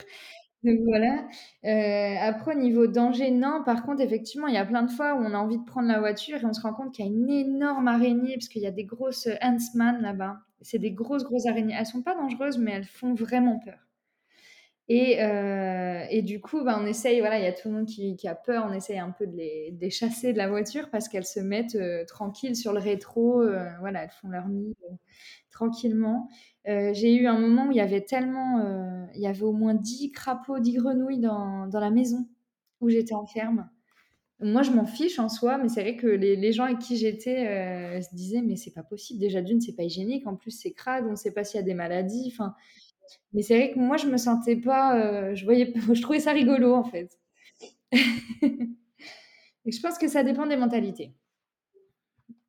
Voilà, 0.87 1.27
heu, 1.65 2.17
après 2.23 2.55
au 2.57 2.59
niveau 2.59 2.87
danger, 2.87 3.31
non. 3.31 3.63
Par 3.65 3.83
contre, 3.85 4.01
effectivement, 4.01 4.47
il 4.47 4.55
y 4.55 4.57
a 4.57 4.65
plein 4.65 4.83
de 4.83 4.91
fois 4.91 5.15
où 5.15 5.19
on 5.19 5.35
a 5.35 5.39
envie 5.39 5.59
de 5.59 5.65
prendre 5.65 5.89
la 5.89 5.99
voiture 6.01 6.39
et 6.41 6.45
on 6.47 6.55
se 6.55 6.61
rend 6.63 6.73
compte 6.73 6.95
qu'il 6.95 7.05
y 7.05 7.09
a 7.09 7.11
une 7.13 7.29
énorme 7.31 7.87
araignée, 7.89 8.35
parce 8.35 8.49
qu'il 8.49 8.63
y 8.63 8.67
a 8.67 8.71
des 8.71 8.85
grosses, 8.85 9.27
heu, 9.27 9.35
ants-man 9.43 10.01
là-bas. 10.01 10.39
C'est 10.63 10.79
des 10.79 10.93
grosses, 10.93 11.25
grosses 11.25 11.47
araignées. 11.47 11.75
Elles 11.79 11.85
sont 11.87 12.03
pas 12.03 12.15
dangereuses, 12.15 12.57
mais 12.59 12.73
elles 12.73 12.87
font 12.87 13.13
vraiment 13.15 13.59
peur. 13.59 13.84
Et 14.89 15.17
heu 15.23 16.05
et 16.11 16.21
du 16.23 16.41
coup, 16.41 16.63
bah, 16.63 16.79
on 16.81 16.85
essaye, 16.87 17.21
voilà, 17.21 17.39
il 17.39 17.45
y 17.45 17.47
a 17.47 17.53
tout 17.53 17.69
le 17.69 17.75
monde 17.77 17.87
qui 17.87 18.19
a 18.29 18.35
peur, 18.35 18.67
on 18.69 18.73
essaye 18.75 18.99
un 18.99 19.11
peu 19.11 19.27
de 19.27 19.35
les 19.35 19.73
de 19.73 19.89
chasser 19.89 20.33
de 20.35 20.39
la 20.39 20.47
voiture 20.49 20.91
parce 20.91 21.09
qu'elles 21.09 21.25
se 21.27 21.41
mettent, 21.41 21.75
heu, 21.77 22.05
tranquilles 22.07 22.55
sur 22.57 22.73
le 22.75 22.81
rétro, 22.81 23.41
heu, 23.43 23.59
voilà, 23.81 24.05
elles 24.05 24.11
font 24.11 24.29
leur 24.29 24.47
nid, 24.49 24.75
tranquillement. 25.51 26.29
J'ai 26.67 27.15
eu 27.17 27.27
un 27.29 27.39
moment 27.39 27.69
où 27.69 27.73
il 27.73 27.79
y 27.79 27.81
avait 27.81 28.03
tellement, 28.03 29.09
il 29.15 29.21
y 29.23 29.27
avait 29.29 29.43
au 29.45 29.53
moins 29.53 29.75
10 29.75 30.13
crapauds, 30.13 30.61
10 30.61 30.75
grenouilles 30.75 31.21
dans 31.21 31.67
dans 31.69 31.81
la 31.81 31.91
maison 31.91 32.29
où 32.81 32.91
j'étais 32.91 33.15
en 33.15 33.27
ferme. 33.27 33.71
Moi, 34.41 34.63
je 34.63 34.73
m'en 34.73 34.87
fiche 34.87 35.19
en 35.21 35.29
soi, 35.31 35.59
mais 35.59 35.69
c'est 35.71 35.83
vrai 35.83 35.97
que 35.97 36.07
les 36.09 36.37
les 36.37 36.53
gens 36.53 36.65
avec 36.65 36.81
qui 36.81 36.97
j'étais, 36.99 38.03
se 38.03 38.15
disaient: 38.17 38.43
«Mais 38.43 38.57
c'est 38.57 38.73
pas 38.73 38.83
possible, 38.85 39.21
déjà 39.21 39.43
d'une, 39.43 39.61
c'est 39.63 39.75
pas 39.77 39.85
hygiénique, 39.85 40.27
en 40.29 40.37
plus 40.37 40.51
c'est 40.53 40.73
crade, 40.73 41.07
on 41.11 41.17
sait 41.17 41.33
pas 41.33 41.45
s'il 41.45 41.59
y 41.61 41.63
a 41.63 41.67
des 41.67 41.75
maladies», 41.75 42.31
enfin 42.35 42.55
mais 43.33 43.43
c'est 43.43 43.57
vrai 43.59 43.73
que 43.73 43.79
moi, 43.79 43.97
je 43.97 44.07
me 44.07 44.17
sentais 44.19 44.57
pas, 44.57 44.97
heu, 45.31 45.35
je 45.35 45.45
voyais 45.45 45.73
je 45.95 46.03
trouvais 46.03 46.21
ça 46.21 46.33
rigolo, 46.33 46.75
en 46.75 46.85
fait. 46.85 47.19
Et 49.67 49.73
je 49.73 49.81
pense 49.81 49.99
que 49.99 50.09
ça 50.09 50.25
dépend 50.25 50.47
des 50.47 50.57
mentalités. 50.57 51.13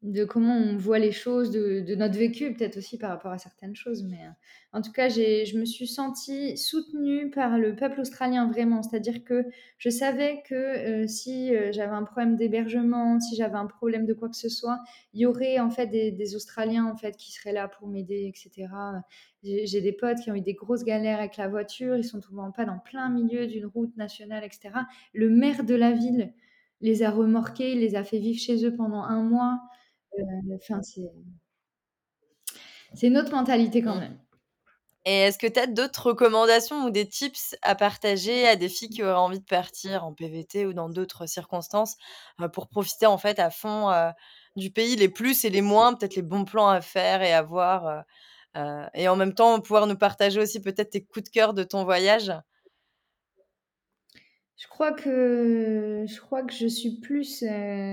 De 0.05 0.23
comment 0.23 0.55
on 0.55 0.77
voit 0.77 0.99
les 0.99 1.11
choses, 1.11 1.49
de 1.49 1.95
notre 1.95 2.15
vécu, 2.19 2.53
peut-être 2.53 2.77
aussi 2.77 2.99
par 2.99 3.09
rapport 3.09 3.31
à 3.31 3.39
certaines 3.39 3.75
choses, 3.75 4.03
mais 4.03 4.17
heu, 4.27 4.29
en 4.71 4.81
tout 4.83 4.91
cas, 4.91 5.09
je 5.09 5.57
me 5.57 5.65
suis 5.65 5.87
sentie 5.87 6.57
soutenue 6.57 7.31
par 7.31 7.57
le 7.57 7.75
peuple 7.75 8.01
australien, 8.01 8.47
vraiment. 8.51 8.83
C'est-à-dire 8.83 9.23
que 9.23 9.45
je 9.79 9.89
savais 9.89 10.43
que, 10.47 11.03
heu, 11.05 11.07
si, 11.07 11.51
heu, 11.55 11.71
j'avais 11.71 11.95
un 11.95 12.03
problème 12.03 12.35
d'hébergement, 12.35 13.19
si 13.19 13.35
j'avais 13.35 13.55
un 13.55 13.65
problème 13.65 14.05
de 14.05 14.13
quoi 14.13 14.29
que 14.29 14.35
ce 14.35 14.47
soit, 14.49 14.79
il 15.13 15.21
y 15.21 15.25
aurait 15.25 15.59
en 15.59 15.71
fait 15.71 15.87
des 15.87 16.35
Australiens, 16.35 16.85
en 16.85 16.95
fait, 16.95 17.17
qui 17.17 17.31
seraient 17.31 17.53
là 17.53 17.67
pour 17.67 17.87
m'aider 17.87 18.31
et 18.31 18.33
cetera. 18.37 19.01
J'ai 19.43 19.81
des 19.81 19.93
potes 19.93 20.19
qui 20.19 20.29
ont 20.29 20.35
eu 20.35 20.41
des 20.41 20.53
grosses 20.53 20.83
galères 20.83 21.17
avec 21.19 21.37
la 21.37 21.47
voiture, 21.47 21.95
ils 21.97 22.03
sont 22.03 22.19
en 22.37 22.51
panne 22.51 22.69
en 22.69 22.77
plein 22.79 23.09
milieu 23.09 23.47
d'une 23.47 23.65
route 23.65 23.95
nationale 23.97 24.43
et 24.43 24.49
cetera. 24.51 24.85
Le 25.13 25.29
maire 25.31 25.63
de 25.63 25.73
la 25.75 25.91
ville 25.93 26.31
les 26.81 27.01
a 27.03 27.09
remorqués, 27.09 27.71
il 27.73 27.79
les 27.79 27.95
a 27.95 28.03
fait 28.03 28.19
vivre 28.19 28.39
chez 28.39 28.65
eux 28.65 28.73
pendant 28.75 29.03
1 29.03 29.23
mois. 29.23 29.61
Enfin, 30.55 30.81
c'est 30.81 31.11
c'est 32.93 33.07
une 33.07 33.17
autre 33.17 33.31
mentalité 33.31 33.81
quand 33.81 33.95
même. 33.99 34.17
Et 35.07 35.19
est-ce 35.21 35.37
que 35.37 35.45
tu 35.47 35.59
as 35.59 35.67
d'autres 35.67 36.07
recommandations 36.09 36.85
ou 36.85 36.89
des 36.89 37.07
tips 37.07 37.55
à 37.61 37.75
partager 37.75 38.47
à 38.47 38.55
des 38.55 38.69
filles 38.69 38.89
qui 38.89 39.03
auraient 39.03 39.13
envie 39.13 39.39
de 39.39 39.45
partir 39.45 40.03
en 40.03 40.13
PVT 40.13 40.65
ou 40.65 40.73
dans 40.73 40.89
d'autres 40.89 41.27
circonstances, 41.27 41.95
heu, 42.41 42.49
pour 42.49 42.67
profiter 42.69 43.05
en 43.05 43.17
fait 43.19 43.37
à 43.39 43.51
fond, 43.51 43.91
heu, 43.91 44.11
du 44.55 44.71
pays, 44.71 44.95
les 44.95 45.09
plus 45.09 45.45
et 45.45 45.49
les 45.51 45.61
moins, 45.61 45.93
peut-être 45.93 46.15
les 46.15 46.23
bons 46.23 46.45
plans 46.45 46.69
à 46.69 46.81
faire 46.81 47.21
et 47.21 47.33
à 47.33 47.43
voir, 47.43 48.03
et 48.93 49.07
en 49.09 49.15
même 49.15 49.33
temps 49.33 49.59
pouvoir 49.61 49.87
nous 49.87 49.97
partager 49.97 50.39
aussi 50.39 50.61
peut-être 50.61 50.91
tes 50.91 51.03
coups 51.05 51.25
de 51.25 51.29
cœur 51.29 51.53
de 51.53 51.63
ton 51.63 51.83
voyage? 51.83 52.31
Je 54.57 54.67
crois 54.69 54.93
que 54.93 56.05
je 56.07 56.19
crois 56.21 56.41
que 56.43 56.53
je 56.53 56.67
suis 56.67 56.99
plus, 57.01 57.43
heu, 57.43 57.47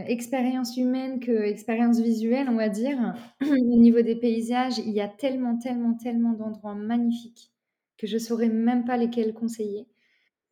expérience 0.06 0.76
humaine 0.76 1.18
qu'expérience 1.18 1.98
visuelle, 2.00 2.48
on 2.48 2.54
va 2.56 2.68
dire. 2.68 3.14
Au 3.42 3.76
niveau 3.78 4.00
des 4.02 4.14
paysages, 4.14 4.78
il 4.78 4.90
y 4.92 5.00
a 5.00 5.08
tellement, 5.08 5.58
tellement, 5.58 5.94
tellement 5.94 6.32
d'endroits 6.34 6.74
magnifiques 6.76 7.50
que 7.98 8.06
je 8.06 8.16
saurais 8.18 8.48
même 8.48 8.84
pas 8.84 8.96
lesquels 8.96 9.34
conseiller. 9.34 9.88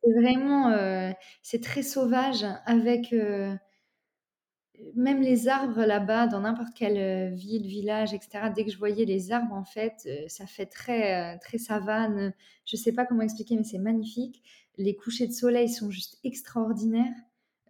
C'est 0.03 0.13
vraiment, 0.13 0.71
heu, 0.71 1.13
c'est 1.43 1.63
très 1.63 1.83
sauvage 1.83 2.45
avec, 2.65 3.13
heu 3.13 3.57
même 4.95 5.21
les 5.21 5.47
arbres 5.47 5.83
là-bas, 5.85 6.27
dans 6.27 6.41
n'importe 6.41 6.73
quelle, 6.75 6.97
heu, 6.97 7.35
ville, 7.35 7.65
village 7.67 8.13
et 8.13 8.19
cetera, 8.21 8.49
dès 8.49 8.65
que 8.65 8.71
je 8.71 8.77
voyais 8.77 9.05
les 9.05 9.31
arbres, 9.31 9.53
en 9.53 9.63
fait, 9.65 9.93
heu, 10.07 10.27
ça 10.27 10.45
fait 10.47 10.65
très, 10.65 11.35
heu, 11.35 11.39
très 11.41 11.57
savane, 11.57 12.33
je 12.65 12.75
sais 12.77 12.91
pas 12.93 13.05
comment 13.05 13.21
expliquer, 13.23 13.55
mais 13.57 13.63
c'est 13.63 13.77
magnifique. 13.79 14.41
Les 14.77 14.95
couchers 14.95 15.27
de 15.27 15.33
soleil 15.33 15.69
sont 15.69 15.89
juste 15.91 16.19
extraordinaires. 16.23 17.13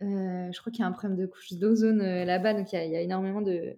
Je 0.02 0.60
crois 0.60 0.71
qu'il 0.71 0.82
y 0.82 0.84
a 0.84 0.88
un 0.88 0.91
problème 0.91 1.17
de 1.17 1.26
couche 1.28 1.54
d'ozone, 1.54 2.02
là-bas, 2.02 2.54
donc 2.56 2.74
il 2.74 2.76
y 2.91 2.95
a 2.95 3.02
énormément 3.02 3.41
de 3.41 3.76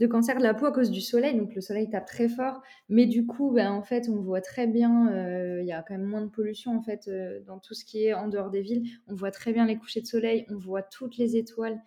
de 0.00 0.06
cancers 0.06 0.38
de 0.38 0.42
la 0.42 0.54
peau 0.54 0.64
à 0.64 0.72
cause 0.72 0.90
du 0.90 1.02
soleil, 1.02 1.36
donc 1.36 1.54
le 1.54 1.60
soleil 1.60 1.90
tape 1.90 2.06
très 2.06 2.26
fort. 2.28 2.62
Mais 2.88 3.04
du 3.06 3.26
coup, 3.26 3.50
ben, 3.52 3.70
en 3.70 3.82
fait, 3.82 4.08
on 4.08 4.16
voit 4.16 4.40
très 4.40 4.66
bien, 4.66 5.10
il 5.60 5.66
y 5.66 5.72
a 5.72 5.82
quand 5.82 5.92
même 5.94 6.06
moins 6.06 6.22
de 6.22 6.30
pollution, 6.30 6.74
en 6.76 6.80
fait, 6.82 7.10
dans 7.46 7.58
tout 7.58 7.74
ce 7.74 7.84
qui 7.84 8.04
est 8.06 8.14
en 8.14 8.28
dehors 8.28 8.50
des 8.50 8.62
villes. 8.62 8.84
On 9.08 9.14
voit 9.14 9.30
très 9.30 9.52
bien 9.52 9.66
les 9.66 9.76
couchers 9.76 10.00
de 10.00 10.06
soleil, 10.06 10.46
on 10.50 10.56
voit 10.56 10.82
toutes 10.82 11.18
les 11.18 11.36
étoiles. 11.36 11.78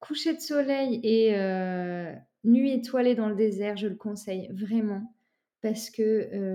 Coucher 0.00 0.34
de 0.34 0.40
soleil 0.40 1.00
et 1.04 1.34
heu, 1.36 2.14
nuit 2.44 2.70
étoilée 2.72 3.14
dans 3.14 3.28
le 3.28 3.34
désert, 3.34 3.76
je 3.76 3.86
le 3.88 3.94
conseille 3.96 4.48
vraiment 4.52 5.14
parce 5.62 5.90
que, 5.90 6.02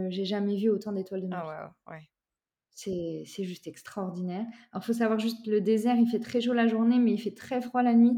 heu, 0.08 0.10
j'ai 0.12 0.26
jamais 0.26 0.58
vu 0.58 0.70
autant 0.70 0.92
d'étoiles 0.94 1.22
de 1.24 1.28
ma 1.28 1.38
Ah 1.38 1.42
vie. 1.42 1.46
waouh, 1.46 1.74
ouais. 1.88 2.10
C'est 2.74 3.24
c'est 3.28 3.44
juste 3.44 3.68
extraordinaire. 3.68 4.46
Alors, 4.72 4.84
faut 4.86 4.94
savoir 4.94 5.20
juste 5.20 5.46
le 5.48 5.60
désert, 5.62 5.96
il 5.98 6.08
fait 6.08 6.20
très 6.20 6.40
chaud 6.42 6.54
la 6.54 6.68
journée, 6.68 7.00
mais 7.00 7.12
il 7.14 7.18
fait 7.20 7.34
très 7.34 7.62
froid 7.62 7.84
la 7.84 7.94
nuit. 7.94 8.14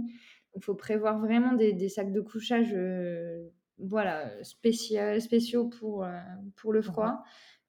Donc 0.54 0.64
faut 0.64 0.76
prévoir 0.76 1.20
vraiment 1.20 1.54
des 1.54 1.74
des 1.74 1.90
sacs 1.90 2.12
de 2.12 2.22
couchage, 2.22 2.74
heu, 2.74 3.52
voilà, 3.80 4.28
heu, 4.40 4.44
spécia 4.44 5.20
spéciaux 5.20 5.68
pour, 5.70 6.04
heu, 6.06 6.12
pour 6.56 6.72
le 6.74 6.82
froid, 6.84 7.24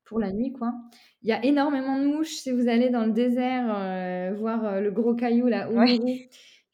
pour 0.04 0.18
la 0.20 0.30
nuit, 0.32 0.52
quoi. 0.52 0.74
Il 1.22 1.28
y 1.30 1.32
a 1.32 1.42
énormément 1.44 1.98
de 1.98 2.04
mouches 2.06 2.34
si 2.34 2.50
vous 2.52 2.68
allez 2.68 2.90
dans 2.90 3.06
le 3.06 3.12
désert, 3.12 4.34
voir, 4.36 4.80
le 4.82 4.90
gros 4.90 5.14
caillou 5.14 5.46
là, 5.48 5.70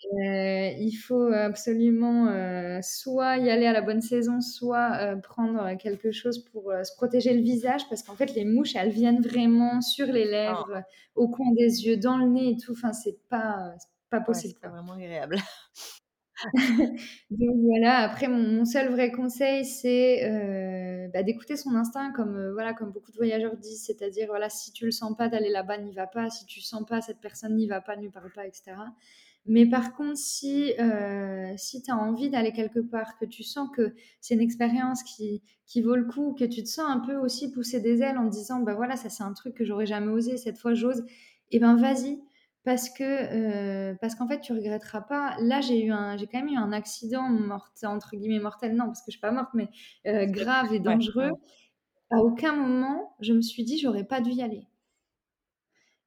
Ouais. 0.05 0.31
Heu, 0.33 0.75
il 0.79 0.93
faut 0.93 1.27
absolument, 1.33 2.27
heu, 2.31 2.81
soit 2.83 3.37
y 3.39 3.51
aller 3.51 3.67
à 3.67 3.73
la 3.73 3.83
bonne 3.83 4.01
saison, 4.01 4.41
soit, 4.41 5.15
heu, 5.17 5.21
prendre 5.21 5.77
quelque 5.77 6.11
chose 6.11 6.45
pour, 6.45 6.73
se 6.85 6.95
protéger 6.97 7.35
le 7.35 7.43
visage 7.43 7.89
parce 7.89 8.03
qu'en 8.03 8.17
fait, 8.17 8.35
les 8.35 8.45
mouches, 8.47 8.77
elles 8.77 8.91
viennent 8.91 9.21
vraiment 9.23 9.81
sur 9.83 10.07
les 10.07 10.25
Oh. 10.47 10.65
lèvres, 10.65 10.83
au 11.15 11.29
coin 11.29 11.53
des 11.57 11.87
yeux, 11.87 11.97
dans 11.99 12.17
le 12.19 12.27
nez 12.29 12.51
et 12.53 12.57
tout, 12.57 12.73
enfin, 12.73 12.93
c'est 12.95 13.19
pas, 13.29 13.75
c'est 13.79 13.89
pas 14.11 14.21
Ouais, 14.27 14.43
possible, 14.43 14.55
c'est 14.55 14.59
pas 14.61 14.69
quoi. 14.69 14.71
vraiment 14.71 14.93
agréable. 14.95 15.37
Donc 17.31 17.57
voilà, 17.63 17.99
après 17.99 18.29
mon 18.29 18.39
mon 18.39 18.65
seul 18.65 18.89
vrai 18.91 19.13
conseil, 19.13 19.65
c'est, 19.65 21.09
bah, 21.13 21.23
d'écouter 21.23 21.57
son 21.57 21.75
instinct 21.77 22.13
comme, 22.13 22.53
voilà, 22.53 22.75
comme 22.75 22.91
beaucoup 22.93 23.13
de 23.13 23.17
voyageurs 23.17 23.57
disent, 23.57 23.85
c'est-à-dire, 23.87 24.27
voilà, 24.29 24.49
si 24.51 24.73
tu 24.73 24.85
le 24.85 24.91
sens 24.91 25.17
pas 25.17 25.29
d'aller 25.29 25.51
là-bas, 25.51 25.79
n'y 25.79 25.93
va 25.93 26.07
pas, 26.07 26.31
si 26.31 26.47
tu 26.47 26.61
sens 26.61 26.85
pas 26.87 27.01
cette 27.01 27.21
personne, 27.21 27.57
n'y 27.57 27.69
va 27.69 27.81
pas, 27.81 27.97
ne 27.97 28.03
lui 28.03 28.11
parle 28.11 28.33
pas 28.33 28.47
et 28.47 28.53
cetera. 28.53 28.87
Mais 29.47 29.67
par 29.67 29.95
contre, 29.95 30.17
si, 30.19 30.73
heu, 30.79 31.55
si 31.57 31.83
tu 31.83 31.91
as 31.91 31.97
envie 31.97 32.29
d'aller 32.31 32.53
quelque 32.53 32.81
part, 32.81 33.17
que 33.19 33.25
tu 33.25 33.43
sens 33.43 33.69
que 33.75 33.95
c'est 34.21 34.35
une 34.35 34.41
expérience 34.41 35.03
qui 35.03 35.43
qui 35.67 35.83
vaut 35.83 35.97
le 35.97 36.05
coup, 36.05 36.35
que 36.35 36.45
tu 36.45 36.63
te 36.63 36.69
sens 36.69 36.87
un 36.91 37.01
peu 37.01 37.17
aussi 37.17 37.51
pousser 37.51 37.81
des 37.81 38.03
ailes 38.03 38.19
en 38.19 38.27
te 38.29 38.33
disant: 38.35 38.61
«Bah, 38.61 38.75
voilà, 38.75 38.97
ça 38.97 39.09
c'est 39.09 39.23
un 39.23 39.33
truc 39.33 39.55
que 39.55 39.65
j'aurais 39.65 39.87
jamais 39.87 40.09
osé, 40.13 40.37
cette 40.37 40.59
fois 40.59 40.75
j'ose» 40.75 41.05
et 41.51 41.59
ben, 41.59 41.75
vas-y 41.77 42.21
parce 42.65 42.91
que, 42.91 43.93
heu, 43.93 43.97
parce 44.01 44.15
qu'en 44.15 44.29
fait, 44.29 44.41
tu 44.41 44.53
regretteras 44.53 45.01
pas. 45.01 45.35
Là, 45.41 45.61
j'ai 45.63 45.83
eu 45.85 45.91
un 45.93 46.17
j'ai 46.19 46.27
quand 46.27 46.39
même 46.41 46.49
eu 46.55 46.57
un 46.59 46.73
accident 46.73 47.29
mort 47.31 47.73
entre 47.85 48.17
guillemets 48.17 48.41
«mortel», 48.41 48.77
non, 48.77 48.87
parce 48.87 49.01
que 49.01 49.07
je 49.09 49.13
suis 49.13 49.21
pas 49.21 49.33
morte, 49.33 49.51
mais, 49.55 49.71
heu, 50.07 50.27
grave 50.27 50.73
et 50.75 50.81
dangereux. 50.81 51.31
À 52.11 52.19
aucun 52.21 52.55
moment, 52.57 53.17
je 53.21 53.33
me 53.35 53.43
suis 53.43 53.65
dit: 53.65 53.79
«J'aurais 53.79 54.05
pas 54.07 54.21
dû 54.23 54.31
y 54.33 54.43
aller». 54.43 54.70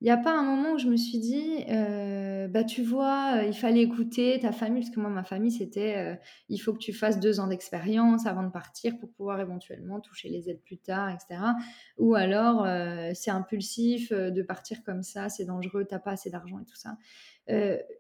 Il 0.03 0.07
y 0.07 0.11
a 0.11 0.17
pas 0.17 0.37
un 0.37 0.43
moment 0.43 0.73
où 0.73 0.77
je 0.79 0.87
me 0.89 0.97
suis 0.97 1.19
dit, 1.19 1.63
heu, 1.71 2.47
bah, 2.49 2.63
tu 2.65 2.83
vois, 2.83 3.37
heu, 3.43 3.47
il 3.47 3.53
fallait 3.55 3.81
écouter 3.83 4.39
ta 4.41 4.51
famille, 4.51 4.83
parce 4.83 4.93
que 4.93 4.99
moi, 4.99 5.09
ma 5.09 5.23
famille, 5.23 5.51
c'était, 5.51 6.13
heu, 6.15 6.17
il 6.49 6.59
faut 6.59 6.73
que 6.73 6.79
tu 6.79 6.93
fasses 6.93 7.19
2 7.21 7.39
ans 7.39 7.47
d'expérience 7.47 8.25
avant 8.27 8.43
de 8.43 8.49
partir 8.51 8.99
pour 8.99 9.11
pouvoir 9.13 9.39
éventuellement 9.41 10.01
toucher 10.01 10.29
les 10.29 10.49
aides 10.49 10.61
plus 10.61 10.77
tard, 10.77 11.09
et 11.09 11.17
cetera. 11.19 11.55
Ou 11.97 12.15
alors, 12.15 12.67
c'est 13.15 13.31
impulsif, 13.31 14.11
de 14.13 14.41
partir 14.43 14.83
comme 14.83 15.03
ça, 15.03 15.29
c'est 15.29 15.45
dangereux, 15.45 15.85
tu 15.87 15.95
as 15.95 15.99
pas 15.99 16.11
assez 16.11 16.29
d'argent 16.29 16.59
et 16.59 16.65
tout 16.65 16.75
ça. 16.75 16.97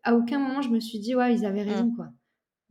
À 0.03 0.15
aucun 0.15 0.39
moment 0.39 0.61
je 0.61 0.69
me 0.69 0.79
suis 0.81 0.99
dit: 0.99 1.15
«Ouais, 1.15 1.33
ils 1.35 1.45
avaient 1.45 1.63
Mmh. 1.65 1.83
raison, 1.83 1.91
quoi». 1.91 2.09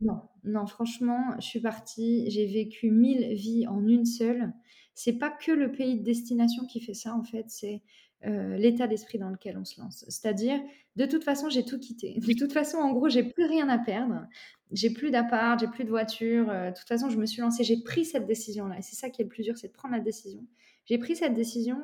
Non, 0.01 0.21
non, 0.43 0.67
franchement, 0.67 1.35
je 1.39 1.45
suis 1.47 1.61
partie, 1.61 2.29
j'ai 2.31 2.45
vécu 2.47 2.91
1000 2.91 3.33
vies 3.35 3.67
en 3.67 3.87
une 3.87 4.05
seule. 4.05 4.53
C'est 4.95 5.13
pas 5.19 5.31
que 5.31 5.51
le 5.51 5.71
pays 5.71 5.97
de 5.99 6.03
destination 6.03 6.65
qui 6.67 6.81
fait 6.81 6.93
ça, 6.95 7.15
en 7.15 7.23
fait, 7.23 7.45
c'est, 7.49 7.83
heu, 8.25 8.55
l'état 8.55 8.87
d'esprit 8.87 9.17
dans 9.19 9.29
lequel 9.29 9.57
on 9.57 9.65
se 9.65 9.79
lance. 9.81 10.05
C'est-à-dire, 10.07 10.59
de 10.95 11.05
toute 11.05 11.23
façon, 11.23 11.49
j'ai 11.49 11.65
tout 11.65 11.79
quitté. 11.79 12.19
De 12.19 12.33
toute 12.33 12.53
façon, 12.53 12.77
en 12.77 12.91
gros, 12.93 13.09
j'ai 13.09 13.23
plus 13.23 13.45
rien 13.45 13.69
à 13.69 13.77
perdre. 13.77 14.27
J'ai 14.71 14.89
plus 14.91 15.11
d'appart, 15.11 15.59
j'ai 15.59 15.67
plus 15.67 15.83
de 15.83 15.89
voiture, 15.89 16.49
heu, 16.49 16.69
de 16.71 16.75
toute 16.75 16.87
façon, 16.87 17.09
je 17.09 17.17
me 17.17 17.25
suis 17.25 17.41
lancée, 17.41 17.63
j'ai 17.63 17.81
pris 17.83 18.05
cette 18.05 18.25
décision-là 18.25 18.79
et 18.79 18.81
c'est 18.81 18.95
ça 18.95 19.09
qui 19.09 19.21
est 19.21 19.25
le 19.25 19.29
plus 19.29 19.43
dur, 19.43 19.57
c'est 19.57 19.67
de 19.67 19.73
prendre 19.73 19.93
la 19.93 19.99
décision. 20.01 20.43
J'ai 20.85 20.97
pris 20.97 21.15
cette 21.15 21.33
décision, 21.35 21.77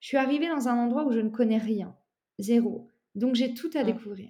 je 0.00 0.08
suis 0.08 0.16
arrivée 0.18 0.48
dans 0.48 0.68
un 0.68 0.76
endroit 0.76 1.06
où 1.06 1.12
je 1.12 1.20
ne 1.20 1.30
connais 1.30 1.58
rien, 1.58 1.96
zéro. 2.38 2.88
Donc 3.14 3.34
j'ai 3.34 3.54
tout 3.54 3.70
à 3.74 3.82
découvrir. 3.84 4.28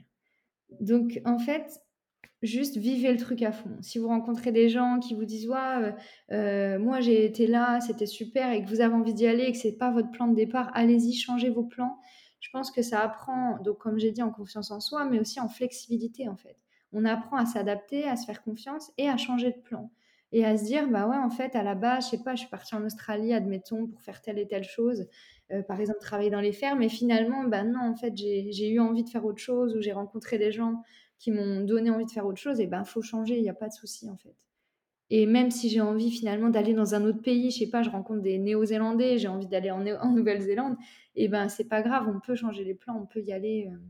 Donc 0.81 1.21
en 1.25 1.39
fait, 1.39 1.81
juste 2.45 2.77
vivez 2.77 3.13
le 3.13 3.19
truc 3.19 3.43
à 3.43 3.53
fond. 3.53 3.71
Si 3.81 3.99
vous 3.99 4.09
rencontrez 4.09 4.53
des 4.53 4.69
gens 4.69 4.99
qui 5.01 5.15
vous 5.15 5.25
disent: 5.25 5.49
«Waouh, 5.49 5.85
heu 5.87 5.93
heu, 6.33 6.79
moi 6.79 7.01
j'ai 7.01 7.25
été 7.25 7.47
là, 7.47 7.81
c'était 7.81 8.07
super» 8.07 8.51
et 8.53 8.63
que 8.65 8.69
vous 8.69 8.81
avez 8.81 8.95
envie 8.95 9.15
d'y 9.15 9.27
aller 9.27 9.45
et 9.45 9.53
que 9.53 9.59
c'est 9.59 9.77
pas 9.79 9.91
votre 9.91 10.11
plan 10.11 10.29
de 10.29 10.35
départ, 10.35 10.71
allez-y, 10.75 11.15
changez 11.15 11.51
vos 11.51 11.65
plans. 11.65 11.99
Je 12.41 12.51
pense 12.51 12.71
que 12.71 12.83
ça 12.83 13.01
apprend, 13.01 13.59
donc 13.63 13.79
comme 13.79 13.99
j'ai 13.99 14.11
dit, 14.13 14.23
en 14.23 14.31
confiance 14.31 14.71
en 14.71 14.81
soi, 14.81 15.07
mais 15.07 15.19
aussi 15.21 15.41
en 15.41 15.49
flexibilité, 15.49 16.29
en 16.29 16.37
fait. 16.37 16.57
On 16.93 17.05
apprend 17.05 17.37
à 17.39 17.47
s'adapter, 17.47 18.05
à 18.09 18.17
se 18.17 18.27
faire 18.27 18.43
confiance 18.43 18.93
et 18.99 19.09
à 19.09 19.17
changer 19.17 19.51
de 19.51 19.59
plan 19.59 19.91
et 20.33 20.45
à 20.45 20.57
se 20.57 20.65
dire: 20.65 20.89
«Bah 20.89 21.07
ouais, 21.09 21.17
en 21.17 21.31
fait, 21.31 21.55
à 21.57 21.63
la 21.63 21.75
base, 21.77 22.07
je 22.07 22.11
sais 22.11 22.23
pas, 22.23 22.35
je 22.35 22.41
suis 22.41 22.49
partie 22.51 22.75
en 22.75 22.85
Australie, 22.85 23.33
admettons, 23.33 23.87
pour 23.87 24.03
faire 24.03 24.21
telle 24.21 24.39
et 24.39 24.47
telle 24.49 24.65
chose, 24.65 25.07
heu, 25.53 25.63
par 25.63 25.81
exemple, 25.81 26.01
travailler 26.01 26.31
dans 26.31 26.41
les 26.41 26.53
fermes 26.53 26.83
et 26.83 26.89
finalement, 26.89 27.45
bah 27.45 27.63
non, 27.65 27.81
en 27.81 27.95
fait, 27.97 28.13
j'ai 28.17 28.69
eu 28.71 28.81
envie 28.81 29.05
de 29.05 29.09
faire 29.11 29.25
autre 29.25 29.39
chose 29.39 29.77
ou 29.77 29.81
j'ai 29.81 29.93
rencontré 29.93 30.39
des 30.39 30.51
gens 30.53 30.83
qui 31.19 31.31
m'ont 31.33 31.63
donné 31.65 31.91
envie 31.91 32.07
de 32.07 32.11
faire 32.11 32.27
autre 32.27 32.41
chose 32.41 32.61
et 32.61 32.67
ben, 32.67 32.85
faut 32.85 33.03
changer, 33.03 33.39
il 33.39 33.45
y 33.45 33.49
a 33.51 33.55
pas 33.55 33.69
de 33.69 33.73
souci, 33.75 34.11
en 34.11 34.17
fait. 34.17 34.35
Et 35.11 35.27
même 35.27 35.51
si 35.51 35.69
j'ai 35.71 35.81
envie 35.81 36.11
finalement 36.11 36.51
d'aller 36.51 36.75
dans 36.75 36.95
un 36.95 37.05
autre 37.05 37.23
pays, 37.23 37.51
je 37.51 37.59
sais 37.61 37.71
pas, 37.71 37.83
je 37.83 37.91
rencontre 37.91 38.21
des 38.23 38.39
Néo-Zélandais, 38.39 39.19
j'ai 39.19 39.29
envie 39.29 39.47
d'aller 39.49 39.71
en 39.71 39.81
Nouvelle-Zélande 40.13 40.77
et 41.17 41.29
ben, 41.29 41.49
c'est 41.49 41.69
pas 41.69 41.83
grave, 41.83 42.09
on 42.15 42.21
peut 42.21 42.35
changer 42.37 42.65
les 42.65 42.75
plans, 42.75 42.99
on 43.03 43.07
peut 43.07 43.23
y 43.23 43.33
aller, 43.33 43.69
heu 43.73 43.81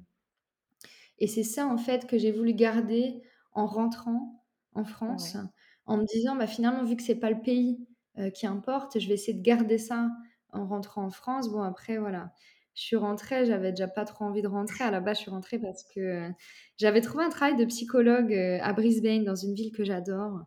et 1.18 1.26
c'est 1.26 1.42
ça, 1.44 1.66
en 1.66 1.76
fait, 1.78 2.06
que 2.06 2.18
j'ai 2.18 2.32
voulu 2.32 2.54
garder 2.54 3.22
en 3.52 3.66
rentrant 3.66 4.44
en 4.74 4.84
France, 4.84 5.36
Ouais. 5.36 5.48
en 5.86 5.98
me 5.98 6.04
disant: 6.04 6.36
«Bah, 6.36 6.46
finalement, 6.46 6.84
vu 6.84 6.96
que 6.96 7.02
c'est 7.02 7.14
pas 7.16 7.30
le 7.30 7.40
pays, 7.42 7.86
heu, 8.18 8.30
qui 8.30 8.46
importe, 8.46 8.98
je 8.98 9.08
vais 9.08 9.14
essayer 9.14 9.34
de 9.34 9.42
garder 9.42 9.78
ça 9.78 10.10
en 10.50 10.66
rentrant 10.66 11.04
en 11.04 11.10
France». 11.10 11.48
Bon, 11.50 11.62
après, 11.62 11.98
voilà, 11.98 12.32
je 12.74 12.82
suis 12.82 12.96
rentrée, 12.96 13.46
j'avais 13.46 13.70
déjà 13.70 13.88
pas 13.88 14.04
trop 14.04 14.24
envie 14.24 14.42
de 14.42 14.48
rentrer. 14.48 14.84
À 14.84 14.90
la 14.90 15.00
base, 15.00 15.18
je 15.18 15.22
suis 15.22 15.30
rentrée 15.30 15.58
parce 15.58 15.84
que, 15.84 16.00
heu, 16.30 16.34
j'avais 16.76 17.00
trouvé 17.00 17.24
un 17.24 17.28
travail 17.30 17.56
de 17.56 17.64
psychologue, 17.66 18.32
heu, 18.32 18.58
à 18.62 18.72
Brisbane, 18.72 19.24
dans 19.24 19.34
une 19.36 19.54
ville 19.54 19.72
que 19.72 19.84
j'adore. 19.84 20.40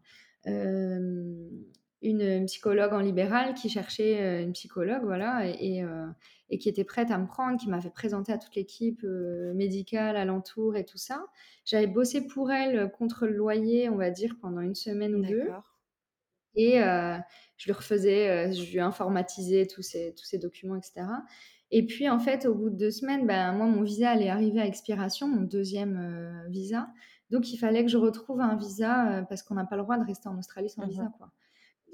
Hem, 0.46 1.50
une, 2.02 2.46
psychologue 2.46 2.94
en 2.94 3.00
libéral 3.00 3.54
qui 3.56 3.70
cherchait, 3.70 4.44
une 4.44 4.54
psychologue, 4.54 5.04
voilà 5.04 5.48
et 5.48 5.78
et 5.78 5.84
heu 5.84 6.08
et 6.50 6.60
qui 6.60 6.70
était 6.70 6.84
prête 6.86 7.12
à 7.12 7.18
me 7.18 7.28
prendre, 7.28 7.60
qui 7.60 7.68
m'avait 7.70 7.90
présentée 7.90 8.32
à 8.32 8.38
toute 8.38 8.56
l'équipe, 8.56 9.04
médicale 9.56 10.16
alentour 10.16 10.76
et 10.78 10.86
tout 10.86 10.98
ça. 10.98 11.26
J'avais 11.66 11.88
bossé 11.88 12.26
pour 12.28 12.52
elle, 12.52 12.92
contre 12.92 13.26
le 13.28 13.34
loyer, 13.36 13.90
on 13.90 13.98
va 13.98 14.12
dire, 14.12 14.36
pendant 14.42 14.62
une 14.62 14.76
semaine 14.76 15.16
ou 15.16 15.24
2 15.24 15.44
D'accord. 15.48 15.66
et 16.56 16.80
je 17.58 17.66
lui 17.66 17.72
refaisais, 17.72 18.52
je 18.54 18.72
lui 18.72 18.80
informatisais 18.80 19.68
tous 19.68 19.82
ces 19.82 20.14
tous 20.16 20.26
ces 20.26 20.38
documents 20.40 20.76
et 20.78 20.82
cetera 20.82 21.24
et 21.72 21.86
puis, 21.86 22.10
en 22.10 22.20
fait, 22.20 22.46
au 22.46 22.56
bout 22.56 22.70
de 22.70 22.76
2 22.78 22.92
semaines, 22.92 23.28
ben, 23.28 23.54
moi, 23.54 23.66
mon 23.68 23.82
visa 23.84 24.10
allait 24.12 24.30
arriver 24.30 24.62
à 24.62 24.66
expiration, 24.68 25.28
mon 25.28 25.42
2e, 25.42 25.98
heu, 26.48 26.50
visa. 26.50 26.88
Donc 27.30 27.52
il 27.54 27.58
fallait 27.58 27.84
que 27.84 27.92
je 27.92 27.98
retrouve 27.98 28.40
un 28.42 28.56
visa, 28.56 29.22
heu, 29.22 29.26
parce 29.28 29.44
qu'on 29.44 29.56
n'a 29.56 29.66
pas 29.66 29.76
le 29.78 29.84
droit 29.84 29.98
de 29.98 30.06
rester 30.06 30.30
en 30.30 30.38
Australie 30.38 30.70
sans 30.70 30.84
Mmh 30.86 30.90
visa, 30.90 31.12
quoi. 31.18 31.32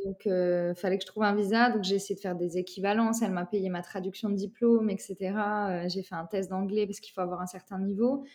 Donc 0.06 0.28
heu, 0.28 0.74
fallait 0.76 0.98
que 0.98 1.04
je 1.04 1.08
trouve 1.08 1.24
un 1.24 1.36
visa, 1.36 1.72
donc 1.72 1.84
j'ai 1.84 1.96
essayé 1.96 2.16
de 2.16 2.22
faire 2.22 2.36
des 2.36 2.58
équivalences. 2.60 3.22
Elle 3.24 3.32
m'a 3.34 3.46
payé 3.46 3.70
ma 3.70 3.82
traduction 3.84 4.30
de 4.30 4.36
diplôme 4.36 4.90
et 4.92 4.98
cetera. 5.00 5.86
Heu, 5.86 5.90
j'ai 5.90 6.04
fait 6.04 6.16
un 6.16 6.26
test 6.26 6.50
d'anglais 6.52 6.88
parce 6.88 7.00
qu'il 7.02 7.14
faut 7.14 7.22
avoir 7.22 7.42
un 7.42 7.48
certain 7.48 7.80
niveau. 7.80 8.26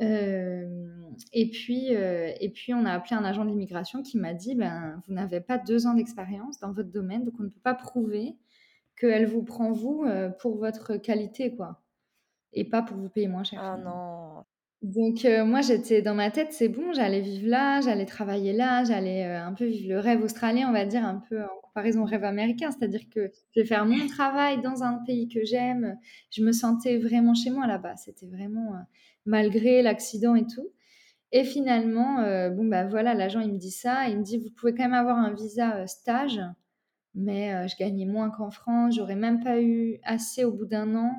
Et 0.00 1.50
puis, 1.52 1.88
et 1.92 2.50
puis 2.54 2.74
on 2.74 2.84
a 2.86 2.92
appelé 2.92 3.16
un 3.16 3.24
agent 3.24 3.44
de 3.44 3.50
l'immigration 3.50 4.02
qui 4.02 4.18
m'a 4.18 4.34
dit: 4.34 4.54
«Ben, 4.56 5.00
vous 5.06 5.14
n'avez 5.14 5.40
pas 5.42 5.58
2 5.58 5.86
ans 5.86 5.94
d'expérience 5.94 6.60
dans 6.60 6.72
votre 6.72 6.90
domaine, 6.90 7.24
donc 7.24 7.34
on 7.40 7.44
ne 7.44 7.48
peut 7.50 7.60
pas 7.62 7.74
prouver 7.74 8.36
qu'elle 9.02 9.26
vous 9.26 9.44
prend 9.44 9.72
vous, 9.72 10.04
heu, 10.06 10.32
pour 10.40 10.56
votre 10.58 10.96
qualité, 10.98 11.54
quoi 11.56 11.82
et 12.54 12.64
pas 12.68 12.82
pour 12.82 12.96
vous 12.98 13.10
payer 13.10 13.28
moins 13.28 13.44
cher, 13.44 13.60
Ah 13.60 13.76
finalement». 13.76 14.00
non! 14.02 14.44
Donc 14.82 15.24
heu, 15.24 15.44
moi, 15.44 15.60
j'étais 15.60 16.02
dans 16.02 16.14
ma 16.14 16.30
tête, 16.30 16.52
c'est 16.52 16.68
bon, 16.68 16.92
j'allais 16.92 17.20
vivre 17.20 17.48
là, 17.48 17.80
j'allais 17.80 18.06
travailler 18.06 18.52
là, 18.52 18.82
j'allais, 18.84 19.26
heu, 19.26 19.36
un 19.36 19.52
peu 19.52 19.66
vivre 19.66 19.90
le 19.94 19.98
rêve 20.00 20.22
australien, 20.22 20.68
on 20.68 20.72
va 20.72 20.86
dire, 20.86 21.04
un 21.04 21.16
peu 21.28 21.42
en 21.42 21.60
comparaison 21.62 22.02
au 22.02 22.04
rêve 22.06 22.24
américain. 22.24 22.70
C'est-à-dire 22.72 23.02
que 23.10 23.30
je 23.54 23.60
vais 23.60 23.66
faire 23.66 23.84
mon 23.86 24.06
travail 24.06 24.60
dans 24.62 24.82
un 24.82 24.94
pays 25.06 25.28
que 25.28 25.44
j'aime. 25.44 25.98
Je 26.30 26.42
me 26.42 26.52
sentais 26.52 26.98
vraiment 26.98 27.34
chez 27.34 27.50
moi 27.50 27.66
là-bas. 27.66 27.96
C'était 27.96 28.26
vraiment, 28.26 28.72
malgré 29.26 29.82
l'accident 29.82 30.34
et 30.34 30.46
tout 30.46 30.72
et 31.32 31.44
finalement, 31.44 32.16
bon, 32.50 32.66
bah, 32.66 32.86
voilà, 32.86 33.14
l'agent, 33.14 33.40
il 33.40 33.52
me 33.52 33.58
dit 33.58 33.70
ça. 33.72 34.08
Il 34.08 34.18
me 34.18 34.22
dit: 34.24 34.38
«Vous 34.38 34.50
pouvez 34.50 34.74
quand 34.74 34.84
même 34.84 34.94
avoir 34.94 35.18
un 35.18 35.32
visa, 35.34 35.86
stage», 35.86 36.40
mais 37.14 37.54
heu, 37.54 37.68
je 37.68 37.76
gagnais 37.76 38.06
moins 38.06 38.30
qu'en 38.30 38.50
France. 38.50 38.96
J'aurais 38.96 39.16
même 39.16 39.40
pas 39.42 39.60
eu 39.62 39.98
assez 40.04 40.44
au 40.44 40.52
bout 40.52 40.66
d'1 40.66 40.94
an, 40.96 41.12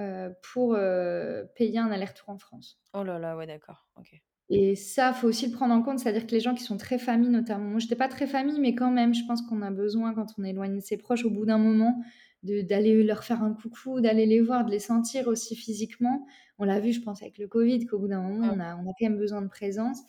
heu, 0.00 0.34
pour, 0.52 0.74
heu, 0.76 1.48
payer 1.56 1.78
un 1.80 1.90
aller-retour 1.92 2.30
en 2.30 2.38
France. 2.38 2.76
Oh 2.94 3.04
là 3.04 3.18
là, 3.18 3.36
ouais, 3.36 3.46
d'accord, 3.46 3.88
OK. 3.96 4.22
Et 4.50 4.74
ça, 4.76 5.12
faut 5.12 5.28
aussi 5.28 5.46
le 5.46 5.52
prendre 5.52 5.72
en 5.74 5.82
compte, 5.82 5.98
c'est-à-dire 6.00 6.26
que 6.26 6.32
les 6.32 6.40
gens 6.40 6.54
qui 6.54 6.64
sont 6.64 6.76
très 6.76 6.98
famille 6.98 7.28
notamment 7.30 7.64
moi 7.70 7.78
j'étais 7.78 7.94
pas 7.96 8.08
très 8.08 8.26
famille, 8.26 8.58
mais 8.60 8.74
quand 8.74 8.90
même, 8.90 9.14
je 9.14 9.24
pense 9.26 9.40
qu'on 9.42 9.62
a 9.62 9.70
besoin 9.70 10.14
quand 10.14 10.26
on 10.38 10.44
est 10.44 10.50
éloigné 10.50 10.76
de 10.78 10.84
ses 10.84 10.96
proches, 10.96 11.24
au 11.24 11.30
bout 11.30 11.46
d'un 11.46 11.58
moment, 11.58 12.02
d'aller 12.42 13.02
leur 13.04 13.22
faire 13.24 13.42
un 13.42 13.54
coucou, 13.54 14.00
d'aller 14.00 14.26
les 14.26 14.40
voir, 14.40 14.64
de 14.64 14.70
les 14.70 14.80
sentir 14.80 15.28
aussi 15.28 15.54
physiquement. 15.56 16.26
On 16.58 16.64
l'a 16.64 16.80
vu, 16.80 16.92
je 16.92 17.00
pense, 17.00 17.22
avec 17.22 17.38
le 17.38 17.46
covid, 17.48 17.86
qu'au 17.86 17.98
bout 18.00 18.08
d'un 18.08 18.20
moment, 18.20 18.52
on 18.52 18.58
a 18.60 18.76
on 18.76 18.82
a 18.82 18.92
quand 18.98 19.08
même 19.08 19.16
besoin 19.18 19.42
de 19.42 19.48
présence. 19.48 20.00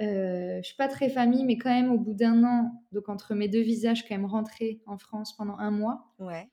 Heu, 0.00 0.58
je 0.62 0.66
suis 0.66 0.76
pas 0.76 0.88
très 0.88 1.08
famille, 1.10 1.44
mais 1.44 1.56
quand 1.58 1.70
même, 1.70 1.90
au 1.92 1.98
bout 1.98 2.14
d'1 2.14 2.44
an, 2.44 2.82
donc 2.92 3.08
entre 3.08 3.34
mes 3.34 3.48
2 3.48 3.60
visas, 3.60 3.94
je 3.94 4.00
suis 4.02 4.08
quand 4.08 4.16
même 4.16 4.26
rentrée 4.26 4.80
en 4.86 4.98
France 4.98 5.36
pendant 5.36 5.58
1 5.58 5.70
mois. 5.72 6.14
Ouais. 6.18 6.50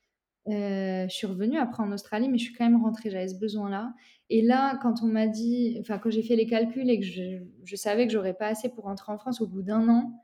Heu, 0.50 1.08
je 1.10 1.14
suis 1.16 1.28
revenue 1.28 1.58
après 1.60 1.84
en 1.84 1.92
Australie, 1.94 2.30
mais 2.30 2.38
je 2.40 2.46
suis 2.46 2.54
quand 2.56 2.66
même 2.66 2.82
rentrée, 2.84 3.10
j'avais 3.12 3.28
ce 3.30 3.40
besoin-là 3.40 3.94
et 4.32 4.42
là, 4.44 4.78
quand 4.84 5.04
on 5.04 5.08
m'a 5.08 5.28
dit 5.28 5.78
enfin, 5.82 6.00
quand 6.00 6.10
j'ai 6.12 6.24
fait 6.24 6.36
les 6.38 6.48
calculs 6.48 6.90
et 6.90 7.00
que 7.00 7.06
je 7.06 7.44
je 7.66 7.76
savais 7.78 8.08
que 8.08 8.14
j'aurais 8.14 8.34
pas 8.36 8.48
assez 8.48 8.70
pour 8.70 8.86
rentrer 8.86 9.12
en 9.14 9.18
France 9.20 9.42
au 9.42 9.48
bout 9.48 9.64
d'1 9.64 9.90
an, 9.90 10.24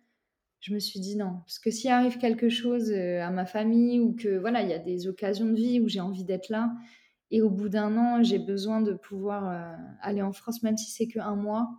je 0.62 0.74
me 0.76 0.80
suis 0.80 1.00
dit: 1.02 1.16
«Non». 1.18 1.40
Parce 1.46 1.60
que 1.60 1.72
s'il 1.72 1.92
arrive 1.92 2.18
quelque 2.20 2.50
chose, 2.50 2.92
heu, 2.92 3.22
à 3.22 3.32
ma 3.32 3.46
famille 3.48 4.00
ou 4.02 4.14
que 4.16 4.38
voilà, 4.40 4.64
il 4.64 4.70
y 4.70 4.74
a 4.74 4.80
des 4.80 5.08
occasions 5.08 5.48
de 5.48 5.56
vie 5.56 5.80
où 5.82 5.88
j'ai 5.90 6.02
envie 6.02 6.26
d'être 6.26 6.50
là 6.50 6.74
et 7.32 7.42
au 7.44 7.50
bout 7.52 7.70
d'1 7.70 7.98
an, 7.98 8.24
j'ai 8.24 8.40
besoin 8.40 8.82
de 8.82 8.94
pouvoir, 8.94 9.52
heu, 9.52 9.84
aller 10.02 10.22
en 10.24 10.34
France, 10.34 10.64
même 10.64 10.78
si 10.78 10.92
c'est 10.92 11.08
que 11.10 11.20
1 11.20 11.36
mois 11.38 11.70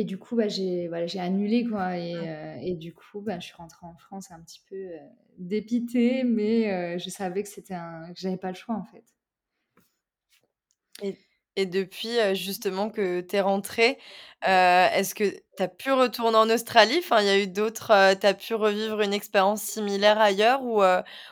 et 0.00 0.04
du 0.04 0.18
coup, 0.18 0.36
bah, 0.36 0.48
j'ai 0.48 0.88
voilà, 0.88 1.06
annulé, 1.18 1.64
quoi 1.64 1.96
et 1.98 2.18
Mmh. 2.20 2.28
heu 2.28 2.58
et 2.62 2.74
du 2.74 2.94
coup, 2.94 3.20
bah, 3.20 3.38
je 3.40 3.46
suis 3.46 3.54
rentrée 3.56 3.86
en 3.86 3.96
France 3.96 4.30
un 4.30 4.40
petit 4.42 4.62
peu, 4.68 4.76
heu, 4.76 4.98
dépitée, 5.38 6.24
mais 6.24 6.94
heu, 6.96 6.98
je 6.98 7.10
savais 7.10 7.42
que 7.42 7.48
c'était 7.48 7.74
un 7.74 8.12
que 8.12 8.20
j'avais 8.20 8.36
pas 8.38 8.48
le 8.50 8.56
choix, 8.56 8.76
en 8.76 8.84
fait. 8.84 9.04
Et 11.02 11.16
et 11.56 11.66
depuis, 11.66 12.16
heu, 12.20 12.34
justement 12.34 12.88
que 12.88 13.20
tu 13.20 13.34
es 13.34 13.40
rentrée, 13.40 13.98
est-ce 14.42 15.12
que 15.14 15.24
tu 15.56 15.62
as 15.62 15.66
pu 15.68 15.90
retourner 15.90 16.36
en 16.36 16.48
Australie? 16.50 16.98
Enfin, 17.00 17.20
il 17.20 17.26
y 17.26 17.30
a 17.30 17.38
eu 17.40 17.48
d'autres, 17.48 18.14
tu 18.20 18.26
as 18.26 18.34
pu 18.34 18.54
revivre 18.54 19.00
une 19.00 19.12
expérience 19.12 19.62
similaire 19.62 20.18
ailleurs 20.20 20.62
ou 20.62 20.82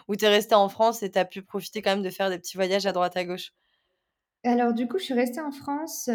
ou 0.09 0.17
tu 0.17 0.25
es 0.25 0.29
restée 0.29 0.57
en 0.57 0.69
France 0.69 1.03
et 1.05 1.13
tu 1.13 1.19
as 1.19 1.25
pu 1.27 1.43
profiter 1.43 1.81
quand 1.83 1.91
même 1.91 2.03
de 2.03 2.11
faire 2.11 2.29
des 2.31 2.39
petits 2.41 2.57
voyages 2.57 2.87
à 2.87 2.93
droite 2.93 3.17
à 3.17 3.25
gauche? 3.25 3.53
Alors 4.45 4.73
du 4.73 4.87
coup, 4.89 4.99
je 4.99 5.05
suis 5.05 5.15
restée 5.15 5.41
en 5.43 5.51
France, 5.51 6.09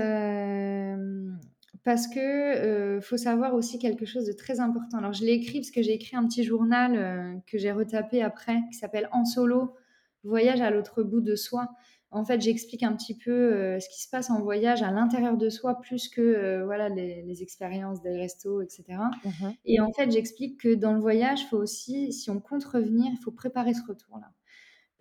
parce 1.83 2.07
que, 2.07 2.97
heu, 2.97 3.01
faut 3.01 3.17
savoir 3.17 3.55
aussi 3.55 3.79
quelque 3.79 4.05
chose 4.05 4.25
de 4.27 4.33
très 4.33 4.59
important. 4.59 4.97
Alors 4.99 5.13
je 5.13 5.23
l'ai 5.25 5.33
écrit 5.33 5.59
parce 5.61 5.71
que 5.71 5.81
j'ai 5.81 5.93
écrit 5.93 6.15
un 6.17 6.27
petit 6.27 6.43
journal, 6.43 6.95
heu, 6.95 7.41
que 7.47 7.57
j'ai 7.57 7.71
retapé 7.71 8.21
après, 8.23 8.59
qui 8.71 8.77
s'appelle 8.77 9.09
«En 9.11 9.25
solo, 9.25 9.75
voyage 10.23 10.61
à 10.61 10.69
l'autre 10.71 11.03
bout 11.03 11.21
de 11.21 11.35
soi». 11.35 11.69
En 12.11 12.25
fait, 12.25 12.41
j'explique 12.41 12.83
un 12.83 12.93
petit 12.95 13.17
peu, 13.17 13.31
heu, 13.77 13.79
ce 13.79 13.89
qui 13.89 14.01
se 14.01 14.09
passe 14.09 14.29
en 14.29 14.41
voyage 14.41 14.83
à 14.83 14.91
l'intérieur 14.91 15.37
de 15.37 15.49
soi 15.49 15.79
plus 15.81 16.07
que, 16.09 16.63
voilà 16.65 16.89
les 16.89 17.23
les 17.23 17.41
expériences 17.43 18.01
des 18.01 18.17
restos 18.17 18.61
et 18.61 18.69
cetera 18.69 19.11
Mmh 19.23 19.31
mh. 19.41 19.61
et 19.65 19.79
en 19.81 19.91
fait, 19.93 20.11
j'explique 20.11 20.59
que 20.61 20.73
dans 20.75 20.93
le 20.93 20.99
voyage, 21.01 21.47
faut 21.49 21.57
aussi 21.57 22.13
si 22.13 22.29
on 22.31 22.39
compte 22.41 22.65
revenir, 22.65 23.11
il 23.13 23.17
faut 23.23 23.31
préparer 23.31 23.73
ce 23.75 23.83
retour-là. 23.87 24.31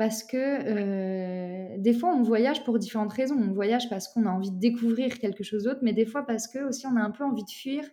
Parce 0.01 0.25
que 0.25 1.77
des 1.77 1.93
fois, 1.93 2.09
on 2.15 2.23
voyage 2.23 2.65
pour 2.65 2.79
différentes 2.79 3.13
raisons. 3.13 3.37
On 3.37 3.53
voyage 3.53 3.91
parce 3.91 4.09
qu'on 4.09 4.25
a 4.25 4.31
envie 4.31 4.51
de 4.51 4.59
découvrir 4.59 5.19
quelque 5.19 5.45
chose 5.45 5.65
d'autre, 5.65 5.81
mais 5.83 5.93
des 5.93 6.07
fois 6.07 6.23
parce 6.23 6.49
que 6.49 6.67
aussi 6.67 6.87
on 6.87 6.97
a 6.97 7.03
un 7.03 7.11
peu 7.11 7.23
envie 7.23 7.45
de 7.45 7.51
fuir, 7.51 7.85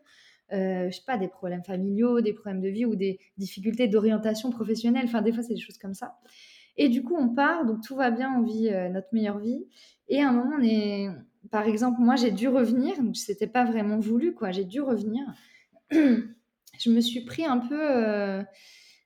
je 0.50 0.90
sais 0.90 1.04
pas, 1.06 1.18
des 1.18 1.28
problèmes 1.28 1.66
familiaux, 1.66 2.22
des 2.22 2.32
problèmes 2.32 2.62
de 2.62 2.70
vie 2.70 2.86
ou 2.86 2.96
des 2.96 3.20
difficultés 3.38 3.90
d'orientation 3.90 4.52
professionnelle. 4.52 5.04
Enfin, 5.04 5.22
des 5.22 5.34
fois, 5.34 5.44
c'est 5.44 5.56
des 5.56 5.60
choses 5.60 5.78
comme 5.78 5.94
ça. 5.94 6.18
Et 6.78 6.88
du 6.88 7.04
coup, 7.04 7.18
on 7.20 7.28
part, 7.28 7.66
donc 7.66 7.82
tout 7.82 7.98
va 7.98 8.10
bien, 8.10 8.34
on 8.38 8.42
vit 8.42 8.70
notre 8.90 9.10
meilleure 9.12 9.40
vie. 9.40 9.66
Et 10.08 10.22
à 10.22 10.30
un 10.30 10.32
moment, 10.32 10.56
on 10.58 10.64
est, 10.64 11.10
par 11.52 11.68
exemple, 11.68 12.00
moi, 12.00 12.16
j'ai 12.16 12.32
dû 12.32 12.48
revenir, 12.48 13.04
donc 13.04 13.18
c'était 13.18 13.48
pas 13.48 13.66
vraiment 13.66 14.00
voulu, 14.00 14.34
quoi. 14.34 14.52
J'ai 14.52 14.64
dû 14.64 14.80
revenir. 14.80 15.26
je 15.92 16.90
me 16.90 17.02
suis 17.02 17.26
pris 17.26 17.44
un 17.44 17.58
peu 17.58 18.46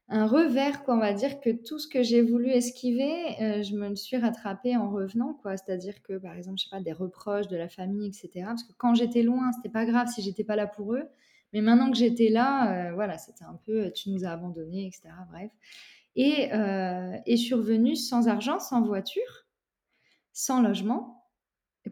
un 0.10 0.26
revers, 0.28 0.84
quoi. 0.84 0.96
On 0.96 1.00
va 1.00 1.14
dire 1.14 1.40
que 1.40 1.50
tout 1.50 1.80
ce 1.80 1.88
que 1.88 2.04
j'ai 2.04 2.22
voulu 2.22 2.50
esquiver, 2.50 3.42
euh, 3.42 3.64
je 3.64 3.76
me 3.76 3.88
le 3.88 3.96
suis 3.96 4.18
rattrapé 4.18 4.76
en 4.76 4.92
revenant, 4.92 5.34
quoi. 5.42 5.56
C'est-à-dire 5.58 6.02
que, 6.04 6.18
par 6.18 6.36
exemple, 6.36 6.58
je 6.60 6.66
sais 6.66 6.70
pas, 6.70 6.82
des 6.82 6.92
reproches 6.92 7.48
de 7.48 7.56
la 7.56 7.70
famille, 7.70 8.08
etc. 8.08 8.46
Parce 8.46 8.64
que 8.64 8.74
quand 8.78 8.94
j'étais 8.94 9.24
loin, 9.24 9.52
c'était 9.54 9.70
pas 9.70 9.86
grave 9.86 10.08
si 10.08 10.22
j'étais 10.22 10.44
pas 10.44 10.56
là 10.56 10.68
pour 10.68 10.94
eux. 10.96 11.08
Mais 11.54 11.62
maintenant 11.62 11.92
que 11.92 11.98
j'étais 11.98 12.30
là, 12.30 12.90
euh, 12.90 12.94
voilà, 12.94 13.18
c'était 13.18 13.44
un 13.44 13.60
peu, 13.66 13.92
tu 13.92 14.10
nous 14.10 14.26
as 14.26 14.32
abandonnés, 14.32 14.88
etc. 14.88 15.10
Bref. 15.32 15.52
Et, 16.16 16.54
euh, 16.54 17.18
et 17.26 17.38
je 17.38 17.42
suis 17.42 17.54
revenue 17.54 17.96
sans 17.96 18.28
argent, 18.28 18.60
sans 18.60 18.82
voiture, 18.82 19.46
sans 20.34 20.62
logement. 20.62 21.18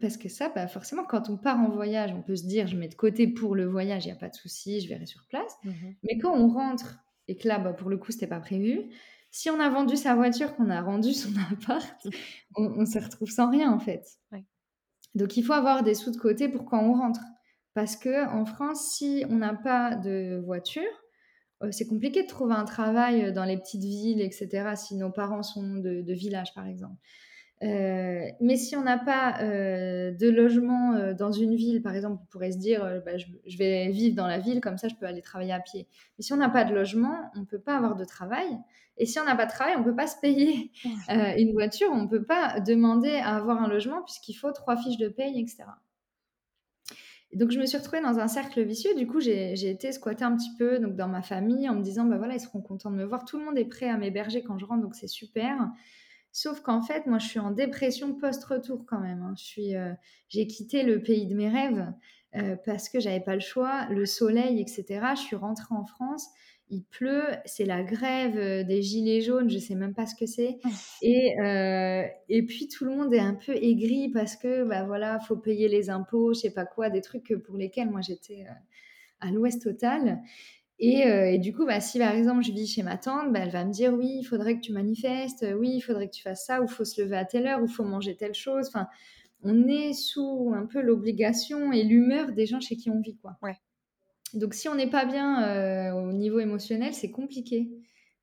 Parce 0.00 0.16
que 0.16 0.28
ça, 0.28 0.48
bah 0.50 0.68
forcément, 0.68 1.04
quand 1.04 1.30
on 1.30 1.36
part 1.36 1.58
en 1.58 1.68
voyage, 1.68 2.12
on 2.12 2.22
peut 2.22 2.36
se 2.36 2.46
dire, 2.46 2.68
je 2.68 2.76
mets 2.76 2.88
de 2.88 2.94
côté 2.94 3.26
pour 3.26 3.56
le 3.56 3.66
voyage, 3.66 4.04
il 4.04 4.08
n'y 4.08 4.12
a 4.12 4.16
pas 4.16 4.28
de 4.28 4.34
souci, 4.36 4.80
je 4.80 4.88
verrai 4.88 5.06
sur 5.06 5.24
place. 5.26 5.52
Mmh 5.64 5.72
Mais 6.04 6.18
quand 6.18 6.32
on 6.32 6.48
rentre 6.48 7.00
et 7.30 7.36
que 7.36 7.46
là, 7.46 7.60
bah, 7.60 7.72
pour 7.72 7.90
le 7.90 7.96
coup, 7.96 8.10
c'était 8.10 8.26
pas 8.26 8.40
prévu. 8.40 8.90
Si 9.30 9.50
on 9.50 9.60
a 9.60 9.70
vendu 9.70 9.96
sa 9.96 10.16
voiture, 10.16 10.56
qu'on 10.56 10.68
a 10.68 10.82
rendu 10.82 11.14
son 11.14 11.30
appart, 11.52 12.08
on, 12.56 12.84
se 12.84 12.98
retrouve 12.98 13.30
sans 13.30 13.48
rien 13.48 13.72
en 13.72 13.78
fait. 13.78 14.04
Donc 15.14 15.36
il 15.36 15.44
faut 15.44 15.52
avoir 15.52 15.84
des 15.84 15.94
sous 15.94 16.10
de 16.10 16.16
côté 16.16 16.48
pour 16.48 16.64
quand 16.64 16.82
on 16.82 16.92
rentre. 16.92 17.20
Parce 17.74 17.94
que 17.94 18.28
en 18.28 18.44
France, 18.44 18.96
si 18.96 19.24
on 19.30 19.36
n'a 19.36 19.54
pas 19.54 19.94
de 19.94 20.42
voiture, 20.44 20.82
euh, 21.62 21.70
c'est 21.70 21.86
compliqué 21.86 22.24
de 22.24 22.28
trouver 22.28 22.54
un 22.54 22.64
travail 22.64 23.32
dans 23.32 23.44
les 23.44 23.56
petites 23.56 23.84
villes, 23.84 24.20
etc. 24.20 24.74
Si 24.74 24.96
nos 24.96 25.12
parents 25.12 25.44
sont 25.44 25.76
de, 25.76 26.02
de 26.02 26.12
village, 26.12 26.52
par 26.52 26.66
exemple. 26.66 26.96
Euh, 27.62 28.26
mais 28.40 28.56
si 28.56 28.74
on 28.74 28.82
n'a 28.82 28.96
pas 28.96 29.38
euh, 29.42 30.12
de 30.12 30.28
logement 30.30 30.94
euh, 30.94 31.12
dans 31.12 31.30
une 31.30 31.54
ville, 31.54 31.82
par 31.82 31.94
exemple, 31.94 32.20
on 32.22 32.26
pourrait 32.26 32.52
se 32.52 32.58
dire 32.58 33.02
bah, 33.04 33.18
je, 33.18 33.56
vais 33.58 33.88
vivre 33.90 34.16
dans 34.16 34.26
la 34.26 34.38
ville, 34.38 34.60
comme 34.60 34.78
ça 34.78 34.88
je 34.88 34.94
peux 34.94 35.06
aller 35.06 35.20
travailler 35.20 35.52
à 35.52 35.60
pied. 35.60 35.86
Mais 36.18 36.22
si 36.22 36.32
on 36.32 36.36
n'a 36.36 36.48
pas 36.48 36.64
de 36.64 36.74
logement, 36.74 37.30
on 37.36 37.40
ne 37.40 37.44
peut 37.44 37.58
pas 37.58 37.76
avoir 37.76 37.96
de 37.96 38.04
travail. 38.04 38.48
Et 38.96 39.06
si 39.06 39.18
on 39.18 39.24
n'a 39.24 39.36
pas 39.36 39.46
de 39.46 39.50
travail, 39.50 39.74
on 39.76 39.80
ne 39.80 39.84
peut 39.84 39.96
pas 39.96 40.06
se 40.06 40.18
payer 40.20 40.72
une 41.08 41.52
voiture, 41.52 41.88
on 41.92 42.02
ne 42.02 42.08
peut 42.08 42.24
pas 42.24 42.60
demander 42.60 43.16
à 43.16 43.36
avoir 43.36 43.62
un 43.62 43.68
logement 43.68 44.02
puisqu'il 44.02 44.34
faut 44.34 44.52
trois 44.52 44.76
fiches 44.76 44.98
de 44.98 45.08
paye, 45.08 45.40
etc. 45.40 45.64
Et 47.32 47.36
donc 47.36 47.50
je 47.50 47.60
me 47.60 47.66
suis 47.66 47.78
retrouvée 47.78 48.02
dans 48.02 48.18
un 48.18 48.26
cercle 48.26 48.62
vicieux. 48.62 48.94
Du 48.96 49.06
coup, 49.06 49.20
j'ai 49.20 49.70
été 49.70 49.92
squatter 49.92 50.24
un 50.24 50.36
petit 50.36 50.54
peu 50.58 50.78
donc, 50.78 50.96
dans 50.96 51.08
ma 51.08 51.22
famille 51.22 51.68
en 51.68 51.74
me 51.74 51.82
disant 51.82 52.04
bah 52.04 52.18
voilà, 52.18 52.34
ils 52.34 52.40
seront 52.40 52.60
contents 52.60 52.90
de 52.90 52.96
me 52.96 53.04
voir. 53.04 53.24
Tout 53.24 53.38
le 53.38 53.44
monde 53.44 53.58
est 53.58 53.66
prêt 53.66 53.88
à 53.88 53.96
m'héberger 53.96 54.42
quand 54.42 54.58
je 54.58 54.64
rentre, 54.64 54.82
donc 54.82 54.94
c'est 54.94 55.08
super. 55.08 55.70
Sauf 56.32 56.60
qu'en 56.60 56.82
fait, 56.82 57.06
moi, 57.06 57.18
je 57.18 57.26
suis 57.26 57.40
en 57.40 57.50
dépression 57.50 58.14
post-retour 58.14 58.84
quand 58.86 59.00
même. 59.00 59.22
Hein. 59.22 59.34
Je 59.36 59.44
suis, 59.44 59.76
euh, 59.76 59.92
j'ai 60.28 60.46
quitté 60.46 60.82
le 60.84 61.02
pays 61.02 61.26
de 61.26 61.34
mes 61.34 61.48
rêves 61.48 61.92
euh, 62.36 62.56
parce 62.64 62.88
que 62.88 63.00
j'avais 63.00 63.20
pas 63.20 63.34
le 63.34 63.40
choix, 63.40 63.86
le 63.90 64.06
soleil, 64.06 64.60
etc. 64.60 65.00
Je 65.16 65.20
suis 65.20 65.36
rentrée 65.36 65.74
en 65.74 65.84
France, 65.84 66.28
il 66.68 66.84
pleut, 66.84 67.26
c'est 67.46 67.64
la 67.64 67.82
grève 67.82 68.38
euh, 68.38 68.62
des 68.62 68.80
gilets 68.80 69.22
jaunes, 69.22 69.50
je 69.50 69.58
sais 69.58 69.74
même 69.74 69.92
pas 69.92 70.06
ce 70.06 70.14
que 70.14 70.26
c'est. 70.26 70.60
Et, 71.02 71.34
et 72.28 72.42
puis 72.46 72.68
tout 72.68 72.84
le 72.84 72.94
monde 72.94 73.12
est 73.12 73.18
un 73.18 73.34
peu 73.34 73.56
aigri 73.56 74.08
parce 74.10 74.36
que, 74.36 74.62
bah 74.62 74.84
voilà, 74.84 75.18
faut 75.18 75.36
payer 75.36 75.66
les 75.66 75.90
impôts, 75.90 76.32
je 76.32 76.40
sais 76.40 76.54
pas 76.54 76.64
quoi, 76.64 76.90
des 76.90 77.00
trucs 77.00 77.34
pour 77.44 77.56
lesquels 77.56 77.90
moi 77.90 78.02
j'étais 78.02 78.46
à 79.20 79.32
l'ouest 79.32 79.62
total. 79.62 80.22
Euh, 80.82 81.24
et, 81.26 81.38
du 81.38 81.54
coup, 81.54 81.66
bah, 81.66 81.80
si 81.80 81.98
par 81.98 82.14
exemple 82.14 82.42
je 82.42 82.52
vis 82.52 82.66
chez 82.66 82.82
ma 82.82 82.96
tante, 82.96 83.32
bah, 83.32 83.40
elle 83.40 83.50
va 83.50 83.64
me 83.64 83.72
dire 83.72 83.92
oui, 83.92 84.18
il 84.20 84.24
faudrait 84.24 84.56
que 84.56 84.62
tu 84.62 84.72
manifestes, 84.72 85.46
oui, 85.58 85.72
il 85.74 85.80
faudrait 85.80 86.08
que 86.08 86.14
tu 86.14 86.22
fasses 86.22 86.46
ça, 86.46 86.60
ou 86.60 86.64
il 86.64 86.70
faut 86.70 86.84
se 86.84 87.02
lever 87.02 87.16
à 87.16 87.24
telle 87.24 87.46
heure, 87.46 87.60
ou 87.60 87.66
il 87.66 87.72
faut 87.72 87.84
manger 87.84 88.16
telle 88.16 88.34
chose. 88.34 88.68
Enfin, 88.68 88.86
on 89.42 89.66
est 89.68 89.92
sous 89.92 90.52
un 90.54 90.66
peu 90.66 90.80
l'obligation 90.80 91.72
et 91.72 91.82
l'humeur 91.82 92.32
des 92.32 92.46
gens 92.46 92.60
chez 92.60 92.76
qui 92.76 92.90
on 92.90 93.00
vit. 93.00 93.16
Quoi. 93.16 93.36
Ouais. 93.42 93.56
Donc 94.34 94.54
si 94.54 94.68
on 94.68 94.74
n'est 94.74 94.90
pas 94.90 95.04
bien 95.04 95.44
euh, 95.44 95.92
au 95.92 96.12
niveau 96.12 96.40
émotionnel, 96.40 96.94
c'est 96.94 97.10
compliqué 97.10 97.70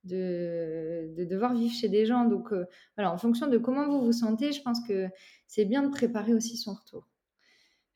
de, 0.03 1.13
de, 1.17 1.25
devoir 1.25 1.53
vivre 1.53 1.73
chez 1.73 1.89
des 1.89 2.05
gens. 2.05 2.25
Donc 2.25 2.53
euh, 2.53 2.65
voilà, 2.95 3.11
en 3.11 3.17
fonction 3.17 3.47
de 3.47 3.57
comment 3.57 3.87
vous 3.87 4.05
vous 4.05 4.13
sentez, 4.13 4.51
je 4.51 4.61
pense 4.61 4.79
que 4.87 5.07
c'est 5.47 5.65
bien 5.65 5.83
de 5.83 5.89
préparer 5.89 6.33
aussi 6.33 6.57
son 6.57 6.73
retour. 6.73 7.07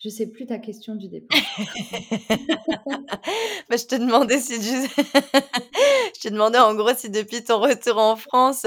Je 0.03 0.09
sais 0.09 0.25
plus 0.25 0.47
ta 0.47 0.57
question 0.57 0.95
du 0.95 1.07
départ. 1.09 1.37
bah, 3.69 3.77
je 3.77 3.85
te 3.85 3.93
demandais 3.93 4.39
si 4.39 4.59
tu... 4.59 4.65
je 6.15 6.21
te 6.21 6.29
demandais 6.29 6.57
en 6.57 6.73
gros 6.73 6.95
si 6.97 7.11
depuis 7.11 7.43
ton 7.43 7.59
retour 7.59 7.99
en 7.99 8.15
France, 8.15 8.65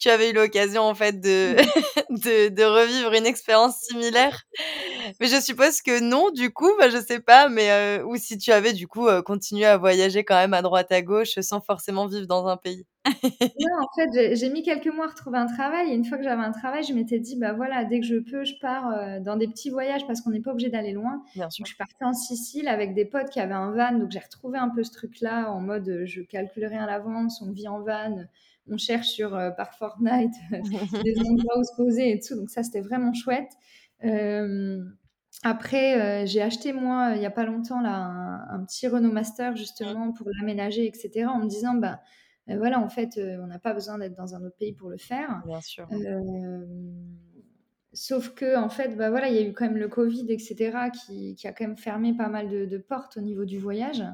tu 0.00 0.08
avais 0.08 0.30
eu 0.30 0.32
l'occasion 0.32 0.82
en 0.82 0.96
fait 0.96 1.20
de... 1.20 1.54
de, 2.10 2.48
de 2.48 2.64
revivre 2.64 3.12
une 3.12 3.26
expérience 3.26 3.76
similaire. 3.76 4.42
Mais 5.20 5.26
je 5.26 5.40
suppose 5.40 5.80
que 5.82 6.00
non, 6.00 6.30
du 6.30 6.52
coup, 6.52 6.70
bah, 6.78 6.90
je 6.90 6.98
sais 6.98 7.20
pas, 7.20 7.48
mais 7.48 7.70
euh, 7.70 8.04
ou 8.04 8.16
si 8.16 8.38
tu 8.38 8.52
avais 8.52 8.72
du 8.72 8.86
coup 8.86 9.08
euh, 9.08 9.22
continué 9.22 9.64
à 9.64 9.76
voyager 9.76 10.24
quand 10.24 10.36
même 10.36 10.54
à 10.54 10.62
droite 10.62 10.92
à 10.92 11.02
gauche 11.02 11.38
sans 11.40 11.60
forcément 11.60 12.06
vivre 12.06 12.26
dans 12.26 12.46
un 12.46 12.56
pays. 12.56 12.86
non, 13.04 13.74
en 13.80 13.88
fait, 13.96 14.36
j'ai 14.36 14.48
mis 14.48 14.62
quelques 14.62 14.86
mois 14.86 15.06
à 15.06 15.08
retrouver 15.08 15.38
un 15.38 15.46
travail. 15.46 15.90
Et 15.90 15.94
une 15.94 16.04
fois 16.04 16.18
que 16.18 16.24
j'avais 16.24 16.42
un 16.42 16.52
travail, 16.52 16.84
je 16.84 16.92
m'étais 16.94 17.18
dit, 17.18 17.36
bah 17.36 17.52
voilà, 17.52 17.84
dès 17.84 18.00
que 18.00 18.06
je 18.06 18.16
peux, 18.16 18.44
je 18.44 18.54
pars 18.60 18.88
euh, 18.88 19.20
dans 19.20 19.36
des 19.36 19.48
petits 19.48 19.70
voyages 19.70 20.06
parce 20.06 20.20
qu'on 20.20 20.30
n'est 20.30 20.40
pas 20.40 20.52
obligé 20.52 20.68
d'aller 20.68 20.92
loin. 20.92 21.22
Bien 21.34 21.50
sûr. 21.50 21.64
Donc, 21.64 21.72
je 21.72 21.76
partais 21.76 22.04
en 22.04 22.12
Sicile 22.12 22.68
avec 22.68 22.94
des 22.94 23.04
potes 23.04 23.30
qui 23.30 23.40
avaient 23.40 23.54
un 23.54 23.72
van. 23.72 23.98
Donc, 23.98 24.10
j'ai 24.10 24.20
retrouvé 24.20 24.58
un 24.58 24.68
peu 24.68 24.84
ce 24.84 24.92
truc-là 24.92 25.50
en 25.50 25.60
mode, 25.60 25.88
euh, 25.88 26.06
je 26.06 26.22
calcule 26.22 26.66
rien 26.66 26.84
à 26.84 26.86
l'avance, 26.86 27.42
on 27.42 27.50
vit 27.50 27.68
en 27.68 27.80
van, 27.80 28.24
on 28.70 28.76
cherche 28.76 29.08
sur 29.08 29.34
euh, 29.34 29.50
par 29.50 29.74
Fortnite 29.74 30.34
des 31.04 31.18
endroits 31.18 31.58
où 31.58 31.64
se 31.64 31.74
poser 31.76 32.12
et 32.12 32.20
tout. 32.20 32.36
Donc, 32.36 32.50
ça, 32.50 32.62
c'était 32.62 32.80
vraiment 32.80 33.12
chouette. 33.14 33.50
Après, 35.42 36.26
j'ai 36.26 36.42
acheté 36.42 36.72
moi, 36.72 37.12
il 37.14 37.20
n'y 37.20 37.26
a 37.26 37.30
pas 37.30 37.44
longtemps, 37.44 37.80
là, 37.80 37.96
un, 37.96 38.48
un 38.48 38.64
petit 38.64 38.86
Renault 38.88 39.12
Master 39.12 39.56
justement 39.56 40.12
pour 40.12 40.28
l'aménager, 40.38 40.86
etc. 40.86 41.26
En 41.26 41.40
me 41.40 41.48
disant, 41.48 41.74
bah 41.74 42.00
voilà, 42.46 42.80
en 42.80 42.88
fait, 42.88 43.18
on 43.18 43.46
n'a 43.46 43.58
pas 43.58 43.74
besoin 43.74 43.98
d'être 43.98 44.14
dans 44.14 44.34
un 44.34 44.42
autre 44.44 44.56
pays 44.56 44.72
pour 44.72 44.88
le 44.88 44.98
faire. 44.98 45.42
Bien 45.46 45.60
sûr. 45.60 45.88
sauf 47.92 48.30
que, 48.34 48.56
en 48.56 48.68
fait, 48.68 48.96
bah 48.96 49.10
voilà, 49.10 49.28
il 49.28 49.34
y 49.34 49.38
a 49.38 49.42
eu 49.42 49.52
quand 49.52 49.66
même 49.66 49.76
le 49.76 49.88
Covid, 49.88 50.26
etc., 50.30 50.90
qui, 50.92 51.36
a 51.44 51.52
quand 51.52 51.66
même 51.66 51.76
fermé 51.76 52.14
pas 52.14 52.28
mal 52.28 52.48
de, 52.48 52.64
de 52.66 52.78
portes 52.78 53.16
au 53.16 53.20
niveau 53.20 53.44
du 53.44 53.58
voyage. 53.58 54.04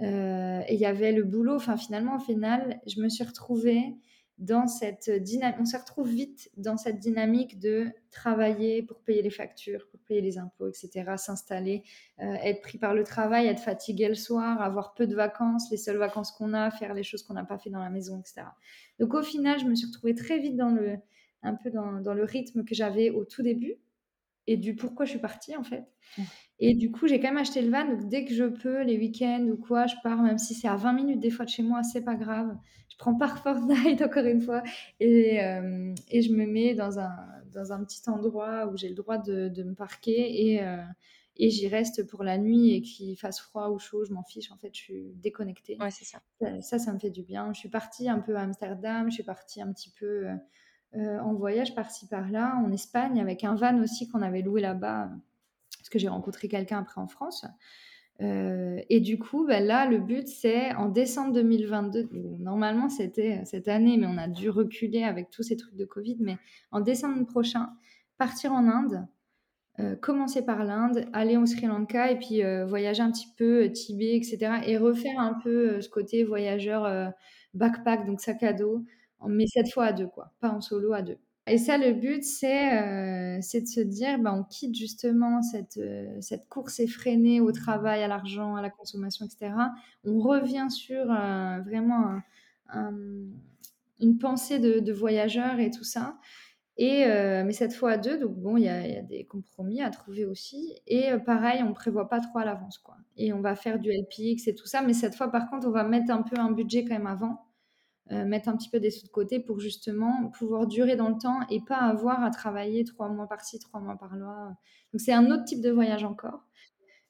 et 0.00 0.74
il 0.74 0.78
y 0.78 0.86
avait 0.86 1.12
le 1.12 1.24
boulot. 1.24 1.56
Enfin, 1.56 1.76
finalement, 1.76 2.16
au 2.16 2.20
final, 2.20 2.80
je 2.86 3.00
me 3.00 3.08
suis 3.08 3.24
retrouvée 3.24 3.94
dans 4.38 4.66
cette 4.66 5.10
dynamique, 5.10 5.56
on 5.60 5.64
se 5.64 5.76
retrouve 5.76 6.08
vite 6.08 6.50
dans 6.56 6.76
cette 6.76 6.98
dynamique 6.98 7.58
de 7.58 7.86
travailler 8.10 8.82
pour 8.82 9.00
payer 9.00 9.22
les 9.22 9.30
factures, 9.30 9.86
pour 9.90 9.98
payer 10.00 10.20
les 10.20 10.36
impôts, 10.36 10.68
etc., 10.68 11.14
s'installer, 11.16 11.84
euh, 12.20 12.34
être 12.42 12.60
pris 12.60 12.76
par 12.76 12.94
le 12.94 13.02
travail, 13.02 13.46
être 13.46 13.62
fatigué 13.62 14.08
le 14.08 14.14
soir, 14.14 14.60
avoir 14.60 14.92
peu 14.92 15.06
de 15.06 15.14
vacances, 15.14 15.70
les 15.70 15.78
seules 15.78 15.96
vacances 15.96 16.32
qu'on 16.32 16.52
a, 16.52 16.70
faire 16.70 16.92
les 16.92 17.02
choses 17.02 17.22
qu'on 17.22 17.34
n'a 17.34 17.44
pas 17.44 17.58
fait 17.58 17.70
dans 17.70 17.80
la 17.80 17.90
maison, 17.90 18.20
etc. 18.20 18.42
Donc 19.00 19.14
au 19.14 19.22
final, 19.22 19.58
je 19.58 19.64
me 19.64 19.74
suis 19.74 19.86
retrouvée 19.86 20.14
très 20.14 20.38
vite 20.38 20.56
dans 20.56 20.70
le, 20.70 20.98
un 21.42 21.54
peu 21.54 21.70
dans, 21.70 22.00
dans 22.00 22.14
le 22.14 22.24
rythme 22.24 22.64
que 22.64 22.74
j'avais 22.74 23.08
au 23.10 23.24
tout 23.24 23.42
début 23.42 23.78
et 24.46 24.56
du 24.56 24.74
pourquoi 24.74 25.04
je 25.04 25.10
suis 25.10 25.18
partie 25.18 25.56
en 25.56 25.64
fait. 25.64 25.84
Mmh. 26.18 26.22
Et 26.58 26.74
du 26.74 26.90
coup, 26.90 27.06
j'ai 27.06 27.20
quand 27.20 27.28
même 27.28 27.36
acheté 27.36 27.60
le 27.60 27.70
van. 27.70 27.84
Donc, 27.86 28.08
dès 28.08 28.24
que 28.24 28.32
je 28.32 28.44
peux, 28.44 28.82
les 28.82 28.96
week-ends 28.96 29.46
ou 29.50 29.56
quoi, 29.56 29.86
je 29.86 29.94
pars, 30.02 30.22
même 30.22 30.38
si 30.38 30.54
c'est 30.54 30.68
à 30.68 30.76
20 30.76 30.92
minutes 30.94 31.20
des 31.20 31.30
fois 31.30 31.44
de 31.44 31.50
chez 31.50 31.62
moi, 31.62 31.82
c'est 31.82 32.02
pas 32.02 32.14
grave. 32.14 32.56
Je 32.88 32.96
prends 32.96 33.14
par 33.14 33.38
Fortnite 33.42 34.00
encore 34.00 34.24
une 34.24 34.40
fois 34.40 34.62
et, 35.00 35.42
euh, 35.42 35.94
et, 36.08 36.22
je 36.22 36.32
me 36.32 36.46
mets 36.46 36.74
dans 36.74 36.98
un, 36.98 37.14
dans 37.52 37.72
un 37.72 37.84
petit 37.84 38.08
endroit 38.08 38.68
où 38.68 38.76
j'ai 38.76 38.88
le 38.88 38.94
droit 38.94 39.18
de, 39.18 39.48
de 39.48 39.62
me 39.64 39.74
parquer 39.74 40.52
et, 40.52 40.62
euh, 40.62 40.82
et 41.36 41.50
j'y 41.50 41.68
reste 41.68 42.06
pour 42.06 42.24
la 42.24 42.38
nuit 42.38 42.72
et 42.72 42.80
qu'il 42.80 43.16
fasse 43.18 43.40
froid 43.40 43.68
ou 43.68 43.78
chaud, 43.78 44.04
je 44.06 44.12
m'en 44.12 44.22
fiche. 44.22 44.50
En 44.50 44.56
fait, 44.56 44.70
je 44.72 44.80
suis 44.80 45.12
déconnectée. 45.16 45.76
Ouais, 45.78 45.90
c'est 45.90 46.06
ça. 46.06 46.22
ça. 46.62 46.78
ça. 46.78 46.92
me 46.92 46.98
fait 46.98 47.10
du 47.10 47.22
bien. 47.22 47.52
Je 47.52 47.58
suis 47.58 47.68
partie 47.68 48.08
un 48.08 48.20
peu 48.20 48.36
à 48.36 48.42
Amsterdam, 48.42 49.10
je 49.10 49.14
suis 49.14 49.24
partie 49.24 49.60
un 49.60 49.70
petit 49.72 49.90
peu 49.90 50.28
euh, 50.28 50.34
en 50.96 51.34
voyage 51.34 51.74
par-ci 51.74 52.06
par-là, 52.08 52.56
en 52.64 52.72
Espagne, 52.72 53.20
avec 53.20 53.44
un 53.44 53.54
van 53.54 53.78
aussi 53.82 54.08
qu'on 54.08 54.22
avait 54.22 54.42
loué 54.42 54.60
là-bas 54.60 55.10
parce 55.86 55.92
que 55.92 55.98
j'ai 56.00 56.08
rencontré 56.08 56.48
quelqu'un 56.48 56.78
après 56.78 57.00
en 57.00 57.06
France. 57.06 57.46
Euh, 58.20 58.80
et 58.90 58.98
du 58.98 59.20
coup, 59.20 59.46
bah, 59.46 59.60
là, 59.60 59.86
le 59.86 59.98
but, 59.98 60.26
c'est 60.26 60.74
en 60.74 60.88
décembre 60.88 61.32
2022, 61.34 62.08
normalement 62.40 62.88
c'était 62.88 63.40
cette 63.44 63.68
année, 63.68 63.96
mais 63.96 64.06
on 64.08 64.18
a 64.18 64.26
dû 64.26 64.50
reculer 64.50 65.04
avec 65.04 65.30
tous 65.30 65.44
ces 65.44 65.56
trucs 65.56 65.76
de 65.76 65.84
Covid, 65.84 66.16
mais 66.18 66.38
en 66.72 66.80
décembre 66.80 67.24
prochain, 67.24 67.68
partir 68.18 68.52
en 68.52 68.66
Inde, 68.68 69.06
euh, 69.78 69.94
commencer 69.94 70.44
par 70.44 70.64
l'Inde, 70.64 71.04
aller 71.12 71.36
au 71.36 71.46
Sri 71.46 71.66
Lanka 71.66 72.10
et 72.10 72.18
puis 72.18 72.42
euh, 72.42 72.66
voyager 72.66 73.02
un 73.02 73.12
petit 73.12 73.28
peu, 73.36 73.70
Tibet, 73.70 74.16
etc. 74.16 74.62
Et 74.66 74.78
refaire 74.78 75.20
un 75.20 75.34
peu 75.34 75.80
ce 75.80 75.88
côté 75.88 76.24
voyageur 76.24 77.12
backpack, 77.54 78.06
donc 78.06 78.20
sac 78.20 78.42
à 78.42 78.54
dos, 78.54 78.82
mais 79.28 79.46
cette 79.46 79.72
fois 79.72 79.86
à 79.86 79.92
deux, 79.92 80.08
quoi, 80.08 80.32
pas 80.40 80.50
en 80.50 80.60
solo, 80.60 80.92
à 80.92 81.02
deux. 81.02 81.18
Et 81.48 81.58
ça, 81.58 81.78
le 81.78 81.92
but, 81.92 82.24
c'est 82.24 82.72
euh, 82.82 83.36
de 83.36 83.66
se 83.66 83.80
dire, 83.80 84.18
bah, 84.18 84.34
on 84.34 84.42
quitte 84.42 84.74
justement 84.74 85.42
cette, 85.42 85.76
euh, 85.76 86.20
cette 86.20 86.48
course 86.48 86.80
effrénée 86.80 87.40
au 87.40 87.52
travail, 87.52 88.02
à 88.02 88.08
l'argent, 88.08 88.56
à 88.56 88.62
la 88.62 88.70
consommation, 88.70 89.24
etc. 89.26 89.54
On 90.04 90.18
revient 90.18 90.66
sur 90.70 91.08
euh, 91.08 91.60
vraiment 91.60 92.20
une 94.00 94.18
pensée 94.18 94.58
de, 94.58 94.92
voyageur 94.92 95.60
et 95.60 95.70
tout 95.70 95.84
ça. 95.84 96.18
Et, 96.78 97.06
mais 97.06 97.52
cette 97.52 97.72
fois 97.72 97.92
à 97.92 97.96
deux, 97.96 98.18
donc 98.18 98.36
bon, 98.36 98.56
il 98.56 98.62
y, 98.62 98.66
y, 98.66 98.68
a 98.68 99.02
des 99.02 99.24
compromis 99.24 99.80
à 99.82 99.90
trouver 99.90 100.24
aussi. 100.24 100.74
Et 100.88 101.10
pareil, 101.24 101.62
on 101.62 101.72
prévoit 101.72 102.08
pas 102.08 102.20
trop 102.20 102.40
à 102.40 102.44
l'avance, 102.44 102.78
quoi. 102.78 102.96
Et 103.16 103.32
on 103.32 103.40
va 103.40 103.54
faire 103.54 103.78
du 103.78 103.90
LPX 103.90 104.48
et 104.48 104.54
tout 104.54 104.66
ça, 104.66 104.82
mais 104.82 104.92
cette 104.92 105.14
fois, 105.14 105.30
par 105.30 105.48
contre, 105.48 105.68
on 105.68 105.70
va 105.70 105.84
mettre 105.84 106.10
un 106.10 106.22
peu 106.22 106.38
un 106.38 106.50
budget 106.50 106.84
quand 106.84 106.94
même 106.94 107.06
avant 107.06 107.45
euh, 108.12 108.24
mettre 108.24 108.48
un 108.48 108.56
petit 108.56 108.70
peu 108.70 108.78
des 108.78 108.90
sous 108.90 109.06
de 109.06 109.10
côté 109.10 109.40
pour 109.40 109.58
justement 109.58 110.30
pouvoir 110.38 110.66
durer 110.66 110.94
dans 110.94 111.08
le 111.08 111.18
temps 111.18 111.40
et 111.50 111.60
pas 111.60 111.78
avoir 111.78 112.22
à 112.22 112.30
travailler 112.30 112.84
trois 112.84 113.08
mois 113.08 113.26
par-ci, 113.26 113.58
trois 113.58 113.80
mois 113.80 113.96
par-là. 113.96 114.56
Donc 114.92 115.00
c'est 115.00 115.12
un 115.12 115.30
autre 115.30 115.44
type 115.44 115.60
de 115.60 115.70
voyage 115.70 116.04
encore. 116.04 116.46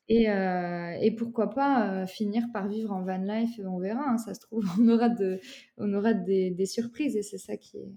Et, 0.09 0.31
euh, 0.31 0.97
et 1.01 1.11
pourquoi 1.11 1.51
pas 1.51 1.91
euh, 1.91 2.07
finir 2.07 2.45
par 2.53 2.69
vivre 2.69 2.93
en 2.93 3.03
van 3.03 3.19
life, 3.19 3.61
on 3.65 3.79
verra, 3.79 4.09
hein, 4.09 4.19
ça 4.19 4.35
se 4.35 4.41
trouve, 4.41 4.65
on 4.81 4.89
aura, 4.89 5.09
de, 5.09 5.41
on 5.79 5.93
aura 5.93 6.15
des, 6.15 6.51
des 6.51 6.67
surprises 6.67 7.17
et 7.17 7.23
c'est 7.23 7.39
ça 7.39 7.57
qui 7.57 7.79
est, 7.79 7.93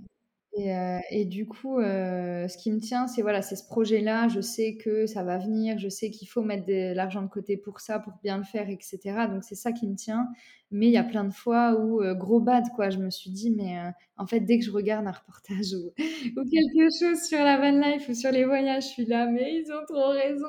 et, 0.60 0.76
euh, 0.76 1.00
et, 1.10 1.26
du 1.26 1.48
coup, 1.48 1.80
euh, 1.80 2.48
ce 2.50 2.58
qui 2.58 2.70
me 2.72 2.80
tient, 2.80 3.08
c'est 3.08 3.22
voilà, 3.22 3.42
c'est 3.42 3.56
ce 3.56 3.66
projet-là. 3.66 4.28
Je 4.28 4.42
sais 4.42 4.76
que 4.76 5.06
ça 5.06 5.24
va 5.24 5.38
venir, 5.38 5.78
je 5.80 5.88
sais 5.88 6.12
qu'il 6.12 6.28
faut 6.28 6.42
mettre 6.42 6.66
de 6.66 6.94
l'argent 6.94 7.22
de 7.22 7.30
côté 7.30 7.56
pour 7.56 7.80
ça, 7.80 8.00
pour 8.00 8.14
bien 8.22 8.38
le 8.38 8.44
faire, 8.44 8.70
etc. 8.70 9.00
Donc 9.30 9.44
c'est 9.44 9.56
ça 9.56 9.72
qui 9.72 9.88
me 9.88 9.96
tient. 9.96 10.28
Mais 10.72 10.88
il 10.88 10.92
y 10.92 10.98
a 10.98 11.04
plein 11.04 11.24
de 11.24 11.34
fois 11.34 11.80
où 11.80 12.02
euh, 12.02 12.14
gros 12.14 12.42
bad, 12.42 12.66
quoi. 12.76 12.90
Je 12.90 12.98
me 12.98 13.10
suis 13.10 13.32
dit, 13.32 13.52
mais 13.52 13.78
en 14.18 14.28
fait, 14.28 14.42
dès 14.42 14.60
que 14.60 14.66
je 14.66 14.72
regarde 14.72 15.08
un 15.08 15.12
reportage 15.12 15.74
ou, 15.74 15.88
ou, 15.88 16.44
quelque 16.44 16.90
chose 17.00 17.24
sur 17.24 17.40
la 17.40 17.58
van 17.58 17.80
life 17.80 18.10
ou 18.10 18.14
sur 18.14 18.32
les 18.32 18.44
voyages, 18.44 18.84
je 18.84 18.90
suis 18.90 19.06
là, 19.06 19.28
mais 19.28 19.56
ils 19.56 19.72
ont 19.72 19.86
trop 19.88 20.10
raison. 20.10 20.46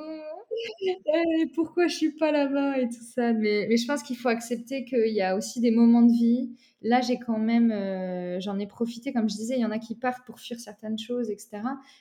Et 0.82 1.46
pourquoi 1.54 1.86
je 1.86 1.96
suis 1.96 2.12
pas 2.12 2.32
là-bas 2.32 2.78
et 2.78 2.88
tout 2.88 3.04
ça. 3.14 3.32
Mais, 3.32 3.66
mais 3.68 3.76
je 3.76 3.86
pense 3.86 4.02
qu'il 4.02 4.16
faut 4.16 4.28
accepter 4.28 4.84
qu'il 4.84 5.12
y 5.12 5.22
a 5.22 5.36
aussi 5.36 5.60
des 5.60 5.70
moments 5.70 6.02
de 6.02 6.12
vie 6.12 6.50
Là, 6.82 7.02
j'ai 7.02 7.18
quand 7.18 7.38
même, 7.38 7.70
euh, 7.72 8.40
j'en 8.40 8.58
ai 8.58 8.66
profité, 8.66 9.12
comme 9.12 9.28
je 9.28 9.36
disais, 9.36 9.56
il 9.56 9.60
y 9.60 9.64
en 9.66 9.70
a 9.70 9.78
qui 9.78 9.94
partent 9.94 10.24
pour 10.24 10.40
fuir 10.40 10.58
certaines 10.58 10.98
choses, 10.98 11.30
etc. 11.30 11.60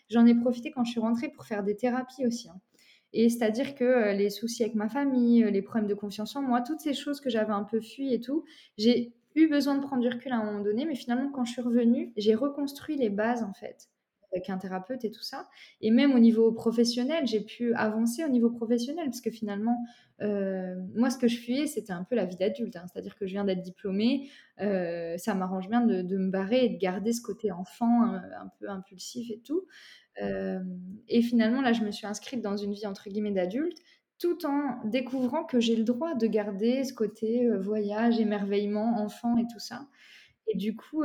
J'en 0.10 0.26
ai 0.26 0.34
profité 0.34 0.72
quand 0.72 0.86
je 0.86 0.92
suis 0.92 1.02
rentrée 1.02 1.30
pour 1.30 1.46
faire 1.46 1.64
des 1.64 1.76
thérapies 1.76 2.26
aussi. 2.26 2.48
Hein. 2.48 2.60
Et 3.12 3.30
c'est-à-dire 3.30 3.76
que 3.76 3.84
euh, 3.84 4.14
les 4.14 4.30
soucis 4.30 4.64
avec 4.64 4.76
ma 4.76 4.88
famille, 4.88 5.44
euh, 5.44 5.50
les 5.50 5.62
problèmes 5.62 5.90
de 5.90 5.96
confiance 5.96 6.36
en 6.36 6.42
moi, 6.42 6.62
toutes 6.62 6.80
ces 6.80 6.94
choses 6.94 7.20
que 7.20 7.30
j'avais 7.30 7.52
un 7.52 7.64
peu 7.64 7.82
fui 7.82 8.14
et 8.14 8.22
tout, 8.22 8.46
j'ai 8.78 9.12
eu 9.36 9.48
besoin 9.50 9.76
de 9.76 9.82
prendre 9.82 10.02
du 10.02 10.08
recul 10.08 10.32
à 10.32 10.38
un 10.38 10.46
moment 10.46 10.64
donné, 10.64 10.86
mais 10.86 10.96
finalement, 10.96 11.30
quand 11.30 11.44
je 11.44 11.54
suis 11.54 11.62
revenue, 11.62 12.14
j'ai 12.16 12.36
reconstruit 12.36 12.96
les 12.96 13.10
bases, 13.10 13.44
en 13.44 13.54
fait 13.54 13.90
avec 14.32 14.50
un 14.50 14.58
thérapeute 14.58 15.04
et 15.06 15.12
tout 15.12 15.24
ça. 15.24 15.48
Et 15.82 15.92
même 15.92 16.14
au 16.14 16.20
niveau 16.20 16.52
professionnel, 16.52 17.26
j'ai 17.26 17.42
pu 17.42 17.74
avancer 17.74 18.24
au 18.24 18.30
niveau 18.30 18.50
professionnel 18.50 19.06
parce 19.06 19.22
que 19.22 19.32
finalement, 19.32 19.84
euh, 20.22 20.76
moi, 20.96 21.10
ce 21.10 21.18
que 21.18 21.28
je 21.28 21.38
fuyais, 21.38 21.68
c'était 21.68 21.94
un 21.94 22.04
peu 22.04 22.16
la 22.16 22.26
vie 22.26 22.36
d'adulte. 22.36 22.76
Hein. 22.76 22.86
C'est-à-dire 22.92 23.16
que 23.16 23.26
je 23.26 23.34
viens 23.34 23.46
d'être 23.46 23.62
diplômée, 23.62 24.30
euh, 24.62 25.18
ça 25.18 25.34
m'arrange 25.34 25.70
bien 25.70 25.82
de, 25.82 26.18
me 26.18 26.30
barrer 26.30 26.66
et 26.66 26.70
de 26.70 26.78
garder 26.78 27.14
ce 27.14 27.22
côté 27.22 27.52
enfant 27.52 28.04
un, 28.04 28.18
un 28.18 28.52
peu 28.60 28.70
impulsif 28.70 29.32
et 29.32 29.40
tout. 29.40 29.66
Euh, 30.22 30.60
et 31.08 31.22
finalement, 31.22 31.62
là, 31.62 31.74
je 31.74 31.84
me 31.84 31.92
suis 31.92 32.06
inscrite 32.06 32.42
dans 32.42 32.58
une 32.58 32.74
vie 32.74 32.88
entre 32.88 33.10
guillemets 33.10 33.32
d'adulte 33.32 33.78
tout 34.20 34.46
en 34.46 34.82
découvrant 34.84 35.46
que 35.46 35.62
j'ai 35.62 35.78
le 35.78 35.86
droit 35.86 36.14
de 36.14 36.28
garder 36.28 36.84
ce 36.84 36.94
côté 36.94 37.50
voyage, 37.56 38.20
émerveillement, 38.20 39.02
enfant 39.02 39.38
et 39.38 39.48
tout 39.50 39.60
ça. 39.60 39.88
Et 40.48 40.58
du 40.58 40.76
coup, 40.76 41.04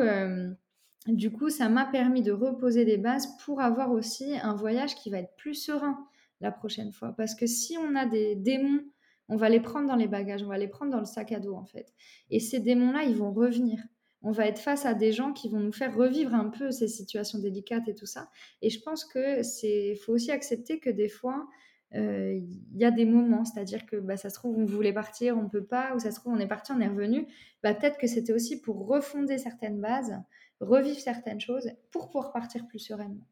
du 1.06 1.30
coup, 1.30 1.50
ça 1.50 1.68
m'a 1.68 1.84
permis 1.84 2.22
de 2.22 2.32
reposer 2.32 2.84
des 2.84 2.96
bases 2.96 3.28
pour 3.44 3.60
avoir 3.60 3.92
aussi 3.92 4.36
un 4.42 4.54
voyage 4.54 4.94
qui 4.94 5.10
va 5.10 5.18
être 5.18 5.34
plus 5.36 5.54
serein 5.54 5.98
la 6.40 6.50
prochaine 6.50 6.92
fois. 6.92 7.14
Parce 7.16 7.34
que 7.34 7.46
si 7.46 7.76
on 7.76 7.94
a 7.94 8.06
des 8.06 8.34
démons, 8.36 8.84
on 9.28 9.36
va 9.36 9.48
les 9.48 9.60
prendre 9.60 9.88
dans 9.88 9.96
les 9.96 10.08
bagages, 10.08 10.42
on 10.42 10.48
va 10.48 10.58
les 10.58 10.68
prendre 10.68 10.92
dans 10.92 10.98
le 10.98 11.04
sac 11.06 11.32
à 11.32 11.40
dos 11.40 11.54
en 11.54 11.64
fait. 11.64 11.92
Et 12.30 12.40
ces 12.40 12.60
démons-là, 12.60 13.04
ils 13.04 13.16
vont 13.16 13.32
revenir. 13.32 13.80
On 14.22 14.32
va 14.32 14.46
être 14.46 14.58
face 14.58 14.86
à 14.86 14.94
des 14.94 15.12
gens 15.12 15.32
qui 15.32 15.50
vont 15.50 15.60
nous 15.60 15.72
faire 15.72 15.94
revivre 15.94 16.34
un 16.34 16.48
peu 16.48 16.70
ces 16.70 16.88
situations 16.88 17.38
délicates 17.38 17.88
et 17.88 17.94
tout 17.94 18.06
ça. 18.06 18.30
Et 18.62 18.70
je 18.70 18.80
pense 18.80 19.04
que 19.04 19.42
c'est, 19.42 19.96
faut 19.96 20.12
aussi 20.12 20.30
accepter 20.30 20.80
que 20.80 20.88
des 20.88 21.10
fois, 21.10 21.46
euh, 21.94 22.32
il 22.32 22.78
y 22.78 22.84
a 22.84 22.90
des 22.90 23.04
moments, 23.04 23.44
c'est-à-dire 23.44 23.86
que 23.86 23.96
bah, 23.96 24.16
ça 24.16 24.30
se 24.30 24.34
trouve, 24.34 24.58
on 24.58 24.64
voulait 24.64 24.94
partir, 24.94 25.36
on 25.36 25.48
peut 25.48 25.64
pas, 25.64 25.94
ou 25.94 25.98
ça 25.98 26.10
se 26.10 26.18
trouve, 26.18 26.32
on 26.32 26.38
est 26.38 26.48
parti, 26.48 26.72
on 26.72 26.80
est 26.80 26.88
revenu. 26.88 27.26
Bah, 27.62 27.74
peut-être 27.74 27.98
que 27.98 28.06
c'était 28.06 28.32
aussi 28.32 28.60
pour 28.60 28.86
refonder 28.86 29.38
certaines 29.38 29.80
bases 29.80 30.14
revivre 30.60 30.98
certaines 30.98 31.40
choses 31.40 31.70
pour 31.90 32.08
pouvoir 32.08 32.32
partir 32.32 32.66
plus 32.66 32.78
sereinement. 32.78 33.26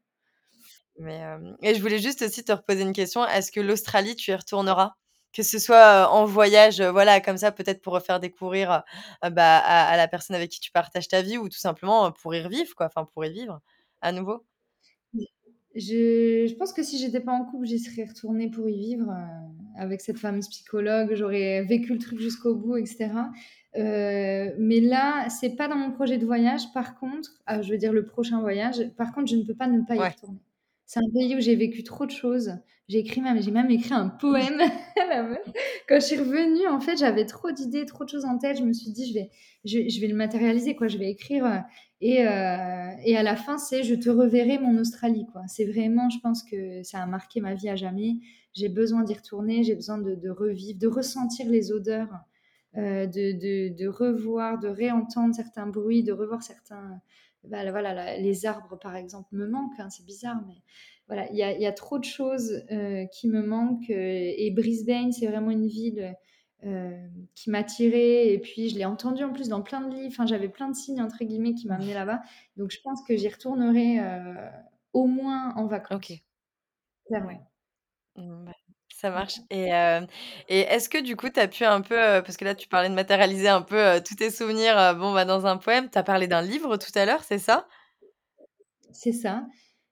Mais, 0.99 1.25
euh, 1.25 1.53
et 1.63 1.75
je 1.75 1.81
voulais 1.81 1.99
juste 1.99 2.23
aussi 2.23 2.45
te 2.45 2.53
reposer 2.53 2.83
une 2.83 2.93
question. 2.93 3.27
Est-ce 3.27 3.51
que 3.51 3.61
l'Australie, 3.61 4.17
tu 4.17 4.31
y 4.31 4.35
retourneras? 4.35 4.95
Que 5.33 5.43
ce 5.43 5.59
soit 5.59 6.11
en 6.11 6.27
voyage, 6.27 6.83
voilà, 6.83 7.23
comme 7.23 7.39
ça, 7.39 7.53
peut-être 7.53 7.81
pour 7.81 7.95
refaire 7.95 8.21
découvrir 8.21 8.83
bah, 9.23 9.59
à, 9.59 9.97
la 9.97 10.07
personne 10.07 10.37
avec 10.37 10.51
qui 10.51 10.61
tu 10.61 10.71
partages 10.71 11.09
ta 11.09 11.23
vie, 11.23 11.39
ou 11.39 11.49
tout 11.49 11.59
simplement 11.59 12.13
pour 12.13 12.35
y 12.35 12.43
revivre, 12.43 12.75
quoi, 12.75 12.87
enfin 12.87 13.07
pour 13.07 13.25
y 13.25 13.33
vivre 13.33 13.61
à 14.03 14.13
nouveau? 14.13 14.45
Je, 15.75 16.47
je 16.47 16.55
pense 16.57 16.75
que 16.75 16.83
si 16.83 16.99
j'étais 16.99 17.21
pas 17.21 17.33
en 17.33 17.47
couple, 17.47 17.65
j'y 17.65 17.79
serais 17.79 18.05
retournée 18.05 18.51
pour 18.51 18.69
y 18.69 18.79
vivre 18.79 19.11
avec 19.79 20.03
cette 20.03 20.19
fameuse 20.19 20.49
psychologue. 20.49 21.15
J'aurais 21.15 21.63
vécu 21.63 21.95
le 21.95 21.99
truc 21.99 22.21
jusqu'au 22.21 22.55
bout, 22.55 22.77
etc. 22.77 23.09
Euh, 23.77 24.51
mais 24.59 24.81
là, 24.81 25.29
c'est 25.31 25.57
pas 25.57 25.69
dans 25.69 25.77
mon 25.77 25.91
projet 25.91 26.19
de 26.19 26.27
voyage. 26.27 26.73
Par 26.73 26.99
contre, 26.99 27.31
ah, 27.47 27.63
je 27.63 27.71
veux 27.71 27.79
dire 27.79 27.93
le 27.93 28.05
prochain 28.05 28.41
voyage. 28.41 28.89
Par 28.97 29.13
contre, 29.13 29.31
je 29.31 29.37
ne 29.37 29.43
peux 29.43 29.55
pas 29.55 29.67
ne 29.67 29.81
pas 29.83 29.97
y 29.97 29.99
retourner. 29.99 30.39
C'est 30.85 31.01
un 31.01 31.11
pays 31.15 31.35
où 31.37 31.41
j'ai 31.41 31.57
vécu 31.57 31.83
trop 31.85 32.05
de 32.05 32.11
choses. 32.11 32.55
J'ai 32.89 32.99
écrit 32.99 33.23
même, 33.23 33.41
j'ai 33.41 33.51
même 33.51 33.71
écrit 33.71 33.95
un 33.95 34.09
poème. 34.09 34.59
Quand 35.89 35.95
je 35.95 36.05
suis 36.05 36.19
revenue, 36.19 36.69
en 36.69 36.81
fait, 36.81 36.99
j'avais 36.99 37.25
trop 37.25 37.51
d'idées, 37.51 37.87
trop 37.87 38.05
de 38.05 38.11
choses 38.11 38.27
en 38.27 38.37
tête. 38.37 38.59
Je 38.59 38.63
me 38.63 38.75
suis 38.75 38.91
dit, 38.91 39.09
je 39.09 39.15
vais, 39.15 39.31
je, 39.65 40.01
vais 40.01 40.09
le 40.09 40.15
matérialiser, 40.15 40.77
quoi. 40.77 40.89
Je 40.89 40.99
vais 40.99 41.11
écrire. 41.11 41.47
Euh, 41.47 41.59
et, 42.03 42.27
euh, 42.27 42.91
et 43.05 43.17
à 43.17 43.23
la 43.23 43.37
fin, 43.37 43.57
c'est 43.57 43.85
je 43.85 43.95
te 43.95 44.11
reverrai 44.11 44.59
mon 44.59 44.77
Australie, 44.79 45.25
quoi. 45.33 45.43
C'est 45.47 45.65
vraiment, 45.65 46.11
je 46.11 46.19
pense 46.19 46.43
que 46.43 46.83
ça 46.83 46.99
a 46.99 47.07
marqué 47.07 47.41
ma 47.41 47.55
vie 47.55 47.71
à 47.71 47.77
jamais. 47.77 48.17
J'ai 48.53 48.69
besoin 48.69 49.03
d'y 49.03 49.15
retourner. 49.15 49.63
J'ai 49.63 49.77
besoin 49.77 49.97
de, 49.97 50.15
de, 50.15 50.29
revivre, 50.29 50.79
de 50.79 50.89
ressentir 50.89 51.49
les 51.49 51.73
odeurs 51.73 52.11
euh, 52.77 53.07
de, 53.07 53.87
revoir, 53.87 54.59
de 54.59 54.69
réentendre 54.69 55.35
certains 55.35 55.67
bruits, 55.67 56.03
de 56.03 56.13
revoir 56.13 56.43
certains... 56.43 57.01
Bah, 57.45 57.69
voilà, 57.71 58.19
les 58.19 58.47
arbres, 58.47 58.79
par 58.79 58.95
exemple, 58.95 59.29
me 59.33 59.49
manquent, 59.49 59.81
hein, 59.81 59.91
c'est 59.91 60.07
bizarre, 60.07 60.41
mais 60.47 60.63
voilà, 61.09 61.29
il 61.33 61.37
y 61.37 61.67
a, 61.67 61.73
trop 61.73 61.99
de 61.99 62.05
choses 62.05 62.63
euh, 62.71 63.05
qui 63.07 63.29
me 63.29 63.43
manquent. 63.43 63.91
Euh, 63.91 64.33
et 64.37 64.51
Brisbane, 64.53 65.13
c'est 65.13 65.27
vraiment 65.27 65.51
une 65.51 65.67
ville 65.67 66.17
qui 67.35 67.51
m'a 67.51 67.65
tirée. 67.65 68.33
Et 68.33 68.39
puis, 68.39 68.69
je 68.69 68.79
l'ai 68.79 68.85
entendu 68.85 69.25
en 69.25 69.33
plus 69.33 69.49
dans 69.49 69.63
plein 69.63 69.81
de 69.81 69.93
livres. 69.93 70.07
Enfin, 70.13 70.27
j'avais 70.27 70.49
plein 70.49 70.69
de 70.69 70.77
signes, 70.77 71.03
entre 71.03 71.25
guillemets, 71.25 71.55
qui 71.55 71.67
m'amenaient 71.67 71.93
là-bas. 71.93 72.23
Donc, 72.57 72.71
je 72.71 72.81
pense 72.83 73.03
que 73.03 73.17
j'y 73.17 73.29
retournerai 73.29 73.99
au 74.93 75.07
moins 75.07 75.53
en 75.57 75.67
vacances. 75.67 75.97
Ok. 75.97 76.13
Clairement. 77.07 77.51
Bah, 78.15 78.53
ça 79.03 79.11
marche 79.11 79.41
et 79.51 79.71
et 80.49 80.61
est-ce 80.61 80.89
que 80.89 81.03
du 81.03 81.17
coup, 81.17 81.29
tu 81.29 81.41
as 81.41 81.49
pu 81.49 81.65
un 81.65 81.81
peu, 81.83 81.97
parce 81.97 82.37
que 82.37 82.45
là, 82.45 82.55
tu 82.55 82.69
parlais 82.69 82.89
de 82.89 82.95
matérialiser 82.95 83.49
un 83.49 83.63
peu, 83.63 84.01
tous 84.07 84.15
tes 84.15 84.31
souvenirs, 84.31 84.95
bon, 84.97 85.13
bah, 85.13 85.25
dans 85.25 85.45
un 85.47 85.57
poème. 85.59 85.91
Tu 85.91 85.99
as 85.99 86.03
parlé 86.03 86.29
d'un 86.29 86.43
livre 86.43 86.77
tout 86.77 86.93
à 86.95 87.05
l'heure, 87.05 87.23
c'est 87.25 87.39
ça? 87.39 87.67
C'est 88.93 89.13
ça. 89.13 89.47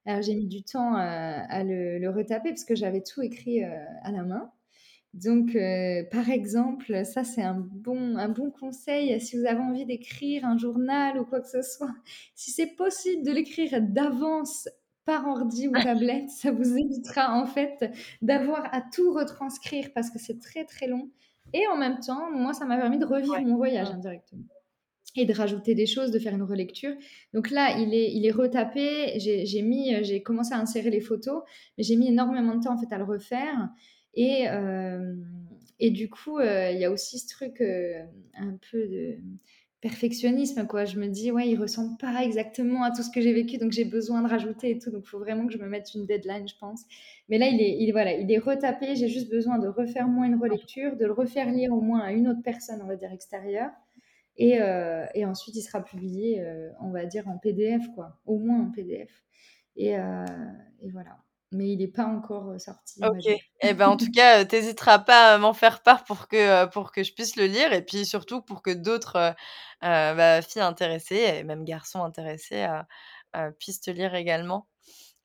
Alors 0.07 0.23
j'ai 0.23 0.35
mis 0.35 0.47
du 0.47 0.63
temps, 0.63 0.95
à 0.95 1.63
le 1.65 2.09
retaper 2.09 2.51
parce 2.51 2.65
que 2.65 2.75
j'avais 2.75 3.03
tout 3.03 3.21
écrit, 3.23 3.63
à 3.65 4.11
la 4.13 4.23
main. 4.23 4.51
Donc 5.13 5.57
par 6.13 6.31
exemple, 6.31 7.05
ça 7.05 7.25
c'est 7.25 7.43
un 7.43 7.59
bon 7.59 8.17
un 8.17 8.29
bon 8.29 8.53
conseil 8.53 9.21
si 9.21 9.37
vous 9.37 9.45
avez 9.45 9.61
envie 9.61 9.85
d'écrire 9.85 10.45
un 10.45 10.57
journal 10.57 11.19
ou 11.19 11.25
quoi 11.25 11.41
que 11.41 11.49
ce 11.49 11.63
soit. 11.63 11.95
Si 12.37 12.53
c'est 12.53 12.77
possible 12.77 13.25
de 13.25 13.33
l'écrire 13.33 13.83
d'avance 13.83 14.69
par 15.05 15.27
ordi 15.27 15.69
ou 15.69 15.73
tablette, 15.73 16.31
ça 16.31 16.53
vous 16.53 16.77
évitera 16.77 17.35
en 17.35 17.47
fait 17.47 17.91
d'avoir 18.23 18.73
à 18.75 18.81
tout 18.81 19.13
retranscrire 19.13 19.93
parce 19.95 20.11
que 20.11 20.19
c'est 20.19 20.41
très 20.41 20.65
très 20.65 20.87
long. 20.87 21.11
Et 21.53 21.67
en 21.67 21.77
même 21.77 21.99
temps, 22.01 22.31
moi, 22.31 22.53
ça 22.53 22.65
m'a 22.65 22.77
permis 22.77 22.99
de 22.99 23.07
revivre 23.07 23.41
mon 23.41 23.57
voyage 23.57 23.91
indirectement 23.91 24.45
et 25.17 25.25
de 25.25 25.33
rajouter 25.33 25.75
des 25.75 25.87
choses, 25.87 26.11
de 26.11 26.19
faire 26.19 26.35
une 26.35 26.43
relecture. 26.43 26.95
Donc 27.35 27.51
là, 27.51 27.79
il 27.79 27.95
est, 27.95 28.13
il 28.13 28.25
est 28.27 28.31
retapé. 28.31 29.19
J'ai 29.19 29.63
mis, 29.63 30.05
j'ai 30.05 30.23
commencé 30.23 30.55
à 30.55 30.59
insérer 30.59 30.91
les 30.91 31.01
photos, 31.01 31.43
mais 31.77 31.85
j'ai 31.85 31.97
mis 31.97 32.09
énormément 32.09 32.55
de 32.55 32.63
temps 32.63 32.75
en 32.75 32.79
fait 32.79 32.93
à 32.93 32.99
le 32.99 33.05
refaire. 33.05 33.71
Et, 34.15 34.49
euh, 34.49 35.15
et 35.79 35.91
du 35.91 36.09
coup, 36.11 36.39
euh, 36.39 36.71
il 36.71 36.79
y 36.79 36.85
a 36.85 36.91
aussi 36.91 37.19
ce 37.19 37.29
truc 37.29 37.61
euh, 37.61 38.03
un 38.35 38.57
peu 38.71 38.87
de 38.87 39.17
perfectionnisme, 39.81 40.66
quoi. 40.66 40.85
Je 40.85 40.99
me 40.99 41.09
dis, 41.09 41.31
ouais, 41.33 41.49
il 41.49 41.57
ressemble 41.59 41.97
pas 41.97 42.22
exactement 42.22 42.83
à 42.83 42.91
tout 42.91 43.03
ce 43.03 43.11
que 43.11 43.20
j'ai 43.20 43.33
vécu, 43.33 43.59
donc 43.59 43.72
j'ai 43.72 43.85
besoin 43.85 44.22
de 44.22 44.28
rajouter 44.28 44.70
et 44.70 44.78
tout. 44.78 44.91
Donc, 44.91 45.03
il 45.05 45.09
faut 45.09 45.18
vraiment 45.18 45.47
que 45.47 45.53
je 45.53 45.59
me 45.59 45.68
mette 45.68 45.95
une 45.95 46.07
deadline, 46.07 46.47
je 46.49 46.55
pense. 46.59 46.85
Mais 47.28 47.39
là, 47.39 47.49
il 47.49 47.61
est, 47.61 47.76
il, 47.78 47.93
voilà, 47.93 48.12
il 48.12 48.31
est 48.31 48.39
retapé. 48.39 48.95
J'ai 48.97 49.09
juste 49.09 49.31
besoin 49.31 49.59
de 49.59 49.68
refaire 49.68 50.09
moins 50.09 50.26
une 50.26 50.41
relecture, 50.41 50.97
de 50.97 51.07
le 51.07 51.12
refaire 51.12 51.51
lire 51.51 51.72
au 51.72 51.81
moins 51.81 52.01
à 52.01 52.12
une 52.12 52.28
autre 52.28 52.43
personne, 52.43 52.81
on 52.83 52.87
va 52.87 52.97
dire 52.97 53.12
extérieure. 53.12 53.70
Et, 54.37 54.59
et 55.14 55.24
ensuite, 55.26 55.55
il 55.57 55.62
sera 55.62 55.83
publié, 55.83 56.43
on 56.81 56.91
va 56.91 57.05
dire, 57.05 57.28
en 57.28 57.37
PDF, 57.37 57.83
quoi. 57.95 58.18
Au 58.26 58.39
moins 58.39 58.61
en 58.62 58.70
PDF. 58.70 59.11
Et, 59.76 59.91
et 59.91 60.91
voilà 60.91 61.18
mais 61.53 61.71
il 61.71 61.79
n'est 61.79 61.89
pas 61.89 62.05
encore 62.05 62.59
sorti. 62.61 63.01
Ok. 63.03 63.33
Eh 63.63 63.75
ben, 63.75 63.89
en 63.89 63.97
tout 63.97 64.11
cas, 64.11 64.45
tu 64.45 64.57
n'hésiteras 64.57 65.01
pas 65.01 65.35
à 65.35 65.39
m'en 65.39 65.53
faire 65.53 65.83
part 65.83 66.05
pour 66.05 66.29
que, 66.29 66.67
pour 66.67 66.93
que 66.93 67.03
je 67.03 67.13
puisse 67.13 67.37
le 67.37 67.47
lire 67.47 67.73
et 67.73 67.85
puis 67.85 68.07
surtout 68.07 68.43
pour 68.43 68.63
que 68.63 68.71
d'autres 68.71 69.35
bah, 69.81 70.43
filles 70.43 70.63
intéressées 70.63 71.39
et 71.39 71.45
même 71.45 71.65
garçons 71.65 72.05
intéressés 72.05 72.67
puissent 73.59 73.81
te 73.81 73.91
lire 73.91 74.15
également. 74.15 74.67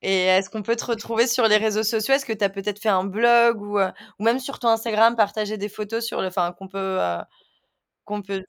Et 0.02 0.24
est-ce 0.24 0.50
qu'on 0.50 0.62
peut 0.62 0.76
te 0.76 0.84
retrouver 0.84 1.26
sur 1.26 1.48
les 1.48 1.56
réseaux 1.56 1.82
sociaux? 1.82 2.14
Est-ce 2.14 2.26
que 2.26 2.32
tu 2.32 2.44
as 2.44 2.50
peut-être 2.50 2.80
fait 2.80 2.88
un 2.88 3.04
blog 3.04 3.62
ou, 3.62 3.78
ou 3.78 4.24
même 4.24 4.38
sur 4.38 4.58
ton 4.58 4.68
Instagram, 4.68 5.16
partager 5.16 5.56
des 5.56 5.68
photos 5.68 6.04
sur 6.04 6.20
le, 6.20 6.28
enfin, 6.28 6.54
qu'on 6.58 6.68
peut, 6.68 6.98
qu'on 8.04 8.22
peut. 8.22 8.44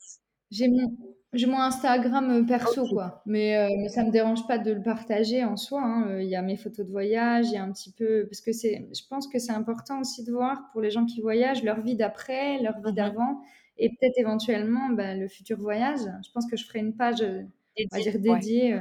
J'ai 0.52 0.68
mon, 0.68 0.96
j'ai 1.38 1.46
mon 1.48 1.60
Instagram 1.60 2.30
euh, 2.32 2.44
perso, 2.44 2.88
quoi. 2.88 3.22
Mais, 3.26 3.58
euh, 3.58 3.70
mais 3.78 3.90
ça 3.90 4.04
me 4.04 4.12
dérange 4.12 4.46
pas 4.48 4.58
de 4.58 4.72
le 4.72 4.82
partager 4.82 5.44
en 5.44 5.56
soi. 5.56 5.82
Hein. 5.82 6.10
Euh, 6.10 6.24
il 6.24 6.30
y 6.30 6.36
a 6.36 6.42
mes 6.42 6.58
photos 6.58 6.86
de 6.86 6.92
voyage, 6.92 7.48
il 7.48 7.54
y 7.54 7.58
a 7.58 7.64
un 7.64 7.72
petit 7.72 7.92
peu. 7.92 8.26
Parce 8.26 8.42
que 8.42 8.52
c'est, 8.52 8.88
je 8.94 9.02
pense 9.10 9.28
que 9.28 9.40
c'est 9.40 9.52
important 9.52 10.02
aussi 10.02 10.24
de 10.24 10.32
voir 10.32 10.70
pour 10.72 10.82
les 10.82 10.90
gens 10.90 11.06
qui 11.06 11.22
voyagent 11.22 11.64
leur 11.64 11.82
vie 11.82 11.96
d'après, 11.96 12.62
leur 12.62 12.80
vie 12.82 12.92
mmh 12.92 12.96
d'avant 12.96 13.42
et 13.80 13.90
peut-être 13.90 14.18
éventuellement 14.18 14.90
bah, 14.90 15.14
le 15.14 15.28
futur 15.28 15.60
voyage. 15.60 16.00
Je 16.26 16.32
pense 16.32 16.50
que 16.50 16.58
je 16.58 16.66
ferai 16.66 16.80
une 16.80 16.96
page, 16.96 17.22
on 17.22 17.96
va 17.96 18.00
dire, 18.00 18.20
dédiée 18.20 18.80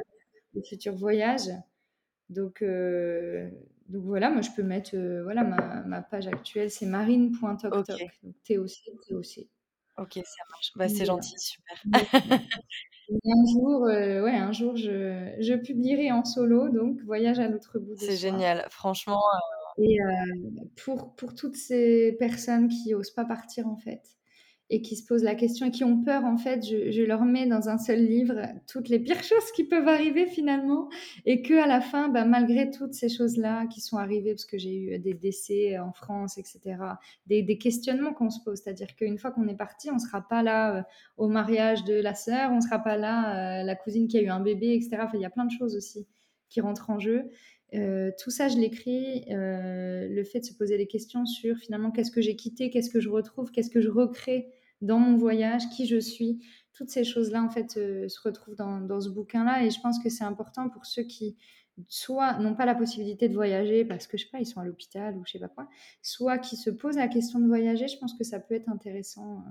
au 0.55 0.61
futur 0.63 0.95
voyage. 0.95 1.49
Donc, 2.29 2.63
donc 3.89 4.03
voilà, 4.03 4.31
moi 4.31 4.41
je 4.41 4.49
peux 4.55 4.63
mettre 4.63 4.97
voilà, 5.23 5.43
ma, 5.43 5.83
ma 5.85 6.01
page 6.01 6.27
actuelle, 6.27 6.71
c'est 6.71 6.87
marine.toctoc. 6.87 7.89
Okay. 7.89 8.09
Donc 8.23 8.35
TOC, 8.43 8.71
TOC. 9.07 9.45
Ok, 9.97 10.13
ça 10.15 10.43
marche. 10.49 10.71
Bah, 10.75 10.87
c'est 10.89 11.05
gentil, 11.05 11.35
super. 11.37 11.83
un 13.09 13.45
jour, 13.51 13.85
euh, 13.85 14.23
ouais, 14.23 14.35
un 14.35 14.51
jour 14.51 14.75
je, 14.75 15.33
je, 15.39 15.53
publierai 15.53 16.11
en 16.11 16.23
solo, 16.23 16.69
donc 16.69 17.01
Voyage 17.03 17.39
à 17.39 17.47
l'autre 17.47 17.79
bout. 17.79 17.95
C'est 17.97 18.17
génial, 18.17 18.67
franchement. 18.69 19.21
Euh 19.33 19.57
Et 19.83 20.01
euh, 20.01 20.05
pour, 20.83 21.15
pour 21.15 21.35
toutes 21.35 21.55
ces 21.55 22.15
personnes 22.19 22.67
qui 22.67 22.93
osent 22.93 23.11
pas 23.11 23.25
partir, 23.25 23.67
en 23.67 23.77
fait, 23.77 24.01
et 24.69 24.81
qui 24.81 24.95
se 24.97 25.05
posent 25.05 25.23
la 25.23 25.35
question 25.35 25.67
et 25.67 25.71
qui 25.71 25.83
ont 25.83 26.01
peur, 26.03 26.25
en 26.25 26.37
fait, 26.37 26.65
je, 26.65 27.03
leur 27.03 27.23
mets 27.23 27.45
dans 27.45 27.69
un 27.69 27.77
seul 27.77 28.03
livre 28.05 28.41
toutes 28.67 28.89
les 28.89 28.99
pires 28.99 29.23
choses 29.23 29.51
qui 29.55 29.63
peuvent 29.63 29.87
arriver 29.87 30.25
finalement, 30.25 30.89
et 31.25 31.41
que 31.41 31.53
à 31.53 31.67
la 31.67 31.79
fin, 31.79 32.09
bah, 32.09 32.25
malgré 32.25 32.69
toutes 32.69 32.93
ces 32.93 33.09
choses-là 33.09 33.65
qui 33.67 33.79
sont 33.79 33.97
arrivées, 33.97 34.31
parce 34.31 34.45
que 34.45 34.57
j'ai 34.57 34.75
eu 34.75 34.99
des 34.99 35.13
décès 35.13 35.79
en 35.79 35.93
France, 35.93 36.37
etc., 36.37 36.77
des, 37.27 37.57
questionnements 37.57 38.13
qu'on 38.13 38.29
se 38.29 38.39
pose, 38.43 38.59
c'est-à-dire 38.63 38.95
qu'une 38.95 39.17
fois 39.17 39.31
qu'on 39.31 39.47
est 39.47 39.55
parti, 39.55 39.89
on 39.89 39.99
sera 39.99 40.27
pas 40.27 40.43
là 40.43 40.75
euh, 40.75 40.81
au 41.17 41.27
mariage 41.27 41.83
de 41.85 41.95
la 41.95 42.13
sœur, 42.13 42.51
on 42.51 42.61
sera 42.61 42.79
pas 42.79 42.97
là 42.97 43.61
euh, 43.61 43.63
la 43.63 43.75
cousine 43.75 44.07
qui 44.07 44.17
a 44.17 44.21
eu 44.21 44.29
un 44.29 44.41
bébé, 44.41 44.73
etc. 44.73 45.07
Il 45.13 45.21
y 45.21 45.25
a 45.25 45.29
plein 45.29 45.45
de 45.45 45.51
choses 45.51 45.75
aussi 45.75 46.07
qui 46.49 46.61
rentrent 46.61 46.89
en 46.89 46.99
jeu. 46.99 47.29
Euh, 47.73 48.11
tout 48.17 48.31
ça, 48.31 48.47
je 48.47 48.57
l'écris. 48.57 49.25
Euh, 49.29 50.07
le 50.07 50.23
fait 50.23 50.39
de 50.39 50.45
se 50.45 50.53
poser 50.53 50.77
des 50.77 50.87
questions 50.87 51.25
sur 51.25 51.57
finalement 51.57 51.91
qu'est-ce 51.91 52.11
que 52.11 52.21
j'ai 52.21 52.35
quitté, 52.35 52.69
qu'est-ce 52.69 52.89
que 52.89 52.99
je 52.99 53.09
retrouve, 53.09 53.51
qu'est-ce 53.51 53.69
que 53.69 53.81
je 53.81 53.89
recrée 53.89 54.47
dans 54.81 54.99
mon 54.99 55.17
voyage, 55.17 55.69
qui 55.69 55.85
je 55.87 55.99
suis. 55.99 56.39
Toutes 56.73 56.89
ces 56.89 57.03
choses-là, 57.03 57.43
en 57.43 57.49
fait, 57.49 57.77
euh, 57.77 58.07
se 58.07 58.19
retrouvent 58.21 58.55
dans, 58.55 59.01
ce 59.01 59.09
bouquin-là. 59.09 59.65
Et 59.65 59.69
je 59.69 59.79
pense 59.81 59.99
que 59.99 60.09
c'est 60.09 60.23
important 60.23 60.69
pour 60.69 60.85
ceux 60.85 61.03
qui, 61.03 61.37
soit 61.87 62.39
n'ont 62.39 62.55
pas 62.55 62.65
la 62.65 62.73
possibilité 62.73 63.29
de 63.29 63.35
voyager 63.35 63.85
parce 63.85 64.07
que, 64.07 64.17
je 64.17 64.23
sais 64.23 64.29
pas, 64.31 64.39
ils 64.39 64.47
sont 64.47 64.59
à 64.59 64.65
l'hôpital 64.65 65.15
ou 65.15 65.23
je 65.25 65.33
sais 65.33 65.39
pas 65.39 65.47
quoi, 65.47 65.69
soit 66.01 66.39
qui 66.39 66.55
se 66.55 66.71
posent 66.71 66.97
la 66.97 67.07
question 67.07 67.39
de 67.39 67.45
voyager. 67.45 67.87
Je 67.87 67.97
pense 67.99 68.15
que 68.15 68.23
ça 68.23 68.39
peut 68.39 68.55
être 68.55 68.69
intéressant 68.69 69.43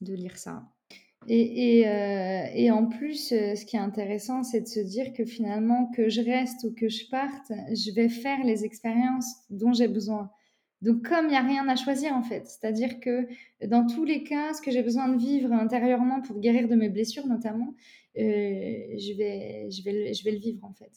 de 0.00 0.14
lire 0.14 0.38
ça. 0.38 0.64
Et, 1.28 1.80
et, 1.80 1.88
euh, 1.88 2.74
en 2.74 2.86
plus, 2.86 3.32
euh, 3.32 3.54
ce 3.54 3.66
qui 3.66 3.76
est 3.76 3.80
intéressant, 3.80 4.42
c'est 4.42 4.62
de 4.62 4.66
se 4.66 4.80
dire 4.80 5.12
que 5.12 5.24
finalement, 5.24 5.90
que 5.90 6.08
je 6.08 6.22
reste 6.22 6.64
ou 6.64 6.72
que 6.72 6.88
je 6.88 7.08
parte, 7.10 7.52
je 7.72 7.92
vais 7.92 8.08
faire 8.08 8.42
les 8.42 8.64
expériences 8.64 9.34
dont 9.50 9.72
j'ai 9.72 9.88
besoin. 9.88 10.30
Donc, 10.82 11.06
comme 11.06 11.26
il 11.26 11.30
n'y 11.30 11.36
a 11.36 11.42
rien 11.42 11.68
à 11.68 11.76
choisir, 11.76 12.14
en 12.14 12.22
fait, 12.22 12.46
c'est-à-dire 12.46 13.00
que 13.00 13.28
dans 13.66 13.86
tous 13.86 14.04
les 14.04 14.22
cas, 14.24 14.54
ce 14.54 14.62
que 14.62 14.70
j'ai 14.70 14.82
besoin 14.82 15.08
de 15.08 15.18
vivre 15.18 15.52
intérieurement 15.52 16.22
pour 16.22 16.40
guérir 16.40 16.68
de 16.68 16.74
mes 16.74 16.88
blessures, 16.88 17.26
notamment, 17.26 17.74
euh, 18.18 18.22
je, 18.98 19.16
vais, 19.16 19.68
le 19.68 20.38
vivre, 20.38 20.64
en 20.64 20.72
fait. 20.72 20.90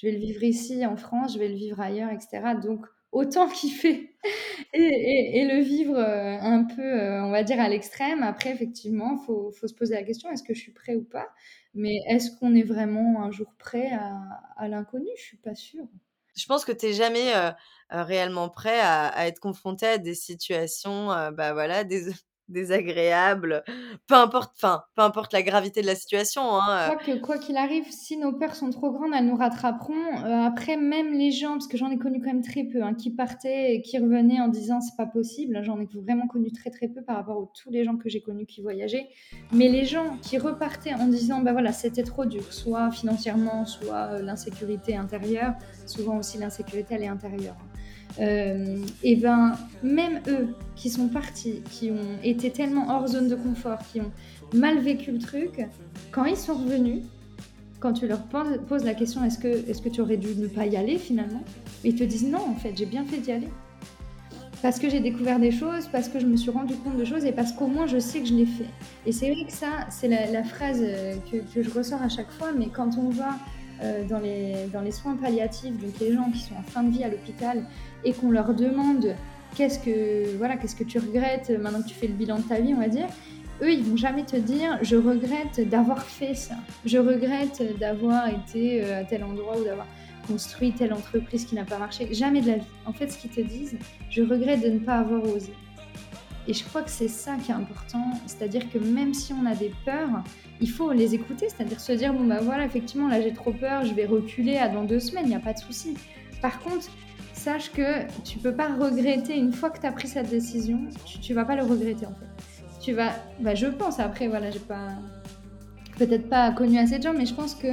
Je 0.00 0.06
vais 0.06 0.12
le 0.12 0.18
vivre 0.18 0.42
ici, 0.42 0.86
en 0.86 0.96
France, 0.96 1.34
je 1.34 1.38
vais 1.38 1.48
le 1.48 1.54
vivre 1.54 1.80
ailleurs, 1.80 2.10
etc. 2.10 2.54
Donc, 2.62 2.86
autant 3.12 3.48
kiffer 3.48 4.14
et, 4.74 5.40
et, 5.40 5.44
le 5.46 5.60
vivre 5.62 5.96
euh, 5.96 6.38
un 6.40 6.64
peu, 6.64 6.82
euh, 6.82 7.24
on 7.24 7.30
va 7.30 7.42
dire, 7.42 7.60
à 7.60 7.68
l'extrême. 7.68 8.22
Après, 8.22 8.50
effectivement, 8.50 9.18
il 9.20 9.24
faut, 9.26 9.52
se 9.52 9.74
poser 9.74 9.94
la 9.94 10.02
question, 10.02 10.30
est-ce 10.30 10.42
que 10.42 10.54
je 10.54 10.60
suis 10.60 10.72
prêt 10.72 10.96
ou 10.96 11.04
pas? 11.04 11.28
Mais 11.74 12.00
est-ce 12.08 12.30
qu'on 12.38 12.54
est 12.54 12.62
vraiment 12.62 13.22
un 13.22 13.30
jour 13.30 13.54
prêt 13.58 13.90
à, 13.92 14.68
l'inconnu? 14.68 15.08
Je 15.16 15.22
suis 15.22 15.36
pas 15.36 15.54
sûre. 15.54 15.86
Je 16.36 16.46
pense 16.46 16.64
que 16.64 16.72
tu 16.72 16.86
n'es 16.86 16.92
jamais 16.92 17.32
réellement 17.90 18.48
prêt 18.50 18.80
à, 18.80 19.06
à, 19.08 19.26
être 19.26 19.40
confronté 19.40 19.86
à 19.86 19.98
des 19.98 20.14
situations, 20.14 21.08
bah 21.32 21.52
voilà, 21.52 21.84
des, 21.84 22.12
désagréable, 22.48 23.64
peu 24.06 24.14
importe, 24.14 24.52
enfin, 24.56 24.84
peu 24.94 25.02
importe 25.02 25.32
la 25.32 25.42
gravité 25.42 25.80
de 25.80 25.86
la 25.86 25.94
situation. 25.94 26.42
Hein. 26.42 26.86
Je 26.86 26.94
crois 26.94 27.14
que 27.14 27.20
quoi 27.20 27.38
qu'il 27.38 27.56
arrive, 27.56 27.84
si 27.90 28.16
nos 28.16 28.32
peurs 28.32 28.54
sont 28.54 28.70
trop 28.70 28.90
grandes, 28.90 29.12
elles 29.16 29.26
nous 29.26 29.36
rattraperont. 29.36 29.94
Euh, 30.24 30.46
après, 30.46 30.76
même 30.76 31.12
les 31.12 31.32
gens, 31.32 31.52
parce 31.52 31.66
que 31.66 31.76
j'en 31.76 31.90
ai 31.90 31.98
connu 31.98 32.20
quand 32.20 32.32
même 32.32 32.42
très 32.42 32.64
peu, 32.64 32.82
hein, 32.82 32.94
qui 32.94 33.10
partaient 33.10 33.74
et 33.74 33.82
qui 33.82 33.98
revenaient 33.98 34.40
en 34.40 34.48
disant 34.48 34.80
c'est 34.80 34.96
pas 34.96 35.06
possible. 35.06 35.60
J'en 35.62 35.80
ai 35.80 35.88
vraiment 35.94 36.26
connu 36.26 36.52
très 36.52 36.70
très 36.70 36.88
peu 36.88 37.02
par 37.02 37.16
rapport 37.16 37.42
à 37.42 37.46
tous 37.60 37.70
les 37.70 37.84
gens 37.84 37.96
que 37.96 38.08
j'ai 38.08 38.20
connus 38.20 38.46
qui 38.46 38.62
voyageaient. 38.62 39.08
Mais 39.52 39.68
les 39.68 39.84
gens 39.84 40.16
qui 40.22 40.38
repartaient 40.38 40.94
en 40.94 41.06
disant 41.06 41.40
bah 41.40 41.52
voilà 41.52 41.72
c'était 41.72 42.04
trop 42.04 42.24
dur, 42.24 42.52
soit 42.52 42.90
financièrement, 42.90 43.66
soit 43.66 44.10
euh, 44.12 44.22
l'insécurité 44.22 44.96
intérieure. 44.96 45.54
Souvent 45.86 46.18
aussi 46.18 46.38
l'insécurité 46.38 46.94
elle 46.94 47.02
est 47.02 47.08
intérieure. 47.08 47.56
Hein 47.60 47.75
euh, 48.20 48.78
et 49.02 49.16
ben 49.16 49.52
même 49.82 50.20
eux 50.26 50.48
qui 50.74 50.90
sont 50.90 51.08
partis, 51.08 51.62
qui 51.70 51.90
ont 51.90 52.22
été 52.22 52.50
tellement 52.50 52.88
hors 52.88 53.06
zone 53.08 53.28
de 53.28 53.34
confort, 53.34 53.78
qui 53.92 54.00
ont 54.00 54.10
mal 54.54 54.78
vécu 54.78 55.12
le 55.12 55.18
truc, 55.18 55.66
quand 56.12 56.24
ils 56.24 56.36
sont 56.36 56.54
revenus, 56.54 57.02
quand 57.80 57.92
tu 57.92 58.06
leur 58.06 58.22
poses 58.22 58.84
la 58.84 58.94
question 58.94 59.22
est-ce 59.24 59.38
que, 59.38 59.48
est 59.48 59.82
que 59.82 59.88
tu 59.88 60.00
aurais 60.00 60.16
dû 60.16 60.28
ne 60.36 60.46
pas 60.46 60.66
y 60.66 60.76
aller 60.76 60.98
finalement 60.98 61.42
Ils 61.84 61.94
te 61.94 62.04
disent 62.04 62.26
non 62.26 62.40
en 62.48 62.54
fait, 62.54 62.72
j'ai 62.76 62.86
bien 62.86 63.04
fait 63.04 63.18
d'y 63.18 63.32
aller. 63.32 63.48
Parce 64.62 64.78
que 64.78 64.88
j'ai 64.88 65.00
découvert 65.00 65.38
des 65.38 65.50
choses, 65.50 65.86
parce 65.92 66.08
que 66.08 66.18
je 66.18 66.26
me 66.26 66.36
suis 66.36 66.50
rendu 66.50 66.74
compte 66.76 66.96
de 66.96 67.04
choses 67.04 67.26
et 67.26 67.32
parce 67.32 67.52
qu'au 67.52 67.66
moins 67.66 67.86
je 67.86 67.98
sais 67.98 68.20
que 68.20 68.26
je 68.26 68.34
l'ai 68.34 68.46
fait. 68.46 68.70
Et 69.04 69.12
c'est 69.12 69.30
vrai 69.30 69.44
que 69.44 69.52
ça, 69.52 69.86
c'est 69.90 70.08
la, 70.08 70.42
phrase 70.42 70.80
euh, 70.82 71.16
que, 71.30 71.36
que, 71.36 71.62
je 71.62 71.70
ressors 71.70 72.00
à 72.00 72.08
chaque 72.08 72.30
fois, 72.30 72.52
mais 72.56 72.68
quand 72.68 72.96
on 72.96 73.10
va 73.10 73.36
dans, 74.08 74.18
les, 74.18 74.66
dans 74.72 74.80
les 74.80 74.92
soins 74.92 75.16
palliatifs, 75.16 75.76
donc 75.78 75.98
les 76.00 76.14
gens 76.14 76.30
qui 76.30 76.40
sont 76.40 76.54
en 76.54 76.62
fin 76.62 76.82
de 76.82 76.90
vie 76.90 77.04
à 77.04 77.08
l'hôpital 77.08 77.64
et 78.04 78.12
qu'on 78.12 78.30
leur 78.30 78.54
demande 78.54 79.14
qu'est-ce 79.54 79.78
que, 79.78 80.36
voilà, 80.36 80.56
qu'est-ce 80.56 80.76
que 80.76 80.84
tu 80.84 80.98
regrettes 80.98 81.50
maintenant 81.50 81.82
que 81.82 81.88
tu 81.88 81.94
fais 81.94 82.06
le 82.06 82.14
bilan 82.14 82.38
de 82.38 82.42
ta 82.42 82.60
vie, 82.60 82.74
on 82.74 82.80
va 82.80 82.88
dire, 82.88 83.08
eux, 83.62 83.72
ils 83.72 83.82
vont 83.82 83.96
jamais 83.96 84.24
te 84.24 84.36
dire 84.36 84.78
je 84.82 84.96
regrette 84.96 85.66
d'avoir 85.68 86.02
fait 86.02 86.34
ça, 86.34 86.54
je 86.84 86.98
regrette 86.98 87.62
d'avoir 87.78 88.28
été 88.28 88.82
euh, 88.82 89.00
à 89.00 89.04
tel 89.04 89.24
endroit 89.24 89.58
ou 89.58 89.64
d'avoir 89.64 89.86
construit 90.26 90.72
telle 90.72 90.92
entreprise 90.92 91.44
qui 91.44 91.54
n'a 91.54 91.64
pas 91.64 91.78
marché. 91.78 92.12
Jamais 92.12 92.40
de 92.40 92.48
la 92.48 92.56
vie. 92.56 92.66
En 92.84 92.92
fait, 92.92 93.08
ce 93.08 93.18
qu'ils 93.18 93.30
te 93.30 93.40
disent, 93.40 93.78
je 94.10 94.22
regrette 94.22 94.60
de 94.60 94.70
ne 94.70 94.78
pas 94.78 94.96
avoir 94.96 95.22
osé. 95.22 95.52
Et 96.48 96.54
je 96.54 96.64
crois 96.64 96.82
que 96.82 96.90
c'est 96.90 97.08
ça 97.08 97.36
qui 97.36 97.50
est 97.50 97.54
important, 97.54 98.12
c'est-à-dire 98.26 98.70
que 98.70 98.78
même 98.78 99.14
si 99.14 99.32
on 99.32 99.46
a 99.46 99.54
des 99.54 99.72
peurs, 99.84 100.22
il 100.60 100.70
faut 100.70 100.92
les 100.92 101.14
écouter, 101.14 101.48
c'est-à-dire 101.48 101.80
se 101.80 101.92
dire 101.92 102.12
bon 102.12 102.24
bah 102.24 102.38
voilà, 102.40 102.64
effectivement 102.64 103.08
là 103.08 103.20
j'ai 103.20 103.32
trop 103.32 103.52
peur, 103.52 103.84
je 103.84 103.92
vais 103.94 104.06
reculer 104.06 104.56
à 104.56 104.68
dans 104.68 104.84
deux 104.84 105.00
semaines, 105.00 105.24
il 105.26 105.30
n'y 105.30 105.34
a 105.34 105.40
pas 105.40 105.54
de 105.54 105.58
souci. 105.58 105.94
Par 106.40 106.60
contre, 106.60 106.86
sache 107.32 107.72
que 107.72 108.06
tu 108.22 108.38
peux 108.38 108.54
pas 108.54 108.68
regretter 108.68 109.36
une 109.36 109.52
fois 109.52 109.70
que 109.70 109.80
tu 109.80 109.86
as 109.86 109.92
pris 109.92 110.06
cette 110.06 110.30
décision, 110.30 110.78
tu, 111.04 111.18
tu 111.18 111.34
vas 111.34 111.44
pas 111.44 111.56
le 111.56 111.64
regretter 111.64 112.06
en 112.06 112.14
fait. 112.14 112.80
Tu 112.80 112.92
vas, 112.92 113.10
bah 113.40 113.56
je 113.56 113.66
pense 113.66 113.98
après 113.98 114.28
voilà, 114.28 114.52
j'ai 114.52 114.60
pas 114.60 114.90
peut-être 115.98 116.28
pas 116.28 116.52
connu 116.52 116.78
assez 116.78 116.98
de 116.98 117.02
gens, 117.02 117.14
mais 117.14 117.26
je 117.26 117.34
pense 117.34 117.56
que 117.56 117.68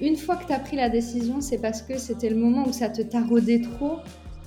une 0.00 0.16
fois 0.16 0.36
que 0.36 0.46
tu 0.46 0.52
as 0.52 0.60
pris 0.60 0.76
la 0.76 0.88
décision, 0.88 1.40
c'est 1.40 1.58
parce 1.58 1.82
que 1.82 1.98
c'était 1.98 2.30
le 2.30 2.36
moment 2.36 2.68
où 2.68 2.72
ça 2.72 2.88
te 2.88 3.02
taraudait 3.02 3.60
trop, 3.60 3.98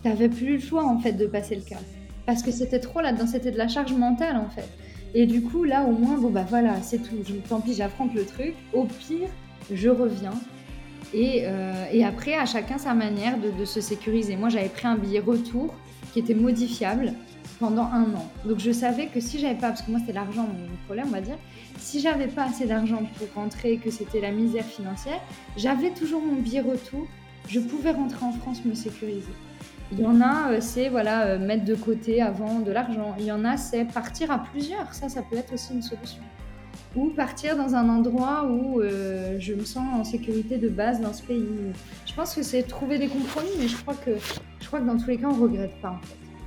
tu 0.01 0.07
n'avais 0.07 0.29
plus 0.29 0.53
le 0.53 0.59
choix 0.59 0.85
en 0.85 0.99
fait 0.99 1.13
de 1.13 1.25
passer 1.25 1.55
le 1.55 1.63
cap 1.63 1.81
parce 2.27 2.43
que 2.43 2.51
c'était 2.51 2.79
trop 2.79 3.01
là-dedans, 3.01 3.25
c'était 3.25 3.51
de 3.51 3.57
la 3.57 3.67
charge 3.67 3.93
mentale 3.93 4.37
en 4.37 4.49
fait. 4.49 4.67
Et 5.15 5.25
du 5.25 5.41
coup, 5.41 5.63
là 5.63 5.83
au 5.83 5.91
moins, 5.91 6.17
bon 6.17 6.29
bah 6.29 6.45
voilà, 6.47 6.79
c'est 6.83 6.99
tout. 6.99 7.15
Tant 7.49 7.61
pis, 7.61 7.73
j'affronte 7.73 8.13
le 8.13 8.25
truc. 8.25 8.53
Au 8.73 8.83
pire, 8.83 9.29
je 9.71 9.89
reviens. 9.89 10.33
Et, 11.13 11.43
euh, 11.45 11.85
et 11.91 12.03
après, 12.03 12.35
à 12.35 12.45
chacun 12.45 12.77
sa 12.77 12.93
manière 12.93 13.39
de, 13.39 13.49
de 13.57 13.65
se 13.65 13.79
sécuriser. 13.79 14.35
Moi, 14.35 14.49
j'avais 14.49 14.67
pris 14.67 14.85
un 14.85 14.97
billet 14.97 15.21
retour 15.21 15.73
qui 16.11 16.19
était 16.19 16.35
modifiable 16.35 17.13
pendant 17.59 17.85
un 17.85 18.13
an. 18.13 18.29
Donc 18.45 18.59
je 18.59 18.71
savais 18.71 19.07
que 19.07 19.19
si 19.19 19.39
j'avais 19.39 19.55
pas, 19.55 19.69
parce 19.69 19.81
que 19.81 19.89
moi 19.89 19.99
c'était 19.99 20.13
l'argent 20.13 20.43
mon 20.43 20.75
problème, 20.85 21.05
on 21.07 21.11
va 21.11 21.21
dire, 21.21 21.37
si 21.79 21.99
j'avais 21.99 22.27
pas 22.27 22.43
assez 22.43 22.65
d'argent 22.65 23.01
pour 23.17 23.27
rentrer, 23.41 23.77
que 23.77 23.89
c'était 23.89 24.21
la 24.21 24.31
misère 24.31 24.65
financière, 24.65 25.19
j'avais 25.55 25.91
toujours 25.91 26.21
mon 26.21 26.35
billet 26.35 26.61
retour. 26.61 27.07
Je 27.47 27.59
pouvais 27.59 27.91
rentrer 27.91 28.25
en 28.25 28.33
France, 28.33 28.63
me 28.65 28.73
sécuriser. 28.73 29.31
Il 29.91 30.01
y 30.01 30.05
en 30.05 30.19
a, 30.19 30.51
euh, 30.51 30.57
c'est 30.59 30.89
voilà, 30.89 31.27
euh, 31.27 31.39
mettre 31.39 31.63
de 31.63 31.75
côté 31.75 32.21
avant 32.21 32.59
de 32.59 32.71
l'argent. 32.71 33.15
Il 33.19 33.25
y 33.25 33.31
en 33.31 33.45
a, 33.45 33.55
c'est 33.55 33.85
partir 33.85 34.31
à 34.31 34.39
plusieurs. 34.39 34.93
Ça, 34.93 35.07
ça 35.07 35.21
peut 35.21 35.37
être 35.37 35.53
aussi 35.53 35.73
une 35.73 35.81
solution. 35.81 36.21
ou 36.95 37.09
partir 37.09 37.55
dans 37.55 37.75
un 37.75 37.87
endroit 37.89 38.45
où 38.49 38.81
euh, 38.81 39.37
je 39.39 39.53
me 39.53 39.63
sens 39.63 39.85
en 39.93 40.03
sécurité 40.03 40.57
de 40.57 40.67
base 40.67 40.99
dans 40.99 41.13
ce 41.13 41.23
pays. 41.23 41.47
Je 42.05 42.13
pense 42.13 42.35
que 42.35 42.43
c'est 42.43 42.63
trouver 42.63 42.97
des 42.97 43.07
compromis, 43.07 43.49
mais 43.59 43.67
je 43.67 43.77
crois 43.77 43.93
que, 43.93 44.11
je 44.59 44.67
crois 44.67 44.79
que 44.79 44.85
dans 44.85 44.97
tous 44.97 45.07
les 45.07 45.17
cas, 45.17 45.27
on 45.27 45.37
ne 45.37 45.41
regrette 45.41 45.79
pas. 45.81 45.99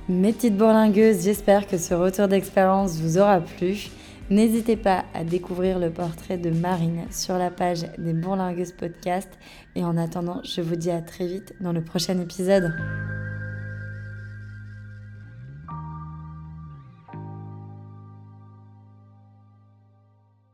Mes 0.09 0.33
petites 0.33 0.57
bourlingueuses, 0.57 1.23
j'espère 1.23 1.67
que 1.67 1.77
ce 1.77 1.93
retour 1.93 2.27
d'expérience 2.27 2.99
vous 2.99 3.17
aura 3.17 3.39
plu. 3.39 3.89
N'hésitez 4.29 4.77
pas 4.77 5.03
à 5.13 5.23
découvrir 5.23 5.77
le 5.79 5.89
portrait 5.89 6.37
de 6.37 6.51
Marine 6.51 7.05
sur 7.11 7.37
la 7.37 7.49
page 7.49 7.85
des 7.97 8.13
Bourlingueuses 8.13 8.71
Podcast. 8.71 9.29
Et 9.75 9.83
en 9.83 9.97
attendant, 9.97 10.41
je 10.43 10.61
vous 10.61 10.75
dis 10.75 10.91
à 10.91 11.01
très 11.01 11.27
vite 11.27 11.53
dans 11.59 11.73
le 11.73 11.81
prochain 11.81 12.17
épisode. 12.19 12.71